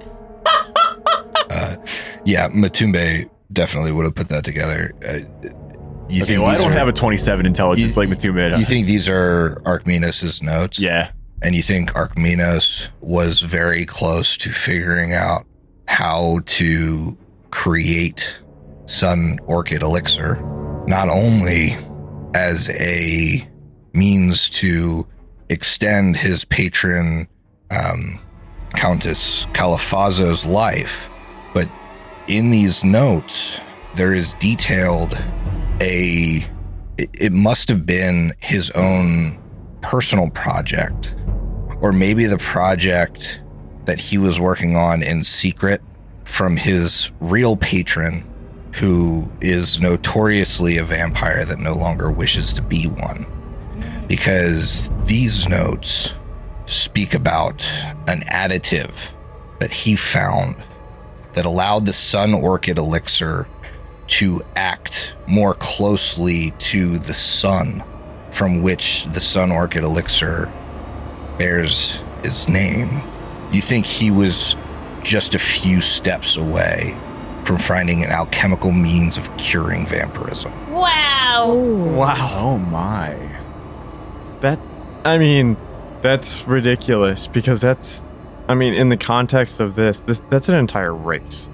Uh, 1.51 1.77
yeah, 2.27 2.49
Matumbe 2.51 3.29
definitely 3.55 3.91
would 3.91 4.05
have 4.05 4.15
put 4.15 4.29
that 4.29 4.45
together. 4.45 4.93
Uh, 5.09 5.49
you 6.09 6.23
Okay, 6.23 6.39
well, 6.39 6.47
I 6.49 6.57
don't 6.57 6.71
are- 6.73 6.75
have 6.75 6.89
a 6.89 6.93
27 6.93 7.47
intelligence 7.47 7.97
You- 7.97 8.03
like 8.03 8.09
Matumbe 8.09 8.59
You 8.59 8.65
think 8.65 8.87
these 8.87 9.09
are 9.09 9.61
Arkminos' 9.65 10.43
notes? 10.43 10.79
Yeah. 10.79 11.09
and 11.43 11.55
you 11.55 11.63
think 11.63 11.93
Archminos 11.93 12.89
was 13.01 13.41
very 13.41 13.87
close 13.87 14.37
to 14.39 14.49
figuring 14.51 15.15
out 15.15 15.45
how 15.87 16.41
to 16.47 17.17
create 17.51 18.41
Sun 18.87 19.39
Orchid 19.47 19.83
Elixir, 19.83 20.43
not 20.89 21.09
only 21.09 21.77
as 22.35 22.69
a 22.81 23.47
means 23.95 24.49
to 24.51 25.07
extend 25.49 26.17
his 26.17 26.45
patron 26.45 27.29
um, 27.71 28.19
Countess 28.75 29.47
Caliphvaso's 29.53 30.45
life, 30.45 31.09
but 31.55 31.69
in 32.27 32.51
these 32.51 32.83
notes, 32.83 33.61
there 33.95 34.13
is 34.13 34.35
detailed 34.41 35.17
a. 35.81 36.45
It, 36.97 37.33
must 37.33 37.69
have 37.69 37.87
been 37.87 38.35
his 38.41 38.71
own 38.71 39.39
personal 39.83 40.31
project 40.31 41.15
or 41.81 41.93
maybe 41.93 42.27
the 42.27 42.39
project 42.39 43.41
that 43.85 44.01
he 44.01 44.19
was 44.19 44.41
working 44.41 44.75
on 44.75 45.03
in 45.03 45.23
secret 45.23 45.81
from 46.25 46.57
his 46.57 47.11
real 47.21 47.57
patron, 47.57 48.25
who 48.75 49.31
is 49.41 49.81
notoriously 49.81 50.77
a 50.79 50.85
vampire 50.85 51.45
that 51.45 51.59
no 51.59 51.75
longer 51.75 52.11
wishes 52.11 52.53
to 52.53 52.63
be 52.63 52.87
one. 52.87 53.27
Because 54.09 54.91
these 55.05 55.49
notes 55.49 56.13
speak 56.67 57.15
about 57.15 57.67
an 58.09 58.21
additive 58.23 59.15
that 59.61 59.71
he 59.71 59.97
found 59.97 60.57
that 61.35 61.47
allowed 61.47 61.87
the 61.87 61.93
Sun 61.93 62.35
Orchid 62.35 62.79
elixir 62.79 63.49
to 64.09 64.43
act 64.57 65.17
more 65.27 65.55
closely 65.55 66.53
to 66.59 66.99
the 66.99 67.15
sun 67.15 67.85
from 68.31 68.63
which 68.63 69.05
the 69.07 69.21
Sun 69.21 69.53
Orchid 69.53 69.85
elixir 69.85 70.51
bears 71.39 71.99
his 72.23 72.49
name. 72.49 73.01
You 73.53 73.61
think 73.61 73.87
he 73.87 74.11
was 74.11 74.57
just 75.03 75.35
a 75.35 75.39
few 75.39 75.81
steps 75.81 76.37
away 76.37 76.97
from 77.45 77.59
finding 77.59 78.05
an 78.05 78.11
alchemical 78.11 78.71
means 78.71 79.17
of 79.17 79.35
curing 79.39 79.87
vampirism. 79.87 80.53
Wow. 80.73 81.55
Wow. 81.55 82.33
Oh 82.35 82.59
my. 82.59 83.17
That, 84.41 84.61
I 85.05 85.19
mean, 85.19 85.57
that's 86.03 86.47
ridiculous 86.47 87.27
because 87.27 87.61
that's, 87.61 88.05
I 88.49 88.55
mean, 88.55 88.75
in 88.75 88.89
the 88.89 88.97
context 88.97 89.61
of 89.61 89.75
this, 89.75 90.01
this 90.01 90.21
that's 90.31 90.49
an 90.49 90.55
entire 90.57 90.95
race. 90.95 91.49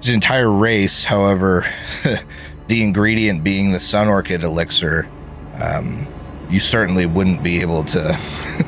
His 0.00 0.10
entire 0.10 0.50
race, 0.50 1.04
however, 1.04 1.64
the 2.68 2.82
ingredient 2.82 3.42
being 3.44 3.72
the 3.72 3.80
Sun 3.80 4.08
Orchid 4.08 4.42
elixir, 4.44 5.08
um, 5.62 6.06
you 6.50 6.60
certainly 6.60 7.06
wouldn't 7.06 7.42
be 7.42 7.60
able 7.60 7.84
to 7.84 8.18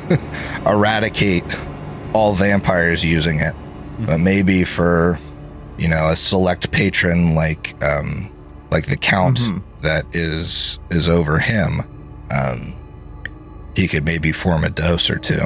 eradicate 0.65 1.43
all 2.13 2.33
vampires 2.33 3.03
using 3.03 3.39
it. 3.39 3.55
But 3.99 4.19
maybe 4.19 4.63
for, 4.63 5.19
you 5.77 5.87
know, 5.87 6.09
a 6.09 6.15
select 6.15 6.71
patron 6.71 7.35
like 7.35 7.75
um, 7.83 8.29
like 8.71 8.87
the 8.87 8.97
Count 8.97 9.39
Mhm. 9.39 9.61
that 9.81 10.05
is 10.15 10.79
is 10.89 11.07
over 11.07 11.37
him, 11.39 11.81
um, 12.31 12.73
he 13.75 13.87
could 13.87 14.03
maybe 14.03 14.31
form 14.31 14.63
a 14.63 14.69
dose 14.69 15.09
or 15.09 15.17
two. 15.19 15.39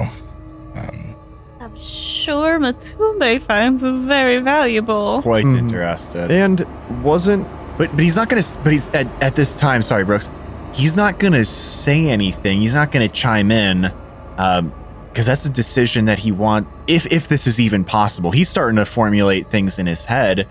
I'm 1.76 1.82
sure 1.82 2.58
Matumbe 2.60 3.42
finds 3.42 3.84
is 3.84 4.04
very 4.06 4.40
valuable. 4.40 5.22
Quite 5.22 5.44
Mhm. 5.44 5.58
interested. 5.60 6.32
And 6.32 6.66
wasn't 7.04 7.46
But 7.78 7.92
but 7.92 8.00
he's 8.00 8.16
not 8.16 8.30
gonna. 8.30 8.42
But 8.64 8.72
he's 8.72 8.88
at, 8.90 9.06
at 9.22 9.36
this 9.36 9.54
time. 9.54 9.82
Sorry, 9.82 10.06
Brooks. 10.06 10.30
he's 10.72 10.96
not 10.96 11.20
going 11.20 11.32
to 11.34 11.44
say 11.46 12.08
anything. 12.10 12.60
He's 12.62 12.74
not 12.74 12.92
going 12.94 13.06
to 13.08 13.14
chime 13.14 13.52
in 13.52 13.92
um 14.38 14.72
because 15.10 15.26
that's 15.26 15.46
a 15.46 15.50
decision 15.50 16.06
that 16.06 16.20
he 16.20 16.32
want 16.32 16.68
if 16.88 17.06
if 17.12 17.28
this 17.28 17.46
is 17.48 17.60
even 17.60 17.84
possible. 17.84 18.32
He's 18.32 18.48
starting 18.48 18.78
to 18.78 18.86
formulate 18.86 19.50
things 19.52 19.78
in 19.80 19.86
his 19.88 20.06
head, 20.06 20.48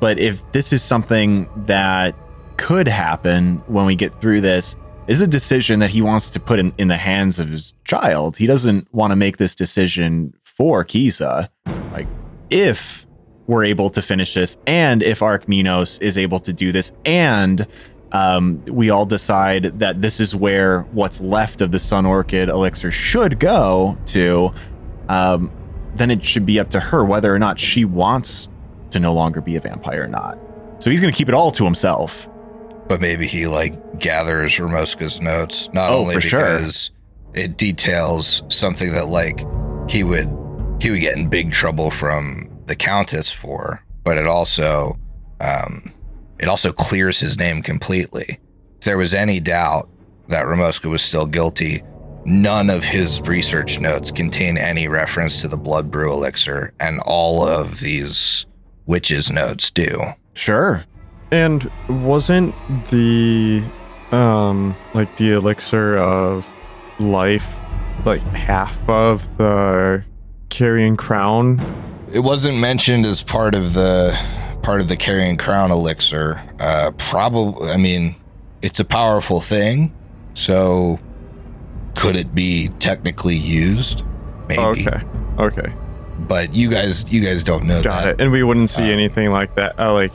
but 0.00 0.18
if 0.18 0.40
this 0.52 0.70
is 0.72 0.82
something 0.82 1.48
that 1.66 2.14
could 2.58 2.88
happen 2.88 3.62
when 3.66 3.86
we 3.86 3.94
get 3.96 4.18
through 4.20 4.40
this, 4.42 4.76
is 5.08 5.20
a 5.22 5.26
decision 5.26 5.80
that 5.80 5.90
he 5.90 6.00
wants 6.02 6.28
to 6.30 6.40
put 6.40 6.58
in, 6.58 6.72
in 6.78 6.88
the 6.88 6.96
hands 6.96 7.38
of 7.38 7.48
his 7.48 7.72
child. 7.84 8.36
He 8.36 8.46
doesn't 8.46 8.86
want 8.94 9.12
to 9.12 9.16
make 9.16 9.36
this 9.38 9.54
decision 9.54 10.32
for 10.56 10.84
Kiza. 10.84 11.48
Like 11.92 12.06
if 12.50 13.06
we're 13.46 13.64
able 13.64 13.90
to 13.90 14.02
finish 14.02 14.34
this 14.34 14.56
and 14.66 15.02
if 15.02 15.20
Arkminos 15.20 16.00
is 16.02 16.18
able 16.18 16.40
to 16.40 16.52
do 16.52 16.72
this 16.72 16.92
and 17.04 17.66
um, 18.12 18.64
we 18.66 18.90
all 18.90 19.04
decide 19.06 19.78
that 19.78 20.00
this 20.02 20.20
is 20.20 20.34
where 20.34 20.82
what's 20.92 21.20
left 21.20 21.60
of 21.60 21.70
the 21.72 21.78
Sun 21.78 22.06
Orchid 22.06 22.48
elixir 22.48 22.90
should 22.90 23.38
go 23.40 23.96
to, 24.06 24.52
um, 25.08 25.50
then 25.96 26.10
it 26.10 26.24
should 26.24 26.46
be 26.46 26.58
up 26.60 26.70
to 26.70 26.80
her 26.80 27.04
whether 27.04 27.34
or 27.34 27.38
not 27.38 27.58
she 27.58 27.84
wants 27.84 28.48
to 28.90 29.00
no 29.00 29.12
longer 29.12 29.40
be 29.40 29.56
a 29.56 29.60
vampire 29.60 30.04
or 30.04 30.08
not. 30.08 30.38
So 30.78 30.90
he's 30.90 31.00
going 31.00 31.12
to 31.12 31.16
keep 31.16 31.28
it 31.28 31.34
all 31.34 31.50
to 31.52 31.64
himself. 31.64 32.28
But 32.88 33.00
maybe 33.00 33.26
he 33.26 33.46
like 33.48 33.98
gathers 33.98 34.52
Ramoska's 34.56 35.20
notes, 35.20 35.68
not 35.72 35.90
Oh, 35.90 35.98
only 35.98 36.14
for 36.14 36.20
sure. 36.20 36.40
because 36.40 36.90
it 37.34 37.56
details 37.56 38.42
something 38.48 38.92
that 38.92 39.08
like 39.08 39.40
he 39.90 40.04
would 40.04 40.28
he 40.80 40.90
would 40.90 41.00
get 41.00 41.16
in 41.16 41.28
big 41.28 41.52
trouble 41.52 41.90
from 41.90 42.50
the 42.66 42.76
Countess 42.76 43.32
for, 43.32 43.82
but 44.04 44.18
it 44.18 44.26
also 44.26 44.98
um 45.40 45.92
it 46.38 46.48
also 46.48 46.72
clears 46.72 47.18
his 47.18 47.38
name 47.38 47.62
completely. 47.62 48.38
If 48.78 48.84
there 48.84 48.98
was 48.98 49.14
any 49.14 49.40
doubt 49.40 49.88
that 50.28 50.46
Ramoska 50.46 50.90
was 50.90 51.02
still 51.02 51.26
guilty, 51.26 51.82
none 52.24 52.68
of 52.68 52.84
his 52.84 53.20
research 53.22 53.80
notes 53.80 54.10
contain 54.10 54.58
any 54.58 54.88
reference 54.88 55.40
to 55.40 55.48
the 55.48 55.56
blood 55.56 55.90
brew 55.90 56.12
elixir, 56.12 56.72
and 56.80 57.00
all 57.00 57.46
of 57.46 57.80
these 57.80 58.44
witches' 58.86 59.30
notes 59.30 59.70
do. 59.70 59.98
Sure. 60.34 60.84
And 61.30 61.70
wasn't 61.88 62.54
the 62.90 63.64
um 64.12 64.76
like 64.94 65.16
the 65.16 65.32
elixir 65.32 65.96
of 65.96 66.48
life 67.00 67.56
like 68.04 68.20
half 68.20 68.76
of 68.88 69.36
the 69.38 70.04
Carrion 70.48 70.96
Crown? 70.96 71.60
It 72.12 72.20
wasn't 72.20 72.58
mentioned 72.58 73.04
as 73.04 73.22
part 73.22 73.54
of 73.54 73.74
the 73.74 74.16
part 74.62 74.80
of 74.80 74.88
the 74.88 74.96
Carrion 74.96 75.36
Crown 75.36 75.70
elixir. 75.70 76.42
Uh, 76.58 76.90
probably, 76.98 77.70
I 77.70 77.76
mean, 77.76 78.16
it's 78.62 78.80
a 78.80 78.84
powerful 78.84 79.40
thing. 79.40 79.94
So, 80.34 80.98
could 81.94 82.16
it 82.16 82.34
be 82.34 82.70
technically 82.78 83.36
used? 83.36 84.02
Maybe. 84.48 84.62
Okay. 84.62 85.00
Okay. 85.38 85.72
But 86.20 86.54
you 86.54 86.70
guys, 86.70 87.10
you 87.12 87.22
guys 87.24 87.42
don't 87.42 87.64
know 87.64 87.82
Got 87.82 88.04
that. 88.04 88.08
it. 88.14 88.20
And 88.20 88.32
we 88.32 88.42
wouldn't 88.42 88.70
see 88.70 88.84
Uh, 88.84 88.92
anything 88.92 89.30
like 89.30 89.54
that. 89.56 89.78
Uh, 89.78 89.92
like 89.92 90.12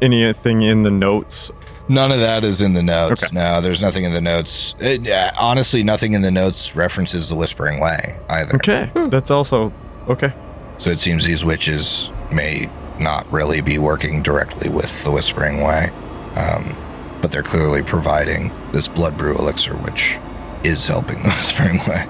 anything 0.00 0.62
in 0.62 0.82
the 0.82 0.90
notes. 0.90 1.50
None 1.88 2.12
of 2.12 2.20
that 2.20 2.44
is 2.44 2.62
in 2.62 2.72
the 2.72 2.82
notes. 2.82 3.24
Okay. 3.24 3.34
No, 3.34 3.60
there's 3.60 3.82
nothing 3.82 4.04
in 4.04 4.12
the 4.12 4.20
notes. 4.20 4.74
It, 4.78 5.06
uh, 5.06 5.32
honestly, 5.38 5.82
nothing 5.82 6.14
in 6.14 6.22
the 6.22 6.30
notes 6.30 6.74
references 6.74 7.28
the 7.28 7.34
Whispering 7.34 7.80
Way 7.80 8.18
either. 8.30 8.56
Okay. 8.56 8.90
That's 9.10 9.30
also 9.30 9.72
okay. 10.08 10.32
So 10.78 10.90
it 10.90 11.00
seems 11.00 11.26
these 11.26 11.44
witches 11.44 12.10
may 12.32 12.68
not 12.98 13.30
really 13.30 13.60
be 13.60 13.78
working 13.78 14.22
directly 14.22 14.68
with 14.70 15.04
the 15.04 15.10
Whispering 15.10 15.62
Way, 15.62 15.90
um, 16.36 16.74
but 17.20 17.30
they're 17.30 17.42
clearly 17.42 17.82
providing 17.82 18.50
this 18.72 18.88
blood 18.88 19.18
brew 19.18 19.36
elixir, 19.36 19.74
which 19.74 20.16
is 20.64 20.86
helping 20.86 21.22
the 21.22 21.28
Whispering 21.38 21.78
Way. 21.86 22.06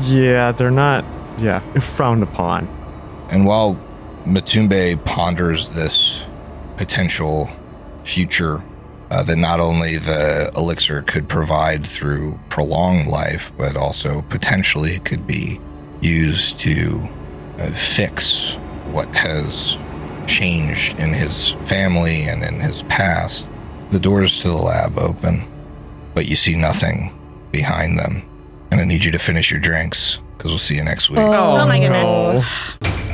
Yeah, 0.00 0.52
they're 0.52 0.70
not 0.70 1.04
yeah, 1.38 1.60
frowned 1.80 2.22
upon. 2.22 2.68
And 3.30 3.46
while 3.46 3.80
Matumbe 4.26 5.02
ponders 5.04 5.70
this 5.70 6.24
potential 6.76 7.50
future 8.04 8.62
uh, 9.10 9.22
that 9.22 9.36
not 9.36 9.60
only 9.60 9.96
the 9.96 10.50
elixir 10.56 11.02
could 11.02 11.28
provide 11.28 11.86
through 11.86 12.38
prolonged 12.48 13.08
life, 13.08 13.52
but 13.56 13.76
also 13.76 14.22
potentially 14.22 14.92
it 14.92 15.04
could 15.04 15.26
be 15.26 15.60
used 16.00 16.58
to 16.58 17.08
uh, 17.58 17.70
fix 17.70 18.54
what 18.90 19.08
has 19.16 19.78
changed 20.26 20.98
in 20.98 21.12
his 21.12 21.52
family 21.64 22.22
and 22.22 22.42
in 22.42 22.60
his 22.60 22.82
past. 22.84 23.48
The 23.90 23.98
doors 23.98 24.42
to 24.42 24.48
the 24.48 24.56
lab 24.56 24.98
open, 24.98 25.46
but 26.14 26.26
you 26.26 26.36
see 26.36 26.56
nothing 26.56 27.16
behind 27.52 27.98
them. 27.98 28.22
And 28.70 28.80
I 28.80 28.84
need 28.84 29.04
you 29.04 29.12
to 29.12 29.18
finish 29.18 29.50
your 29.50 29.60
drinks 29.60 30.18
because 30.36 30.50
we'll 30.50 30.58
see 30.58 30.74
you 30.74 30.84
next 30.84 31.10
week. 31.10 31.18
Oh 31.18 31.66
my 31.66 31.78
no. 31.78 32.42